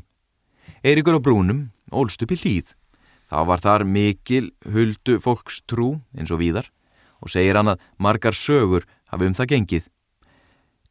Eirikur 0.84 1.20
á 1.20 1.22
brúnum 1.24 1.68
ólst 1.92 2.24
upp 2.24 2.32
í 2.32 2.40
hlýð. 2.40 2.72
Þá 3.28 3.40
var 3.50 3.64
þar 3.64 3.84
mikil 3.88 4.52
huldu 4.64 5.20
fólks 5.20 5.62
trú 5.68 6.00
eins 6.16 6.32
og 6.32 6.40
víðar 6.40 6.70
og 7.24 7.32
segir 7.32 7.58
hann 7.60 7.74
að 7.74 7.84
margar 7.98 8.36
sögur 8.36 8.88
hafi 9.12 9.28
um 9.28 9.36
það 9.36 9.52
gengið. 9.54 9.86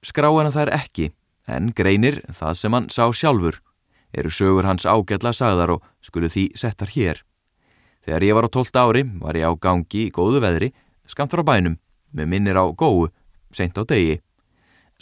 Skráina 0.02 0.50
þær 0.50 0.72
ekki, 0.74 1.12
en 1.46 1.70
greinir 1.76 2.22
það 2.34 2.56
sem 2.58 2.74
hann 2.74 2.88
sá 2.90 3.04
sjálfur. 3.12 3.60
Eru 4.12 4.32
sögur 4.32 4.66
hans 4.68 4.84
ágætla 4.84 5.32
sagðar 5.32 5.76
og 5.76 5.84
skulu 6.04 6.28
því 6.32 6.48
settar 6.58 6.90
hér. 6.92 7.22
Þegar 8.02 8.26
ég 8.26 8.34
var 8.34 8.48
á 8.48 8.50
12 8.50 8.80
ári 8.82 9.04
var 9.22 9.38
ég 9.38 9.46
á 9.46 9.52
gangi 9.54 10.08
í 10.08 10.12
góðu 10.12 10.42
veðri, 10.42 10.72
skamt 11.06 11.32
frá 11.32 11.44
bænum, 11.46 11.78
með 12.10 12.28
minnir 12.28 12.58
á 12.58 12.66
góu, 12.74 13.08
seint 13.54 13.78
á 13.78 13.86
degi. 13.86 14.18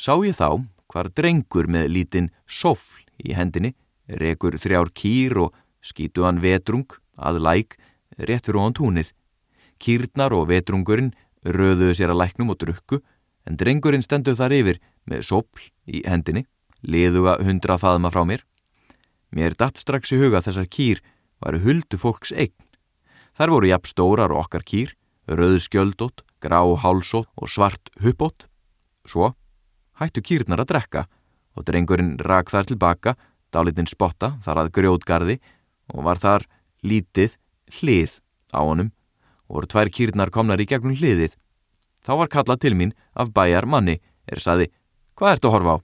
Sá 0.01 0.15
ég 0.25 0.33
þá 0.33 0.65
hvar 0.89 1.11
drengur 1.13 1.67
með 1.69 1.91
lítinn 1.93 2.29
sofl 2.49 3.03
í 3.21 3.35
hendinni, 3.37 3.75
rekur 4.09 4.55
þrjár 4.57 4.89
kýr 4.97 5.37
og 5.43 5.57
skýtu 5.85 6.25
hann 6.25 6.39
vetrung 6.41 6.89
að 7.21 7.43
læk 7.45 7.77
rétt 8.17 8.47
fyrir 8.49 8.63
ofan 8.63 8.77
túnið. 8.79 9.11
Kýrnar 9.77 10.33
og 10.33 10.47
vetrungurinn 10.49 11.11
röðuðu 11.45 11.99
sér 11.99 12.15
að 12.15 12.23
læknum 12.23 12.53
og 12.55 12.57
drukku 12.63 13.03
en 13.45 13.59
drengurinn 13.61 14.05
stenduð 14.07 14.41
þar 14.41 14.55
yfir 14.57 14.81
með 15.05 15.27
sopl 15.29 15.67
í 15.85 16.01
hendinni, 16.09 16.47
liðuga 16.81 17.37
hundra 17.45 17.77
faðma 17.77 18.09
frá 18.15 18.25
mér. 18.25 18.47
Mér 19.37 19.53
datt 19.53 19.77
strax 19.77 20.15
í 20.17 20.21
huga 20.23 20.41
þessar 20.41 20.71
kýr 20.73 21.05
varu 21.45 21.61
huldu 21.67 22.01
fólks 22.01 22.33
eign. 22.33 22.57
Þar 23.37 23.53
voru 23.53 23.69
jafn 23.69 23.93
stórar 23.93 24.33
og 24.33 24.47
okkar 24.47 24.65
kýr, 24.65 24.97
röðu 25.29 25.61
skjöldótt, 25.61 26.25
grá 26.41 26.65
hálsótt 26.65 27.29
og 27.37 27.53
svart 27.53 27.93
huppótt. 28.01 28.49
Svo 29.05 29.35
hættu 30.01 30.23
kýrnar 30.25 30.63
að 30.65 30.71
drekka 30.73 31.05
og 31.57 31.67
drengurinn 31.67 32.17
rak 32.25 32.51
þar 32.53 32.69
tilbaka, 32.71 33.17
dálitinn 33.53 33.91
spotta 33.91 34.37
þar 34.45 34.65
að 34.65 34.73
grjótgarði 34.79 35.37
og 35.93 36.07
var 36.07 36.21
þar 36.23 36.47
lítið 36.87 37.37
hlið 37.81 38.19
á 38.55 38.61
honum 38.63 38.91
og 39.51 39.61
voru 39.61 39.71
tvær 39.71 39.91
kýrnar 39.93 40.33
komnar 40.33 40.63
í 40.63 40.69
gegnum 40.71 40.97
hliðið. 40.97 41.35
Þá 42.01 42.13
var 42.23 42.33
kallað 42.33 42.63
til 42.65 42.75
mín 42.79 42.95
af 43.13 43.33
bæjar 43.35 43.67
manni 43.67 43.99
er 44.31 44.41
saði, 44.41 44.71
hvað 45.19 45.37
ert 45.37 45.47
að 45.47 45.55
horfa 45.57 45.75
á? 45.75 45.79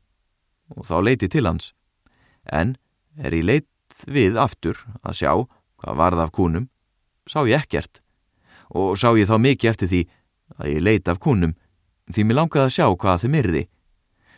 Og 0.77 0.87
þá 0.87 0.97
leiti 1.03 1.29
til 1.31 1.47
hans. 1.47 1.73
En 2.47 2.77
er 3.19 3.35
ég 3.35 3.47
leitt 3.47 4.03
við 4.07 4.39
aftur 4.41 4.79
að 5.03 5.19
sjá 5.21 5.33
hvað 5.83 5.99
varð 6.01 6.23
af 6.25 6.33
kúnum, 6.35 6.69
sá 7.29 7.43
ég 7.47 7.61
ekkert. 7.61 8.01
Og 8.71 8.97
sá 8.99 9.13
ég 9.19 9.29
þá 9.29 9.37
mikið 9.43 9.71
eftir 9.71 9.91
því 9.91 10.03
að 10.57 10.73
ég 10.73 10.85
leiti 10.87 11.13
af 11.13 11.21
kúnum, 11.23 11.55
því 12.11 12.25
mér 12.25 12.41
langaði 12.41 12.67
að 12.67 12.75
sjá 12.79 12.87
hvað 12.89 13.25
þeim 13.25 13.39
yrði. 13.43 13.63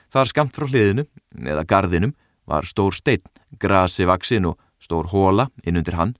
Þar 0.08 0.30
skamt 0.30 0.56
frá 0.56 0.66
hliðinu, 0.68 1.04
eða 1.44 1.66
gardinum, 1.68 2.14
var 2.48 2.64
stór 2.64 2.96
steinn, 2.96 3.24
grasi 3.60 4.06
vaksin 4.08 4.48
og 4.48 4.56
stór 4.80 5.10
hóla 5.12 5.48
inn 5.64 5.76
undir 5.76 5.98
hann. 5.98 6.14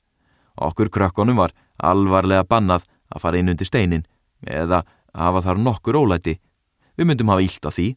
Okkur 0.61 0.91
krökkunum 0.93 1.39
var 1.41 1.55
alvarlega 1.79 2.45
bannað 2.45 2.85
að 3.09 3.23
fara 3.23 3.41
inn 3.41 3.49
undir 3.53 3.69
steinin 3.69 4.05
eða 4.45 4.83
hafa 5.15 5.43
þar 5.47 5.63
nokkur 5.63 5.99
ólæti. 5.99 6.37
Við 6.99 7.09
myndum 7.09 7.33
hafa 7.33 7.47
ílt 7.47 7.65
á 7.65 7.71
því, 7.73 7.89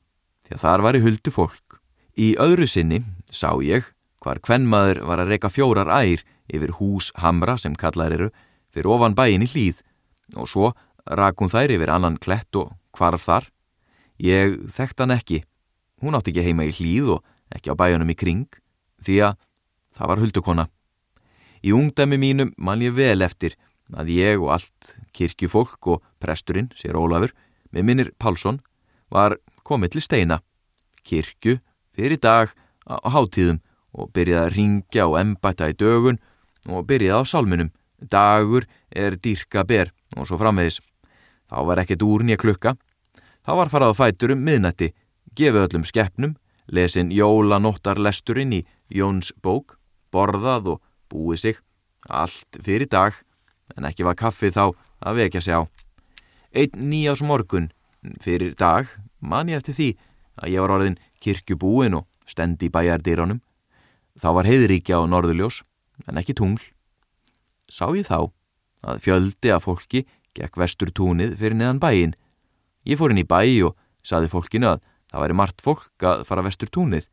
því 0.48 0.56
að 0.56 0.64
þar 0.64 0.86
var 0.86 0.98
í 0.98 1.04
huldu 1.04 1.34
fólk. 1.34 1.82
Í 2.16 2.28
öðru 2.40 2.68
sinni 2.70 3.02
sá 3.34 3.50
ég 3.64 3.90
hvar 4.22 4.40
kvennmaður 4.44 5.02
var 5.10 5.24
að 5.24 5.34
reyka 5.34 5.50
fjórar 5.50 5.90
ær 5.90 6.24
yfir 6.52 6.76
hús 6.78 7.10
hamra 7.18 7.58
sem 7.58 7.76
kallar 7.76 8.14
eru 8.14 8.30
fyrir 8.72 8.92
ofan 8.94 9.16
bæin 9.18 9.44
í 9.44 9.50
hlýð 9.50 9.82
og 10.38 10.48
svo 10.48 10.74
rak 11.06 11.42
hún 11.42 11.52
þær 11.52 11.74
yfir 11.76 11.92
annan 11.92 12.20
klett 12.22 12.56
og 12.56 12.76
hvarf 12.96 13.26
þar. 13.26 13.48
Ég 14.22 14.60
þekkt 14.70 15.02
hann 15.02 15.16
ekki. 15.16 15.42
Hún 16.02 16.18
átti 16.18 16.34
ekki 16.34 16.46
heima 16.48 16.66
í 16.66 16.74
hlýð 16.74 17.16
og 17.18 17.26
ekki 17.54 17.74
á 17.74 17.76
bæjunum 17.78 18.10
í 18.10 18.18
kring 18.18 18.48
því 19.06 19.18
að 19.28 19.36
það 19.98 20.12
var 20.12 20.22
huldukonna. 20.24 20.66
Í 21.62 21.74
ungdæmi 21.78 22.18
mínum 22.18 22.54
man 22.58 22.82
ég 22.82 22.96
vel 22.98 23.22
eftir 23.22 23.58
að 23.94 24.10
ég 24.16 24.42
og 24.42 24.56
allt 24.56 24.94
kirkjufólk 25.14 25.88
og 25.94 26.04
presturinn, 26.24 26.72
sér 26.74 26.98
Ólafur, 26.98 27.34
með 27.72 27.86
minnir 27.86 28.12
Pálsson, 28.18 28.62
var 29.12 29.38
komið 29.68 29.96
til 29.96 30.06
steina. 30.06 30.40
Kirkju 31.06 31.60
fyrir 31.94 32.18
dag 32.22 32.54
á 32.88 32.98
hátíðum 33.14 33.62
og 33.92 34.12
byrjaði 34.16 34.46
að 34.46 34.54
ringja 34.56 35.08
og 35.08 35.20
embæta 35.20 35.70
í 35.70 35.76
dögun 35.78 36.22
og 36.70 36.88
byrjaði 36.88 37.20
á 37.20 37.24
salmunum. 37.28 37.74
Dagur 38.02 38.66
er 38.90 39.20
dýrka 39.20 39.66
ber 39.68 39.92
og 40.18 40.26
svo 40.26 40.40
framvegis. 40.40 40.80
Þá 41.52 41.58
var 41.68 41.84
ekkert 41.84 42.06
úr 42.08 42.24
nýja 42.26 42.40
klukka. 42.40 42.78
Þá 43.46 43.52
var 43.60 43.72
farað 43.74 43.94
á 43.94 44.00
fætur 44.00 44.34
um 44.34 44.44
miðnætti, 44.46 44.92
gefið 45.38 45.68
öllum 45.68 45.86
skeppnum, 45.88 46.36
lesin 46.68 47.12
jólanóttarlesturinn 47.16 48.56
í 48.60 48.62
Jóns 48.92 49.32
bók, 49.42 49.78
borðað 50.12 50.76
og 50.76 50.82
búið 51.12 51.42
sig. 51.44 51.60
Allt 52.10 52.60
fyrir 52.64 52.90
dag, 52.92 53.16
en 53.78 53.88
ekki 53.88 54.06
var 54.08 54.18
kaffið 54.20 54.58
þá 54.58 54.66
að 55.08 55.22
vekja 55.22 55.42
sig 55.42 55.56
á. 55.56 55.62
Einn 56.52 56.90
nýjás 56.92 57.24
morgun 57.24 57.72
fyrir 58.20 58.56
dag 58.60 58.90
man 59.20 59.50
ég 59.50 59.62
eftir 59.62 59.78
því 59.78 59.90
að 60.42 60.52
ég 60.52 60.64
var 60.64 60.76
orðin 60.76 61.00
kirkjubúin 61.24 61.96
og 62.02 62.08
stendi 62.28 62.72
bæjardýrónum. 62.74 63.40
Þá 64.20 64.30
var 64.36 64.50
heiðríkja 64.50 65.00
á 65.00 65.04
norðuljós, 65.08 65.62
en 66.08 66.20
ekki 66.20 66.36
tungl. 66.36 66.64
Sá 67.72 67.88
ég 67.96 68.10
þá 68.10 68.32
að 68.84 69.04
fjöldi 69.06 69.54
af 69.54 69.68
fólki 69.68 70.04
gekk 70.36 70.58
vestur 70.60 70.92
túnið 70.92 71.38
fyrir 71.40 71.56
neðan 71.60 71.80
bæin. 71.80 72.16
Ég 72.88 73.00
fór 73.00 73.14
inn 73.14 73.22
í 73.22 73.28
bæi 73.28 73.62
og 73.68 73.78
saði 74.04 74.32
fólkinu 74.32 74.74
að 74.74 74.82
það 75.12 75.24
væri 75.26 75.38
margt 75.38 75.64
fólk 75.64 76.08
að 76.08 76.24
fara 76.28 76.46
vestur 76.46 76.72
túnið. 76.72 77.08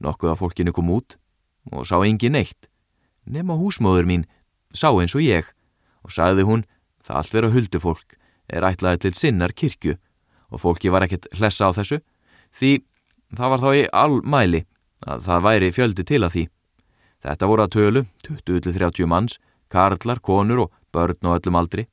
Nokkuð 0.00 0.32
af 0.32 0.40
fólkinu 0.40 0.72
kom 0.76 0.90
út 0.92 1.18
og 1.72 1.86
sá 1.88 1.96
engin 2.00 2.36
neitt. 2.36 2.68
Nefn 3.26 3.52
á 3.52 3.56
húsmóður 3.56 4.08
mín 4.08 4.26
sá 4.72 4.88
eins 4.92 5.14
og 5.16 5.24
ég 5.24 5.48
og 6.06 6.14
sagði 6.14 6.46
hún 6.46 6.64
það 7.04 7.20
allt 7.20 7.36
vera 7.36 7.52
huldufólk 7.54 8.18
er 8.48 8.66
ætlaði 8.66 9.06
til 9.06 9.14
sinnar 9.18 9.54
kirkju 9.56 9.96
og 10.50 10.62
fólki 10.62 10.92
var 10.92 11.06
ekkert 11.06 11.26
hlessa 11.34 11.68
á 11.68 11.76
þessu 11.76 12.00
því 12.54 12.72
það 13.34 13.52
var 13.52 13.62
þá 13.64 13.70
í 13.74 13.84
allmæli 14.02 14.62
að 15.06 15.26
það 15.26 15.44
væri 15.46 15.72
fjöldi 15.74 16.06
til 16.06 16.22
að 16.22 16.32
því. 16.34 16.44
Þetta 17.26 17.48
voru 17.50 17.64
að 17.64 17.74
tölu, 17.74 18.02
20-30 18.26 19.08
manns, 19.10 19.38
karlar, 19.72 20.20
konur 20.22 20.66
og 20.66 20.74
börn 20.94 21.26
og 21.26 21.40
öllum 21.40 21.58
aldri. 21.58 21.86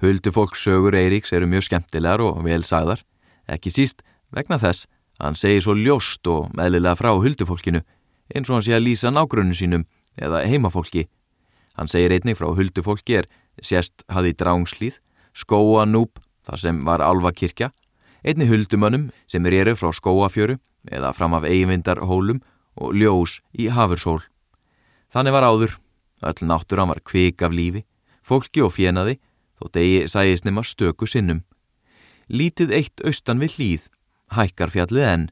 Huldufólkssögur 0.00 0.96
Eiríks 0.96 1.34
eru 1.36 1.46
mjög 1.50 1.68
skemmtilegar 1.68 2.22
og 2.24 2.40
vel 2.46 2.64
sagðar, 2.64 3.02
ekki 3.44 3.72
síst 3.74 4.00
vegna 4.34 4.58
þess 4.58 4.86
að 5.20 5.26
hann 5.26 5.40
segi 5.40 5.62
svo 5.64 5.76
ljóst 5.76 6.26
og 6.30 6.50
meðlilega 6.56 6.98
frá 6.98 7.12
huldufólkinu 7.14 7.82
eins 8.34 8.50
og 8.50 8.58
hann 8.58 8.66
sé 8.66 8.76
að 8.76 8.86
lýsa 8.86 9.12
nágrunnu 9.12 9.56
sínum 9.56 9.86
eða 10.20 10.44
heimafólki 10.46 11.06
Hann 11.80 11.88
segir 11.88 12.12
einnig 12.12 12.36
frá 12.36 12.50
huldufólki 12.52 13.14
er 13.22 13.26
sérst 13.64 14.02
hafi 14.12 14.34
drángslíð, 14.36 14.98
skóanúb 15.32 16.18
þar 16.44 16.60
sem 16.60 16.80
var 16.84 17.00
alvakirkja, 17.00 17.70
einnig 18.20 18.50
huldumönnum 18.50 19.06
sem 19.30 19.46
er 19.48 19.60
eru 19.62 19.76
frá 19.80 19.88
skóafjöru 19.96 20.58
eða 20.92 21.14
fram 21.16 21.36
af 21.38 21.46
eiginvindarhólum 21.48 22.42
og 22.76 22.92
ljós 22.96 23.38
í 23.56 23.70
hafursól. 23.72 24.20
Þannig 25.08 25.32
var 25.32 25.46
áður, 25.48 25.78
öll 26.20 26.44
náttúran 26.44 26.92
var 26.92 27.00
kvik 27.00 27.40
af 27.48 27.56
lífi, 27.56 27.86
fólki 28.20 28.60
og 28.60 28.74
fjenaði, 28.76 29.16
þó 29.56 29.72
degi 29.72 30.04
sæðist 30.04 30.44
nema 30.44 30.60
stöku 30.60 31.08
sinnum. 31.08 31.40
Lítið 32.28 32.76
eitt 32.76 33.00
austan 33.08 33.40
við 33.40 33.56
hlýð, 33.56 33.88
hækkar 34.36 34.72
fjallið 34.72 35.06
enn, 35.06 35.28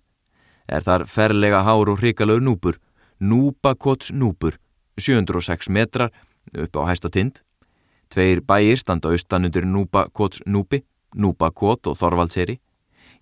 er 0.69 0.85
þar 0.85 1.07
ferlega 1.09 1.63
hár 1.65 1.91
og 1.93 2.01
hrikalögur 2.03 2.45
núpur, 2.45 2.79
núbakots 3.21 4.13
núpur, 4.13 4.59
706 4.99 5.71
metrar 5.71 6.11
upp 6.57 6.77
á 6.77 6.83
hæsta 6.91 7.11
tind. 7.11 7.41
Tveir 8.11 8.41
bæir 8.41 8.79
standa 8.81 9.13
austan 9.13 9.45
undir 9.45 9.67
núbakots 9.67 10.43
núpi, 10.47 10.83
núbakot 11.15 11.87
og 11.87 11.97
þorvaldseri. 11.99 12.59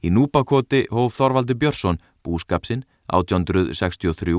Í 0.05 0.13
núbakoti 0.13 0.87
hóf 0.93 1.17
Þorvaldur 1.17 1.57
Björnsson 1.59 1.99
búskapsinn 2.25 2.85
1863 3.09 4.35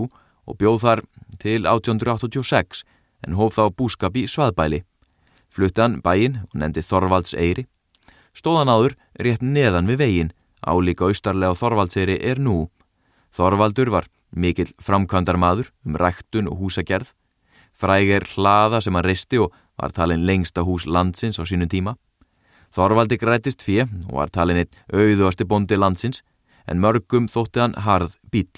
og 0.48 0.58
bjóð 0.60 0.84
þar 0.84 1.02
til 1.42 1.66
1886 1.66 2.84
en 3.26 3.38
hóf 3.40 3.58
þá 3.58 3.74
búskap 3.74 4.16
í 4.16 4.28
Svaðbæli. 4.30 4.84
Fluttan 5.50 6.02
bæin 6.04 6.44
og 6.46 6.60
nefndi 6.62 6.84
Þorvalds 6.86 7.34
Eyri. 7.34 7.66
Stóðan 8.38 8.70
áður 8.70 8.98
rétt 9.18 9.42
neðan 9.42 9.90
við 9.90 10.02
vegin, 10.04 10.34
álíka 10.66 11.06
austarlega 11.06 11.54
á 11.54 11.60
Þorvaldseyri 11.60 12.18
er 12.22 12.40
nú. 12.40 12.70
Þorvaldur 13.36 13.92
var 13.94 14.08
mikill 14.32 14.74
framkvæmdarmadur 14.82 15.72
um 15.86 15.96
ræktun 15.96 16.50
og 16.50 16.58
húsagerð. 16.62 17.14
Fræg 17.78 18.10
er 18.10 18.26
hlaða 18.34 18.82
sem 18.82 18.96
hann 18.96 19.06
reisti 19.06 19.38
og 19.38 19.54
var 19.78 19.94
talin 19.94 20.26
lengsta 20.26 20.64
hús 20.66 20.88
landsins 20.88 21.38
á 21.38 21.46
sínum 21.46 21.70
tíma. 21.70 21.96
Þorvaldi 22.74 23.18
grætist 23.18 23.62
fjö 23.64 23.86
og 24.10 24.18
var 24.18 24.30
talin 24.34 24.58
eitt 24.64 24.74
auðuasti 24.94 25.46
bondi 25.46 25.78
landsins 25.78 26.24
en 26.68 26.82
mörgum 26.82 27.30
þótti 27.30 27.62
hann 27.62 27.78
harð 27.86 28.18
bíl. 28.32 28.50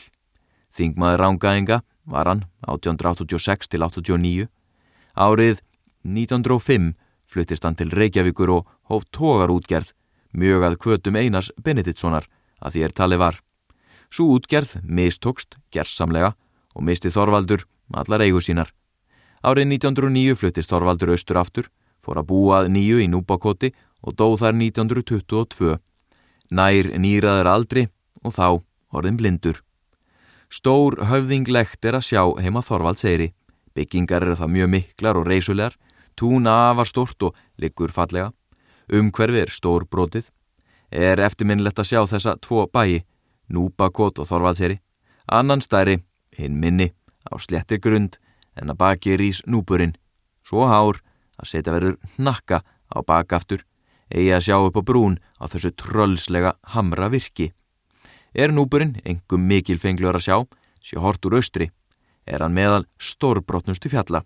Þingmaður 0.74 1.22
rángaðinga 1.24 1.82
var 2.10 2.30
hann 2.32 2.46
1886 2.66 3.70
til 3.70 3.84
1889. 3.84 4.48
Árið 5.16 5.62
1905 6.08 6.94
fluttist 7.30 7.66
hann 7.68 7.78
til 7.78 7.92
Reykjavíkur 7.94 8.50
og 8.50 8.70
hóf 8.90 9.06
tógarútgerð, 9.14 9.92
mjög 10.34 10.66
að 10.68 10.78
kvötum 10.84 11.18
Einars 11.20 11.52
Benediktssonar 11.64 12.28
að 12.60 12.76
því 12.76 12.84
er 12.86 12.96
tali 12.96 13.20
var. 13.20 13.40
Svo 14.10 14.34
útgerð 14.36 14.80
mistókst 14.84 15.58
gerðsamlega 15.74 16.34
og 16.76 16.86
misti 16.86 17.12
Þorvaldur 17.14 17.66
allar 17.94 18.24
eigu 18.26 18.42
sínar. 18.42 18.72
Árið 19.44 19.70
1909 19.80 20.36
fluttist 20.36 20.72
Þorvaldur 20.72 21.14
austur 21.14 21.40
aftur, 21.40 21.70
fór 22.04 22.20
að 22.20 22.30
búa 22.32 22.64
nýju 22.68 23.00
í 23.04 23.08
Núbakoti 23.08 23.72
og 24.04 24.16
dóð 24.20 24.40
þar 24.44 24.58
1922. 24.60 25.78
Nær 26.52 26.92
nýraður 26.98 27.50
aldri 27.50 27.88
og 28.24 28.36
þá 28.36 28.62
orðin 28.92 29.20
blindur. 29.20 29.62
Stór 30.50 30.98
höfðinglegt 31.06 31.86
er 31.86 32.00
að 32.00 32.08
sjá 32.10 32.24
heima 32.42 32.64
Þorvaldseyri. 32.66 33.32
Byggingar 33.78 34.26
eru 34.26 34.36
það 34.40 34.54
mjög 34.56 34.70
miklar 34.74 35.20
og 35.20 35.28
reysulegar, 35.30 35.76
túna 36.18 36.72
afar 36.72 36.90
stort 36.90 37.30
og 37.30 37.38
liggur 37.62 37.94
fallega. 37.94 38.34
Umhverfi 38.90 39.44
er 39.44 39.54
stór 39.54 39.86
brotið. 39.86 40.30
Er 40.90 41.22
eftirminnlegt 41.22 41.80
að 41.80 41.90
sjá 41.92 42.02
þessa 42.10 42.36
tvo 42.42 42.66
bæi, 42.74 43.04
Núbakot 43.50 44.20
og 44.22 44.30
Þorvaldseyri. 44.30 44.80
Annan 45.30 45.62
stæri, 45.62 46.00
hinn 46.38 46.58
minni, 46.62 46.90
á 47.30 47.38
slettir 47.38 47.82
grund 47.82 48.18
en 48.58 48.74
að 48.74 48.80
baki 48.82 49.18
rís 49.18 49.42
núburinn. 49.46 49.96
Svo 50.46 50.66
hár 50.70 51.02
að 51.40 51.52
setja 51.52 51.74
verður 51.74 51.98
nakka 52.18 52.64
á 52.90 52.98
bakaftur, 53.06 53.64
eigi 54.10 54.34
að 54.34 54.46
sjá 54.48 54.58
upp 54.58 54.80
á 54.82 54.84
brún 54.84 55.20
á 55.38 55.46
þessu 55.46 55.72
tröllslega 55.78 56.56
hamra 56.74 57.10
virki. 57.14 57.52
Er 58.34 58.54
núburinn 58.54 58.98
engum 59.06 59.46
mikil 59.46 59.80
fenglur 59.82 60.18
að 60.18 60.26
sjá, 60.26 60.38
sé 60.82 60.98
hort 60.98 61.26
úr 61.26 61.40
austri, 61.40 61.70
er 62.26 62.42
hann 62.42 62.58
meðal 62.58 62.86
stórbrotnustu 62.98 63.90
fjalla. 63.90 64.24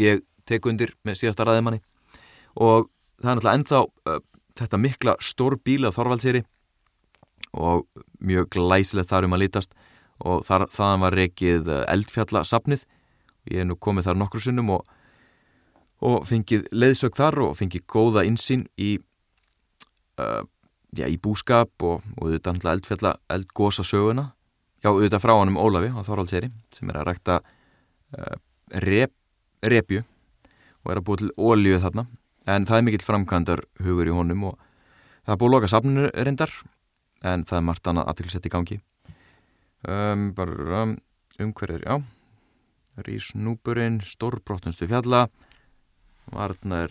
Ég 0.00 0.24
tek 0.46 0.66
undir 0.66 0.94
með 1.04 1.20
síðasta 1.22 1.46
ræðimanni 1.46 1.82
og 2.56 2.88
það 3.22 3.30
er 3.30 3.38
náttúrulega 3.38 3.58
ennþá 3.60 3.82
uh, 3.84 4.20
þetta 4.56 4.80
mikla 4.82 5.16
stór 5.20 5.58
bíla 5.64 5.92
þorvaldsýri 5.94 6.42
og 7.56 7.86
mjög 8.20 8.50
glæsilegt 8.56 9.10
þar 9.12 9.28
um 9.28 9.36
að 9.36 9.44
lítast 9.44 9.76
og 10.24 10.44
þar, 10.46 10.66
þaðan 10.72 11.02
var 11.04 11.16
reikið 11.16 11.70
eldfjallasafnið. 11.92 12.84
Ég 13.52 13.62
er 13.62 13.68
nú 13.68 13.76
komið 13.80 14.08
þar 14.08 14.18
nokkru 14.20 14.40
sinnum 14.42 14.72
og, 14.78 14.86
og 16.04 16.24
fengið 16.28 16.66
leiðsög 16.72 17.16
þar 17.16 17.42
og 17.44 17.56
fengið 17.60 17.84
góða 17.92 18.24
insýn 18.28 18.64
í 18.80 18.96
uh, 20.20 20.42
já, 20.96 21.06
í 21.08 21.18
búskap 21.22 21.70
og, 21.84 22.02
og 22.16 22.26
auðvitað 22.28 22.68
eldfjalla 22.72 23.14
eldgósa 23.32 23.84
söguna 23.86 24.30
já, 24.82 24.90
auðvitað 24.90 25.22
frá 25.22 25.34
hann 25.36 25.52
um 25.52 25.60
Ólafi 25.60 25.92
á 25.92 26.00
Þorvaldseri 26.06 26.50
sem 26.74 26.92
er 26.92 27.00
að 27.00 27.08
rækta 27.10 27.40
uh, 27.42 28.36
rep, 28.84 29.12
repju 29.62 30.02
og 30.84 30.92
er 30.92 31.00
að 31.00 31.06
búa 31.06 31.20
til 31.22 31.32
ólíu 31.36 31.80
þarna 31.82 32.06
en 32.46 32.66
það 32.66 32.78
er 32.78 32.84
mikill 32.86 33.06
framkvæmdar 33.06 33.60
hugur 33.82 34.08
í 34.08 34.14
honum 34.14 34.44
og 34.50 34.54
það 35.26 35.32
er 35.34 35.40
búið 35.40 35.48
að 35.48 35.54
loka 35.56 35.70
safninu 35.72 36.04
reyndar 36.14 36.52
en 37.26 37.44
það 37.48 37.58
er 37.58 37.66
margt 37.66 37.88
annað 37.90 38.08
aðtilsett 38.12 38.46
í 38.46 38.52
gangi. 38.52 38.76
Um, 39.86 40.20
bara 40.36 40.82
um, 40.84 40.92
umhverjir, 41.42 41.82
já. 41.82 41.94
Rísnúburinn, 43.06 43.98
Stórbrotnunstu 44.04 44.84
fjalla. 44.88 45.20
Varnar 46.32 46.90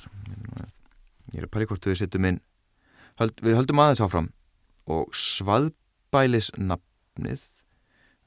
ég 1.34 1.40
er 1.40 1.46
að 1.48 1.54
pæli 1.54 1.68
hvort 1.70 1.88
við 1.88 2.00
setjum 2.02 2.28
inn. 2.30 2.40
Höld, 3.20 3.36
við 3.42 3.58
höldum 3.58 3.82
aðeins 3.82 4.04
áfram. 4.04 4.30
Og 4.86 5.04
svaðbælisnafnið 5.18 7.42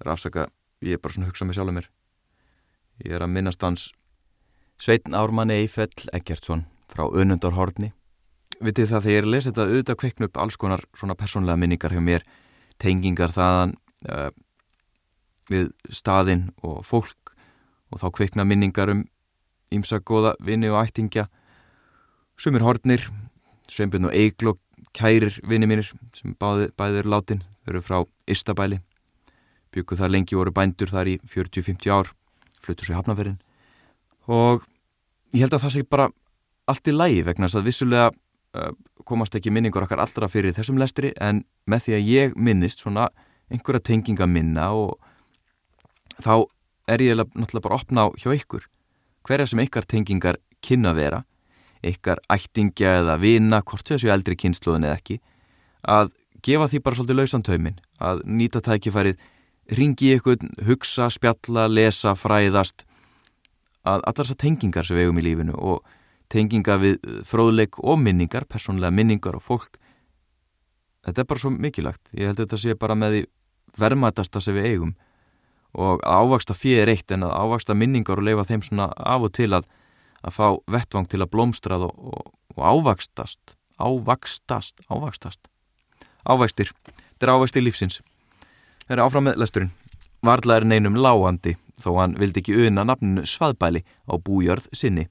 rafsaka, 0.04 0.42
ég 0.82 0.92
er 0.96 1.00
bara 1.02 1.12
svona 1.14 1.26
að 1.28 1.32
hugsa 1.32 1.44
mig 1.46 1.54
sjálf 1.58 1.70
um 1.70 1.76
mér. 1.78 1.88
Ég 3.04 3.12
er 3.14 3.22
að 3.22 3.34
minnast 3.36 3.62
hans 3.62 3.82
Sveitn 4.78 5.14
Ármann 5.14 5.54
Eifell 5.54 5.98
Eggertsson 6.14 6.62
frá 6.88 7.06
Önundarhorni. 7.06 7.92
Vitið 8.58 8.92
það 8.92 9.04
þegar 9.04 9.14
ég 9.14 9.22
er 9.22 9.30
lesa 9.32 9.50
þetta 9.50 9.66
auðvitað 9.68 9.98
kveikn 10.02 10.26
upp 10.26 10.40
alls 10.42 10.58
konar 10.58 10.82
svona 10.96 11.16
persónlega 11.18 11.60
minningar 11.60 11.94
hjá 11.94 12.02
mér 12.02 12.24
tengingar 12.82 13.34
þaðan 13.34 13.74
uh, 14.08 14.30
við 15.50 15.70
staðinn 15.94 16.48
og 16.66 16.82
fólk 16.86 17.34
og 17.92 18.02
þá 18.02 18.08
kveikna 18.18 18.46
minningar 18.48 18.92
um 18.92 19.04
ímsa 19.74 20.00
goða 20.00 20.34
vinni 20.44 20.70
og 20.72 20.80
ættingja. 20.82 21.28
Sumir 22.38 22.64
hornir 22.66 23.06
Sveinbjörn 23.68 24.08
og 24.08 24.16
Eiglokk 24.16 24.60
kærir 24.96 25.34
vini 25.46 25.68
mínir 25.68 25.90
sem 26.16 26.32
báði, 26.40 26.70
bæðir 26.72 27.08
látin, 27.08 27.42
þau 27.64 27.72
eru 27.74 27.82
frá 27.84 27.98
Ístabæli, 28.30 28.80
bygguð 29.74 30.00
þar 30.00 30.14
lengi 30.14 30.38
voru 30.38 30.54
bændur 30.56 30.90
þar 30.90 31.10
í 31.12 31.18
40-50 31.28 31.92
ár, 31.92 32.10
fluttur 32.64 32.88
sér 32.88 32.98
hafnaferinn 32.98 33.38
og 34.28 34.64
ég 35.32 35.44
held 35.44 35.56
að 35.56 35.64
það 35.64 35.74
sé 35.76 35.84
bara 35.88 36.08
allt 36.68 36.90
í 36.90 36.94
lægi 36.94 37.24
vegna 37.26 37.48
þess 37.48 37.60
að 37.60 37.68
vissulega 37.70 38.10
uh, 38.12 38.72
komast 39.08 39.34
ekki 39.38 39.52
minningur 39.54 39.86
okkar 39.86 40.02
allra 40.04 40.28
fyrir 40.30 40.56
þessum 40.56 40.80
lestri 40.80 41.14
en 41.20 41.42
með 41.66 41.86
því 41.86 41.96
að 41.96 42.10
ég 42.12 42.36
minnist 42.36 42.84
svona 42.84 43.08
einhverja 43.48 43.86
tenginga 43.90 44.28
minna 44.28 44.68
og 44.76 44.98
þá 46.20 46.44
er 46.88 47.04
ég 47.04 47.16
náttúrulega 47.18 47.64
bara 47.64 47.78
að 47.78 47.82
opna 47.82 48.04
á 48.04 48.06
hjá 48.20 48.30
ykkur. 48.36 48.68
Hverja 49.24 49.48
sem 49.48 49.64
ykkar 49.64 49.88
tengingar 49.88 50.38
kynna 50.64 50.94
vera 50.96 51.24
ykkar 51.84 52.20
ættingja 52.32 52.98
eða 53.02 53.16
vina, 53.22 53.60
hvort 53.62 53.86
þessu 53.86 54.10
eldri 54.12 54.36
kynsluðin 54.38 54.88
eða 54.88 54.98
ekki, 54.98 55.18
að 55.86 56.12
gefa 56.44 56.68
því 56.70 56.80
bara 56.84 56.98
svolítið 56.98 57.20
lausantömin, 57.20 57.78
að 58.02 58.22
nýta 58.26 58.62
tækifærið, 58.64 59.18
ringi 59.78 60.12
ykkur, 60.16 60.38
hugsa, 60.66 61.08
spjalla, 61.12 61.68
lesa, 61.70 62.14
fræðast, 62.18 62.84
að 63.86 64.02
allar 64.02 64.24
þessar 64.24 64.40
tengingar 64.42 64.86
sem 64.86 64.98
við 64.98 65.08
eigum 65.08 65.20
í 65.20 65.26
lífinu 65.28 65.56
og 65.56 65.86
tenginga 66.32 66.78
við 66.80 66.98
fróðleik 67.28 67.78
og 67.80 68.00
minningar, 68.02 68.46
personlega 68.48 68.92
minningar 68.94 69.38
og 69.38 69.44
fólk, 69.44 69.78
þetta 71.06 71.24
er 71.24 71.28
bara 71.28 71.42
svo 71.42 71.52
mikilagt. 71.54 72.12
Ég 72.12 72.30
held 72.30 72.38
að 72.38 72.46
þetta 72.46 72.62
sé 72.62 72.78
bara 72.78 72.96
með 72.98 73.16
því 73.16 73.22
vermaðasta 73.78 74.42
sem 74.44 74.56
við 74.56 74.70
eigum. 74.72 74.96
Og 75.78 76.00
ávaksta 76.02 76.56
fyrir 76.56 76.88
eitt 76.90 77.12
en 77.12 77.26
að 77.26 77.36
ávaksta 77.36 77.76
minningar 77.76 78.20
og 78.20 78.26
leifa 78.26 78.46
þeim 78.48 78.64
svona 78.64 78.88
af 78.96 79.28
og 79.28 79.34
til 79.36 79.52
að 79.52 79.68
að 80.26 80.34
fá 80.34 80.46
vettvang 80.66 81.06
til 81.06 81.20
að 81.22 81.30
blómstrað 81.30 81.84
og, 81.86 81.94
og, 81.94 82.32
og 82.56 82.64
ávakstast 82.66 83.54
ávakstast, 83.78 84.80
ávakstast 84.90 85.46
ávægstir, 86.28 86.72
þetta 87.16 87.26
er 87.26 87.32
ávægstir 87.34 87.64
lífsins. 87.64 88.00
Það 88.86 88.96
er 88.96 89.04
áfram 89.04 89.28
með 89.28 89.40
lesturinn. 89.42 89.72
Varðla 90.24 90.58
er 90.58 90.66
neinum 90.66 90.98
lágandi 90.98 91.54
þó 91.78 91.92
hann 92.00 92.16
vildi 92.18 92.42
ekki 92.42 92.56
auðna 92.58 92.84
nafninu 92.88 93.24
svaðbæli 93.28 93.84
á 94.10 94.14
bújörð 94.18 94.66
sinni 94.74 95.06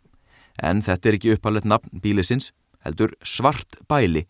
en 0.64 0.82
þetta 0.82 1.10
er 1.10 1.18
ekki 1.18 1.36
upphallet 1.36 1.66
nafn 1.66 2.02
bílisins 2.04 2.52
heldur 2.86 3.14
svart 3.24 3.80
bæli 3.90 4.26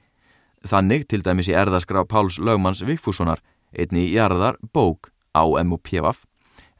þannig 0.67 1.07
til 1.11 1.23
dæmis 1.23 1.49
í 1.51 1.55
erðaskrá 1.55 2.03
Páls 2.07 2.39
Lögmanns 2.39 2.83
Vigfússonar 2.85 3.41
einni 3.77 4.07
í 4.07 4.15
jarðar 4.15 4.57
bók 4.73 5.11
á 5.35 5.43
M.O.P.V. 5.61 6.13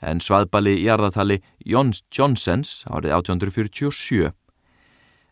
en 0.02 0.22
svaðbali 0.22 0.78
jarðatali 0.82 1.42
Jóns 1.66 2.04
Johnsons 2.14 2.84
árið 2.90 3.14
1847. 3.20 4.32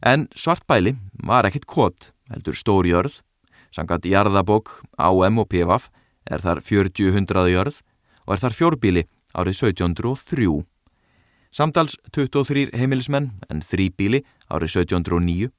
En 0.06 0.28
svartbæli 0.36 0.96
var 1.26 1.48
ekkit 1.48 1.66
kvot, 1.66 2.12
heldur 2.30 2.58
stór 2.58 2.86
jörð. 2.86 3.22
Sangat 3.74 4.06
jarðabók 4.08 4.82
AM 4.98 5.42
og 5.42 5.50
PVF 5.52 5.90
er 6.32 6.44
þar 6.44 6.62
40-100 6.64 7.50
jörð 7.52 7.82
og 8.26 8.36
er 8.36 8.44
þar 8.44 8.58
fjórbíli 8.60 9.04
árið 9.36 9.60
1703. 9.72 10.64
Samtals 11.56 11.94
23 12.12 12.74
heimilismenn 12.76 13.30
en 13.48 13.62
þrýbíli 13.64 14.20
árið 14.52 14.74
1709. 14.82 15.54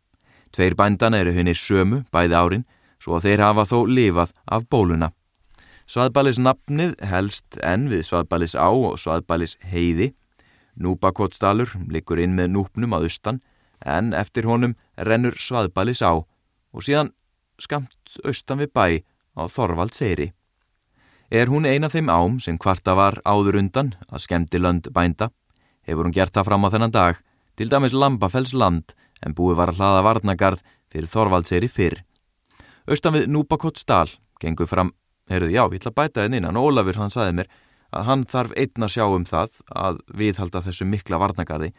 Tveir 0.52 0.74
bændana 0.76 1.22
eru 1.22 1.32
hennir 1.32 1.56
sömu 1.56 2.02
bæði 2.12 2.36
árin 2.36 2.64
svo 3.00 3.14
að 3.16 3.30
þeir 3.30 3.42
hafa 3.46 3.64
þó 3.70 3.78
lifað 3.88 4.34
af 4.44 4.66
bóluna. 4.68 5.08
Svaðbælis 5.88 6.36
nafnið 6.42 6.92
helst 7.00 7.56
enn 7.64 7.86
við 7.88 8.02
Svaðbælis 8.10 8.58
á 8.60 8.68
og 8.68 8.98
Svaðbælis 9.00 9.56
heiði. 9.64 10.10
Núbakottsdalur 10.76 11.72
likur 11.88 12.20
inn 12.20 12.36
með 12.36 12.52
núpnum 12.58 12.92
að 12.92 13.08
austan 13.08 13.40
en 13.80 14.12
eftir 14.12 14.44
honum 14.44 14.76
rennur 15.00 15.40
Svaðbælis 15.40 16.04
á 16.04 16.12
og 16.12 16.84
síðan 16.84 17.14
skamt 17.56 18.20
austan 18.20 18.60
við 18.60 18.74
bæ 18.76 19.00
á 19.40 19.48
Þorvald 19.48 19.96
Seyri. 19.96 20.34
Er 21.32 21.48
hún 21.48 21.64
eina 21.64 21.88
þeim 21.88 22.12
ám 22.12 22.36
sem 22.36 22.60
kvarta 22.60 22.92
var 22.92 23.16
áður 23.24 23.62
undan 23.64 23.94
að 24.12 24.26
skemmti 24.28 24.60
lönd 24.60 24.92
bænda, 24.92 25.32
hefur 25.86 26.08
hún 26.08 26.14
gert 26.14 26.34
það 26.34 26.48
fram 26.50 26.66
á 26.66 26.72
þennan 26.74 26.94
dag, 26.94 27.20
til 27.56 27.70
dæmis 27.72 27.94
Lambafells 27.96 28.54
land 28.54 28.94
en 29.24 29.34
búið 29.36 29.60
var 29.60 29.72
að 29.72 29.80
hlaða 29.80 30.04
varnagarð 30.06 30.64
fyrir 30.92 31.10
Þorvald 31.10 31.48
Seyri 31.48 31.70
fyrr. 31.72 32.02
Austan 32.86 33.16
við 33.16 33.30
Núbakottsdal 33.32 34.10
gengur 34.42 34.68
fram, 34.70 34.92
heyrðu 35.30 35.54
já, 35.54 35.62
ég 35.64 35.80
ætla 35.80 35.92
að 35.94 35.98
bæta 36.00 36.26
þenn 36.26 36.38
innan, 36.40 36.60
Ólafur 36.60 37.00
hann 37.00 37.14
saði 37.14 37.38
mér 37.40 37.50
að 37.94 38.06
hann 38.10 38.24
þarf 38.28 38.54
einn 38.58 38.86
að 38.86 38.92
sjá 38.92 39.04
um 39.06 39.24
það 39.26 39.58
að 39.70 39.98
viðhalda 40.20 40.62
þessu 40.66 40.86
mikla 40.90 41.20
varnagarði 41.22 41.72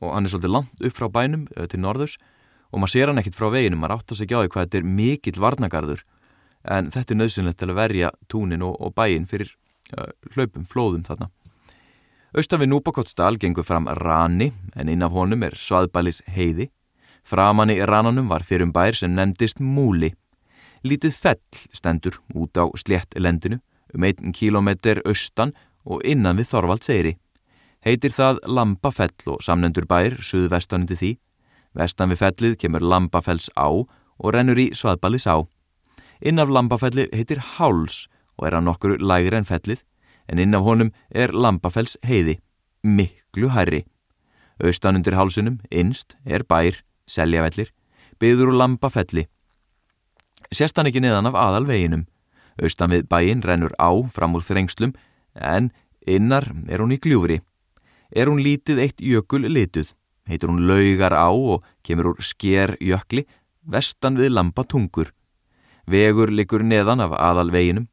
og 0.00 0.14
hann 0.14 0.26
er 0.26 0.32
svolítið 0.32 0.54
langt 0.56 0.84
upp 0.88 0.96
frá 0.96 1.08
bænum 1.12 1.46
til 1.70 1.80
norðus 1.80 2.16
og 2.70 2.80
maður 2.80 2.94
sér 2.94 3.10
hann 3.10 3.20
ekkit 3.22 3.36
frá 3.36 3.50
veginum, 3.52 3.82
maður 3.82 3.98
átt 3.98 4.14
að 4.14 4.20
segja 4.22 4.40
á 4.40 4.42
því 4.42 4.52
hvað 4.54 4.66
þetta 4.66 4.80
er 4.80 4.90
mikill 4.98 5.42
varnagarður 5.42 6.04
en 6.76 6.90
þetta 6.94 7.14
er 7.14 7.20
nöðsynlegt 7.20 7.60
til 7.60 7.70
að 7.70 7.80
verja 7.80 8.12
túnin 8.30 8.64
og, 8.66 8.76
og 8.80 8.94
bæin 8.96 9.26
fyrir 9.28 9.52
uh, 9.96 10.10
hlaupum, 10.34 10.66
flóðum 10.68 11.04
þarna. 11.06 11.30
Austan 12.30 12.60
við 12.62 12.68
Núbakottsdal 12.70 13.40
gengur 13.42 13.64
fram 13.66 13.88
Rani 13.98 14.52
en 14.78 14.90
inn 14.92 15.02
af 15.02 15.10
honum 15.10 15.40
er 15.42 15.56
Svaðbælis 15.58 16.20
heiði. 16.30 16.68
Framan 17.26 17.72
í 17.74 17.80
Rananum 17.82 18.28
var 18.30 18.44
fyrrum 18.46 18.70
bær 18.70 18.94
sem 18.94 19.16
nefndist 19.16 19.58
Múli. 19.58 20.12
Lítið 20.86 21.16
fell 21.24 21.58
stendur 21.74 22.20
út 22.30 22.54
á 22.54 22.70
slétt 22.78 23.18
lendinu 23.18 23.58
um 23.90 24.06
einn 24.06 24.30
kílometr 24.30 25.02
austan 25.02 25.56
og 25.82 26.06
innan 26.06 26.38
við 26.38 26.52
Þorvald 26.52 26.86
segri. 26.86 27.16
Heitir 27.82 28.14
það 28.14 28.38
Lampafell 28.46 29.26
og 29.26 29.42
samnendur 29.42 29.90
bær 29.90 30.14
suðvestanindi 30.22 31.00
því. 31.02 31.12
Vestan 31.74 32.14
við 32.14 32.22
fellið 32.22 32.56
kemur 32.62 32.86
Lambafells 32.86 33.50
á 33.58 33.74
og 33.74 34.30
rennur 34.30 34.58
í 34.60 34.70
Svaðbælis 34.70 35.26
á. 35.26 35.42
Inn 36.22 36.38
af 36.38 36.46
Lambafelli 36.46 37.08
heitir 37.10 37.42
Háls 37.56 38.04
og 38.38 38.46
er 38.46 38.54
hann 38.54 38.70
okkur 38.70 39.00
lægri 39.02 39.34
en 39.34 39.50
fellið, 39.50 39.82
en 40.30 40.38
inn 40.38 40.54
af 40.54 40.64
honum 40.64 40.92
er 41.10 41.34
Lambafells 41.34 41.96
heiði, 42.06 42.38
miklu 42.82 43.50
hærri. 43.50 43.82
Austan 44.62 45.00
undir 45.00 45.16
hálsunum, 45.18 45.58
innst, 45.70 46.14
er 46.24 46.44
bær, 46.46 46.78
seljavellir, 47.10 47.72
byður 48.20 48.52
úr 48.52 48.58
Lambafelli. 48.62 49.26
Sérst 50.54 50.78
hann 50.78 50.90
ekki 50.90 51.02
neðan 51.02 51.30
af 51.30 51.38
aðalveginum. 51.38 52.06
Austan 52.60 52.92
við 52.92 53.06
bæin 53.10 53.42
rennur 53.46 53.74
á 53.80 53.90
fram 54.12 54.36
úr 54.36 54.44
þrengslum, 54.44 54.92
en 55.34 55.70
innar 56.06 56.46
er 56.68 56.82
hún 56.82 56.94
í 56.94 57.00
gljúfri. 57.00 57.40
Er 58.10 58.30
hún 58.30 58.42
lítið 58.42 58.82
eitt 58.84 59.00
jökul 59.00 59.46
lituð, 59.46 59.94
heitur 60.26 60.50
hún 60.52 60.66
laugar 60.68 61.14
á 61.14 61.30
og 61.30 61.64
kemur 61.86 62.12
úr 62.12 62.22
sker 62.22 62.76
jökli, 62.82 63.24
vestan 63.62 64.18
við 64.18 64.34
Lambatungur. 64.34 65.14
Vegur 65.90 66.30
likur 66.30 66.62
neðan 66.62 67.02
af 67.06 67.14
aðalveginum. 67.16 67.88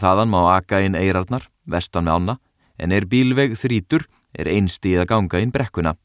Þaðan 0.00 0.32
má 0.32 0.40
aka 0.56 0.80
inn 0.84 0.96
eirarnar, 0.96 1.46
vestan 1.72 2.06
með 2.06 2.16
ána, 2.18 2.36
en 2.78 2.92
er 2.92 3.06
bílveg 3.06 3.56
þrítur, 3.58 4.06
er 4.34 4.48
einstíð 4.48 5.02
að 5.02 5.10
ganga 5.12 5.40
inn 5.42 5.52
brekkuna. 5.54 5.96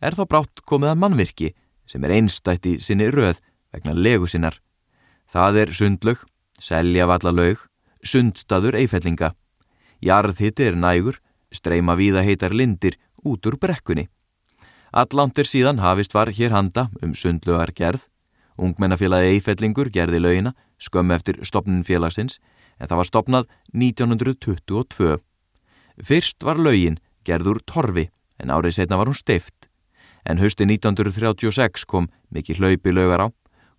Er 0.00 0.16
þá 0.16 0.24
brátt 0.28 0.64
komið 0.68 0.92
að 0.92 1.00
mannvirki, 1.02 1.52
sem 1.86 2.04
er 2.04 2.16
einstætt 2.16 2.66
í 2.66 2.76
sinni 2.82 3.08
röð 3.12 3.38
vegna 3.72 3.94
legu 3.94 4.28
sinnar. 4.28 4.58
Það 5.30 5.62
er 5.62 5.72
sundlög, 5.72 6.24
selja 6.58 7.06
vallalög, 7.08 7.62
sundstaður 8.02 8.76
eifellinga. 8.80 9.32
Jarðhitti 10.04 10.66
er 10.68 10.76
nægur, 10.76 11.20
streyma 11.52 11.96
víða 11.96 12.24
heitar 12.26 12.52
lindir 12.54 12.98
út 13.24 13.46
úr 13.46 13.56
brekkunni. 13.60 14.08
Allandir 14.92 15.48
síðan 15.48 15.80
hafist 15.82 16.14
var 16.14 16.30
hér 16.32 16.54
handa 16.54 16.88
um 17.02 17.14
sundlögar 17.14 17.72
gerð, 17.76 18.04
Ungmennafélagi 18.56 19.36
Eifellingur 19.36 19.90
gerði 19.92 20.20
laugina 20.22 20.54
skömm 20.80 21.12
eftir 21.12 21.42
stopnin 21.44 21.84
félagsins 21.84 22.38
en 22.80 22.88
það 22.88 23.00
var 23.00 23.08
stopnað 23.10 23.48
1922. 23.72 25.18
Fyrst 26.02 26.44
var 26.44 26.60
laugin 26.60 27.00
gerður 27.26 27.62
torfi 27.66 28.08
en 28.42 28.52
árið 28.52 28.78
setna 28.78 28.98
var 29.00 29.10
hún 29.10 29.18
steift. 29.18 29.68
En 30.26 30.40
hösti 30.42 30.66
1936 30.66 31.86
kom 31.86 32.10
mikið 32.34 32.60
hlaupi 32.60 32.92
laugar 32.92 33.26
á, 33.26 33.28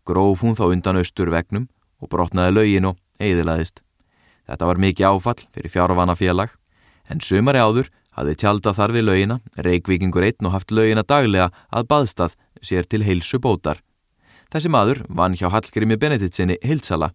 gróf 0.07 0.41
hún 0.41 0.55
þá 0.57 0.71
undan 0.71 1.01
austur 1.01 1.31
vegnum 1.33 1.67
og 2.01 2.09
brotnaði 2.13 2.55
laugin 2.55 2.89
og 2.91 2.97
eiðilaðist. 3.19 3.83
Þetta 4.47 4.69
var 4.69 4.79
mikið 4.79 5.09
áfall 5.11 5.41
fyrir 5.51 5.73
fjárvana 5.73 6.15
félag 6.15 6.55
en 7.11 7.21
sumari 7.23 7.59
áður 7.59 7.91
hafði 8.17 8.37
tjálta 8.41 8.73
þar 8.73 8.95
við 8.95 9.07
laugina, 9.07 9.39
reikvikingur 9.55 10.25
einn 10.25 10.47
og 10.47 10.55
haft 10.55 10.73
laugina 10.73 11.03
daglega 11.05 11.51
að 11.69 11.89
baðstað 11.91 12.37
sér 12.65 12.87
til 12.89 13.03
heilsu 13.05 13.39
bótar. 13.43 13.83
Þessi 14.49 14.71
maður 14.71 15.03
vann 15.11 15.35
hjá 15.37 15.51
Hallgrími 15.51 15.99
Benediktsinni 15.99 16.57
Hildsala. 16.63 17.11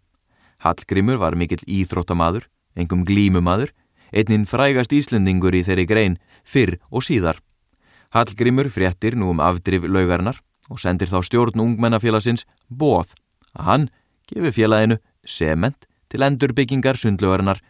Hallgrímur 0.63 1.19
var 1.19 1.35
mikill 1.35 1.63
íþróttamaður, 1.67 2.47
engum 2.79 3.03
glímumadur, 3.07 3.73
einninn 4.15 4.47
frægast 4.47 4.93
Íslendingur 4.95 5.55
í 5.57 5.65
þeirri 5.67 5.87
grein 5.89 6.19
fyrr 6.45 6.79
og 6.91 7.05
síðar. 7.07 7.41
Hallgrímur 8.15 8.69
fréttir 8.71 9.17
nú 9.17 9.33
um 9.33 9.41
afdrif 9.43 9.89
laugarnar 9.89 10.39
og 10.71 10.79
sendir 10.81 11.11
þá 11.11 11.23
stjórn 11.27 11.63
ungmennafélagsins 11.65 12.45
bóð 12.69 13.15
að 13.57 13.69
hann 13.69 13.89
gefi 14.31 14.53
félaginu 14.61 14.99
sement 15.25 15.89
til 16.13 16.23
endurbyggingar 16.23 17.01
sundlaugarnar 17.01 17.63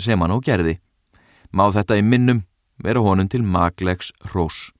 sem 0.00 0.20
hann 0.20 0.34
á 0.34 0.38
gerði. 0.42 0.78
Má 1.52 1.68
þetta 1.70 2.00
í 2.00 2.02
minnum 2.06 2.42
vera 2.82 3.02
honum 3.04 3.28
til 3.28 3.44
maglegs 3.44 4.10
hrós. 4.32 4.70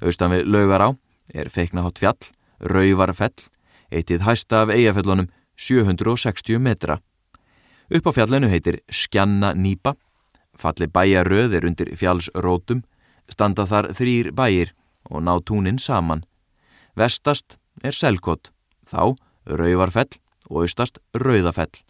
Austan 0.00 0.32
við 0.32 0.46
laugar 0.46 0.84
á 0.84 0.88
er 1.34 1.50
feikna 1.50 1.82
hátt 1.82 2.00
fjall, 2.00 2.22
rauvarfell 2.60 3.34
eitið 3.90 4.24
hæsta 4.26 4.64
af 4.64 4.72
eigafellunum 4.74 5.28
760 5.56 6.58
metra. 6.58 7.00
Upp 7.90 8.06
á 8.08 8.12
fjallinu 8.12 8.48
heitir 8.50 8.80
Skjanna 8.90 9.52
Nýpa, 9.54 9.94
falli 10.56 10.88
bæjaröð 10.90 11.56
er 11.58 11.66
undir 11.68 11.92
fjallsrótum, 11.96 12.82
standa 13.30 13.66
þar 13.66 13.92
þrýr 13.96 14.32
bæjir 14.36 14.72
og 15.10 15.22
ná 15.22 15.36
túnin 15.42 15.78
saman. 15.78 16.24
Vestast 16.96 17.58
er 17.82 17.94
Selkott, 17.94 18.52
þá 18.86 19.16
Rauvarfell 19.46 20.18
og 20.50 20.64
austast 20.64 20.98
Rauðafell. 21.14 21.82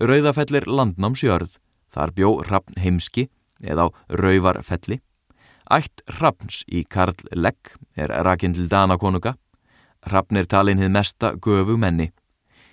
Rauðafell 0.00 0.56
er 0.56 0.66
landnámsjörð, 0.66 1.58
þar 1.92 2.14
bjó 2.16 2.32
Rappn 2.48 2.80
heimski 2.80 3.28
eða 3.62 3.86
á 3.86 3.94
Rauvarfelli. 4.08 5.00
Ætt 5.70 6.02
Rappns 6.18 6.64
í 6.66 6.82
Karl 6.82 7.14
Legg 7.30 7.76
er 7.94 8.10
rakinn 8.26 8.56
til 8.56 8.66
Danakonunga 8.66 9.36
Hrafnir 10.06 10.46
talin 10.48 10.80
hið 10.80 10.92
mesta 10.94 11.34
göfu 11.36 11.76
menni. 11.76 12.08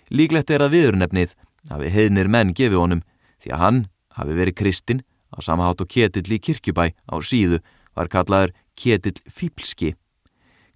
Líklegt 0.10 0.52
er 0.54 0.64
að 0.64 0.76
viðurnefnið 0.78 1.34
hafi 1.68 1.92
heiðnir 1.92 2.30
menn 2.32 2.54
gefið 2.56 2.80
honum 2.80 3.04
því 3.44 3.54
að 3.54 3.64
hann 3.64 3.80
hafi 4.18 4.38
verið 4.38 4.58
kristinn 4.62 5.04
á 5.36 5.38
samahátt 5.44 5.84
og 5.84 5.90
ketill 5.92 6.32
í 6.32 6.40
kirkjubæ 6.40 6.86
á 6.96 7.16
síðu 7.20 7.60
var 7.98 8.08
kallaður 8.08 8.54
ketill 8.80 9.18
fíplski. 9.28 9.96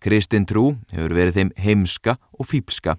Kristinn 0.02 0.48
trú 0.50 0.76
hefur 0.92 1.16
verið 1.16 1.38
þeim 1.38 1.52
heimska 1.62 2.18
og 2.34 2.50
fíplska 2.50 2.98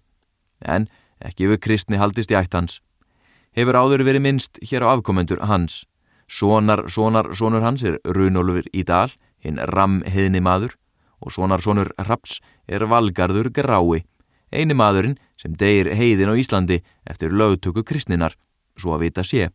en 0.63 0.89
ekki 1.21 1.49
yfir 1.49 1.61
kristni 1.61 2.01
haldist 2.01 2.33
í 2.33 2.39
ætt 2.39 2.55
hans. 2.57 2.81
Hefur 3.53 3.77
áður 3.77 4.07
verið 4.07 4.25
minnst 4.25 4.61
hér 4.65 4.87
á 4.89 4.95
afkomendur 4.95 5.43
hans. 5.45 5.85
Sonar, 6.31 6.87
sonar, 6.89 7.35
sonur 7.37 7.61
hans 7.61 7.83
er 7.85 7.99
Runolfur 8.09 8.65
í 8.73 8.87
dal, 8.89 9.11
hinn 9.43 9.61
ram 9.75 10.01
heiðni 10.07 10.41
maður 10.41 10.79
og 11.21 11.35
sonar 11.35 11.61
sonur 11.63 11.93
Raps 12.09 12.39
er 12.67 12.87
Valgarður 12.89 13.51
Grái, 13.53 14.03
eini 14.53 14.77
maðurinn 14.77 15.19
sem 15.41 15.55
deyir 15.59 15.91
heiðin 15.97 16.33
á 16.33 16.39
Íslandi 16.39 16.83
eftir 17.09 17.33
lögtöku 17.33 17.85
kristninar, 17.85 18.37
svo 18.77 18.95
að 18.97 19.09
vita 19.09 19.25
sé. 19.25 19.51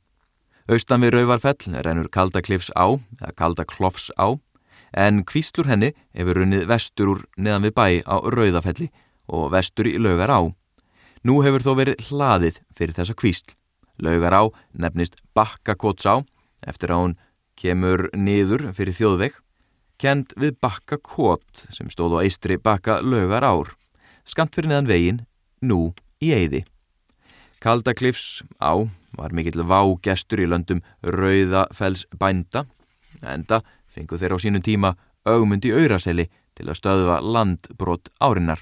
Austan 0.67 1.05
við 1.05 1.13
Rauvarfell 1.15 1.79
rennur 1.85 2.09
Kaldaklifs 2.11 2.71
á, 2.75 2.99
eða 3.21 3.35
Kaldaklofs 3.39 4.09
á, 4.19 4.35
en 4.91 5.23
kvíslur 5.23 5.69
henni 5.69 5.93
hefur 6.17 6.41
runnið 6.41 6.67
vestur 6.67 7.13
úr 7.13 7.23
neðan 7.37 7.69
við 7.69 7.75
bæ 7.77 7.87
á 8.03 8.15
Rauðafelli 8.19 8.89
og 9.31 9.51
vestur 9.53 9.87
í 9.87 9.95
Laugar 10.01 10.33
á. 10.33 10.41
Nú 11.23 11.39
hefur 11.45 11.63
þó 11.63 11.71
verið 11.79 12.03
hlaðið 12.09 12.59
fyrir 12.75 12.97
þessa 12.97 13.15
kvísl. 13.15 13.55
Laugar 14.03 14.35
á 14.35 14.43
nefnist 14.75 15.17
Bakkakóts 15.35 16.05
á, 16.05 16.19
eftir 16.67 16.91
að 16.91 17.01
hún 17.01 17.17
kemur 17.57 18.07
niður 18.13 18.69
fyrir 18.77 18.95
þjóðveg, 18.95 19.33
kend 19.97 20.33
við 20.37 20.57
bakka 20.61 20.99
kót 21.01 21.65
sem 21.73 21.89
stóð 21.89 22.19
á 22.21 22.25
eistri 22.25 22.59
bakka 22.61 22.99
lögar 23.01 23.45
ár, 23.45 23.73
skamt 24.27 24.55
fyrir 24.55 24.71
neðan 24.71 24.89
vegin, 24.91 25.21
nú 25.63 25.93
í 26.21 26.33
eiði. 26.35 26.65
Kaldaklifs 27.63 28.43
á 28.61 28.85
var 29.17 29.33
mikill 29.33 29.63
vágestur 29.65 30.43
í 30.43 30.49
löndum 30.49 30.83
Rauðafells 31.01 32.05
bænda, 32.19 32.67
enda 33.23 33.63
fengu 33.89 34.19
þeir 34.19 34.35
á 34.35 34.43
sínum 34.43 34.61
tíma 34.61 34.93
augmundi 35.25 35.71
auðraseli 35.73 36.27
til 36.57 36.67
að 36.67 36.79
stöðva 36.79 37.17
landbrott 37.23 38.11
árinnar. 38.21 38.61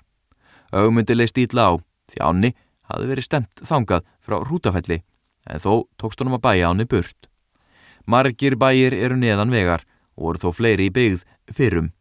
Augmundi 0.72 1.16
leist 1.16 1.38
ítla 1.38 1.72
á 1.72 1.74
því 2.12 2.22
áni 2.24 2.54
hafði 2.90 3.12
verið 3.12 3.28
stemt 3.28 3.64
þangað 3.66 4.06
frá 4.24 4.38
rútafelli 4.44 5.02
en 5.50 5.62
þó 5.62 5.86
tókst 6.00 6.22
honum 6.22 6.38
að 6.38 6.46
bæja 6.48 6.72
áni 6.72 6.88
burt. 6.90 7.30
Margir 8.06 8.56
bæir 8.56 8.94
eru 8.94 9.18
neðan 9.18 9.54
vegar 9.54 9.86
og 10.16 10.30
voru 10.30 10.44
þó 10.44 10.50
fleiri 10.56 10.90
í 10.90 10.94
byggð 10.94 11.26
fyrrum. 11.54 11.92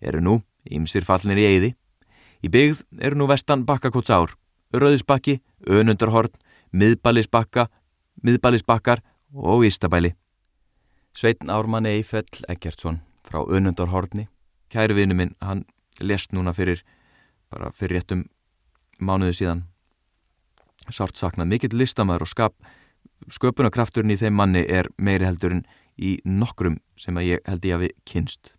Eru 0.00 0.20
nú 0.20 0.40
ímsir 0.68 1.04
fallnir 1.06 1.40
í 1.40 1.46
eiði. 1.48 1.70
Í 2.44 2.50
byggð 2.52 2.84
eru 3.00 3.18
nú 3.18 3.26
vestan 3.30 3.64
bakkakóts 3.68 4.12
ár, 4.12 4.34
rauðisbakki, 4.74 5.40
önundarhorn, 5.66 6.32
miðbalisbakka, 6.76 7.68
miðbalisbakkar 8.22 9.02
og 9.32 9.64
ístabæli. 9.66 10.14
Sveitn 11.16 11.50
Ármann 11.50 11.88
Eifell 11.88 12.44
Eggertsson 12.48 13.00
frá 13.24 13.40
önundarhorni, 13.40 14.28
kæri 14.68 14.94
vinnu 14.94 15.16
minn, 15.16 15.34
hann 15.40 15.64
lest 16.00 16.34
núna 16.36 16.52
fyrir, 16.52 16.82
bara 17.50 17.72
fyrir 17.72 18.00
réttum 18.00 18.26
mánuðu 19.00 19.38
síðan. 19.40 19.64
Sárt 20.92 21.16
saknað 21.16 21.50
mikill 21.50 21.78
listamæður 21.78 22.26
og 22.26 22.30
skap, 22.30 22.54
sköpunarkrafturinn 23.32 24.12
í 24.12 24.20
þeim 24.20 24.36
manni 24.36 24.62
er 24.68 24.90
meiri 24.98 25.26
heldur 25.26 25.56
en 25.56 25.64
í 25.96 26.18
nokkrum 26.24 26.78
sem 27.00 27.16
að 27.16 27.30
ég 27.30 27.48
held 27.48 27.64
ég 27.64 27.76
að 27.76 27.84
við 27.86 27.96
kynst. 28.06 28.54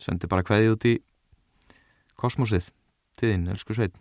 Sendi 0.00 0.30
bara 0.30 0.46
hvaðið 0.46 0.72
út 0.76 0.86
í 0.88 0.94
kosmosið, 2.16 2.70
tíðin, 3.20 3.48
elsku 3.52 3.76
sveit. 3.76 3.94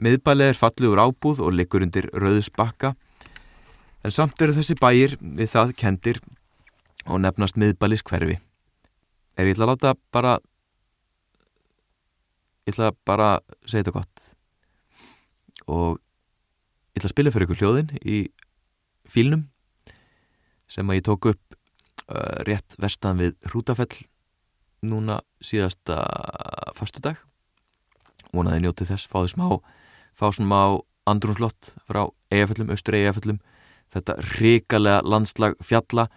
Miðbælið 0.00 0.52
er 0.52 0.58
fallugur 0.58 1.02
ábúð 1.02 1.42
og 1.44 1.52
liggur 1.52 1.84
undir 1.84 2.08
rauðsbakka 2.16 2.94
en 4.04 4.14
samt 4.14 4.40
eru 4.40 4.56
þessi 4.56 4.78
bæir 4.80 5.16
við 5.20 5.50
það 5.52 5.74
kendir 5.76 6.20
og 7.04 7.20
nefnast 7.20 7.58
miðbælis 7.60 8.04
hverfi. 8.06 8.38
Er 9.36 9.48
ég 9.48 9.56
ætla 9.56 9.66
að 9.66 9.72
láta 9.74 9.94
bara 10.12 10.38
ég 12.64 12.72
ætla 12.72 12.92
bara 13.08 13.32
að 13.36 13.56
segja 13.66 13.84
þetta 13.84 13.96
gott 13.98 14.24
og 15.66 15.98
ég 16.94 17.00
ætla 17.00 17.10
að 17.10 17.14
spila 17.14 17.34
fyrir 17.34 17.48
ykkur 17.48 17.60
hljóðin 17.60 17.92
í 18.00 18.20
fílnum 19.10 19.48
sem 20.70 20.88
að 20.88 21.00
ég 21.00 21.06
tók 21.08 21.30
upp 21.32 21.58
uh, 22.08 22.40
rétt 22.46 22.78
vestan 22.80 23.20
við 23.20 23.36
Hrútafell 23.50 23.92
núna 24.86 25.20
síðasta 25.44 25.98
fastu 26.76 27.02
dag 27.04 27.18
vonaði 28.32 28.64
njótið 28.64 28.92
þess, 28.92 29.08
fáði 29.10 29.34
smá 29.34 29.46
fá 30.16 30.30
smá 30.34 30.80
andrunslott 31.08 31.74
frá 31.88 32.06
eigaföllum, 32.30 32.70
austur 32.72 32.96
eigaföllum 32.96 33.40
þetta 33.90 34.16
ríkalega 34.38 35.02
landslag 35.04 35.56
fjalla 35.64 36.08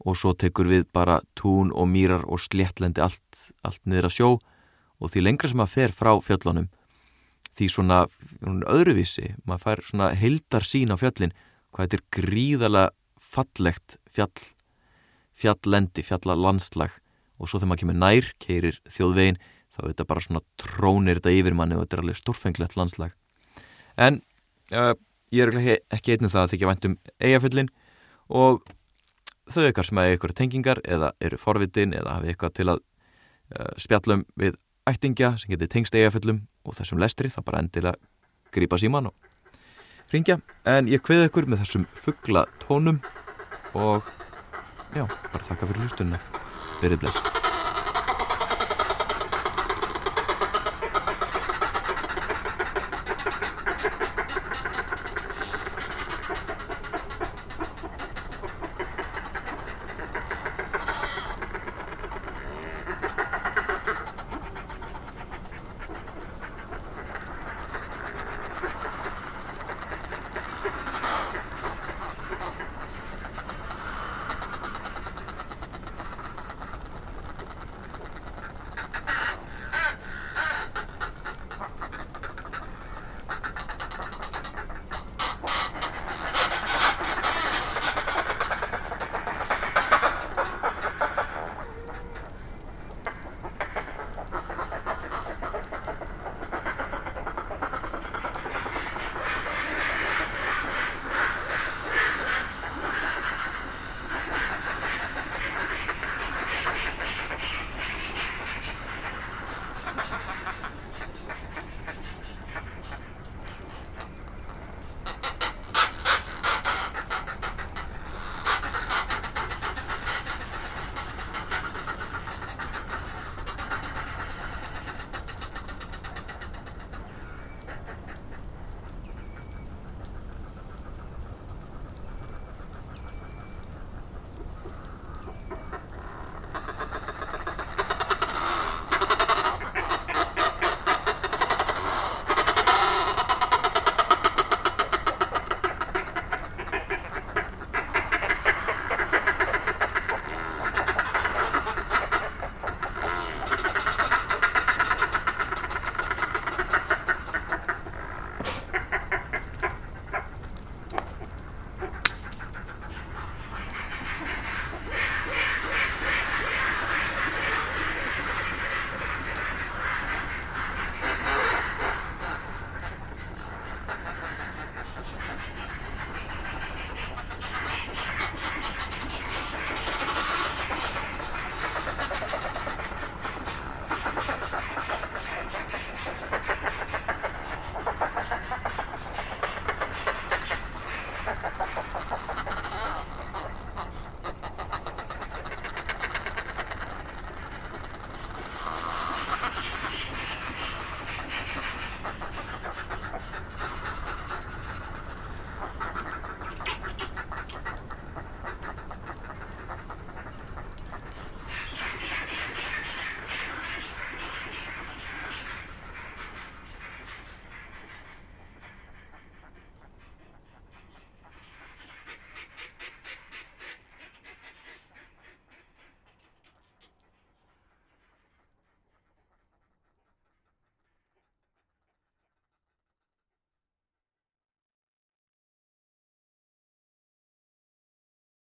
og 0.00 0.16
svo 0.16 0.32
tekur 0.34 0.70
við 0.70 0.86
bara 0.92 1.20
tún 1.38 1.70
og 1.76 1.88
mýrar 1.88 2.24
og 2.26 2.40
sléttlendi 2.42 3.02
allt, 3.04 3.50
allt 3.62 3.82
niður 3.84 4.08
að 4.08 4.16
sjó 4.16 4.30
og 5.00 5.12
því 5.12 5.24
lengra 5.24 5.50
sem 5.50 5.60
maður 5.60 5.76
fer 5.76 5.96
frá 5.96 6.12
fjöllunum 6.24 6.70
því 7.58 7.68
svona 7.68 8.00
öðruvísi, 8.40 9.34
maður 9.44 9.64
fær 9.64 9.84
svona 9.84 10.10
heildar 10.16 10.64
sín 10.64 10.92
á 10.92 10.96
fjöllin 11.00 11.34
hvað 11.70 11.86
þetta 11.86 11.98
er 12.00 12.08
gríðalega 12.16 12.90
fallegt 13.20 13.98
fjall 14.10 14.48
fjalllendi, 15.40 16.02
fjallalandslag 16.04 16.96
og 17.40 17.48
svo 17.48 17.58
þegar 17.58 17.72
maður 17.72 17.82
kemur 17.84 17.98
nær, 18.00 18.30
keirir 18.42 18.80
þjóðvegin 18.92 19.40
þá 19.70 19.80
er 19.82 19.92
þetta 19.92 20.08
bara 20.10 20.24
svona 20.24 20.42
trónir 20.60 21.20
þetta 21.20 21.36
yfir 21.38 21.56
manni 21.56 21.78
og 21.78 21.84
þetta 21.84 21.96
er 21.96 22.02
alveg 22.04 22.18
stórfenglegt 22.18 22.76
landslag. 22.76 23.14
En 23.96 24.20
uh, 24.76 24.92
ég 25.34 25.48
er 25.48 25.80
ekki 25.94 26.16
einnum 26.16 26.32
það 26.32 26.44
að 26.44 26.52
þykja 26.54 26.70
vænt 26.70 26.88
um 26.88 26.96
eigaföllin 27.22 27.72
og 28.30 28.62
þau 29.50 29.66
ykkar 29.70 29.88
sem 29.88 30.00
hefur 30.02 30.18
ykkur 30.18 30.36
tengingar 30.38 30.82
eða 30.84 31.12
eru 31.22 31.38
forvitin 31.40 31.94
eða 31.96 32.18
hafi 32.18 32.32
eitthvað 32.32 32.56
til 32.58 32.68
að 32.74 32.82
uh, 32.82 33.72
spjallum 33.80 34.26
við 34.38 34.58
ættingja 34.90 35.34
sem 35.40 35.54
getur 35.54 35.70
tengst 35.70 35.96
eigaföllum 35.96 36.44
og 36.64 36.78
þessum 36.78 37.02
lestri 37.02 37.30
það 37.32 37.46
bara 37.48 37.62
endilega 37.64 37.98
grípa 38.54 38.78
síman 38.80 39.10
og 39.10 39.30
ringja 40.14 40.40
en 40.66 40.90
ég 40.90 41.02
kveði 41.06 41.30
ykkur 41.30 41.50
með 41.50 41.64
þessum 41.64 41.86
fuggla 41.94 42.46
tónum 42.64 42.98
og 43.74 44.06
já, 44.94 45.06
bara 45.06 45.46
þakka 45.46 45.70
fyrir 45.70 45.86
hlustunna 45.86 46.22
Bere 46.82 46.96
bless. 46.96 47.49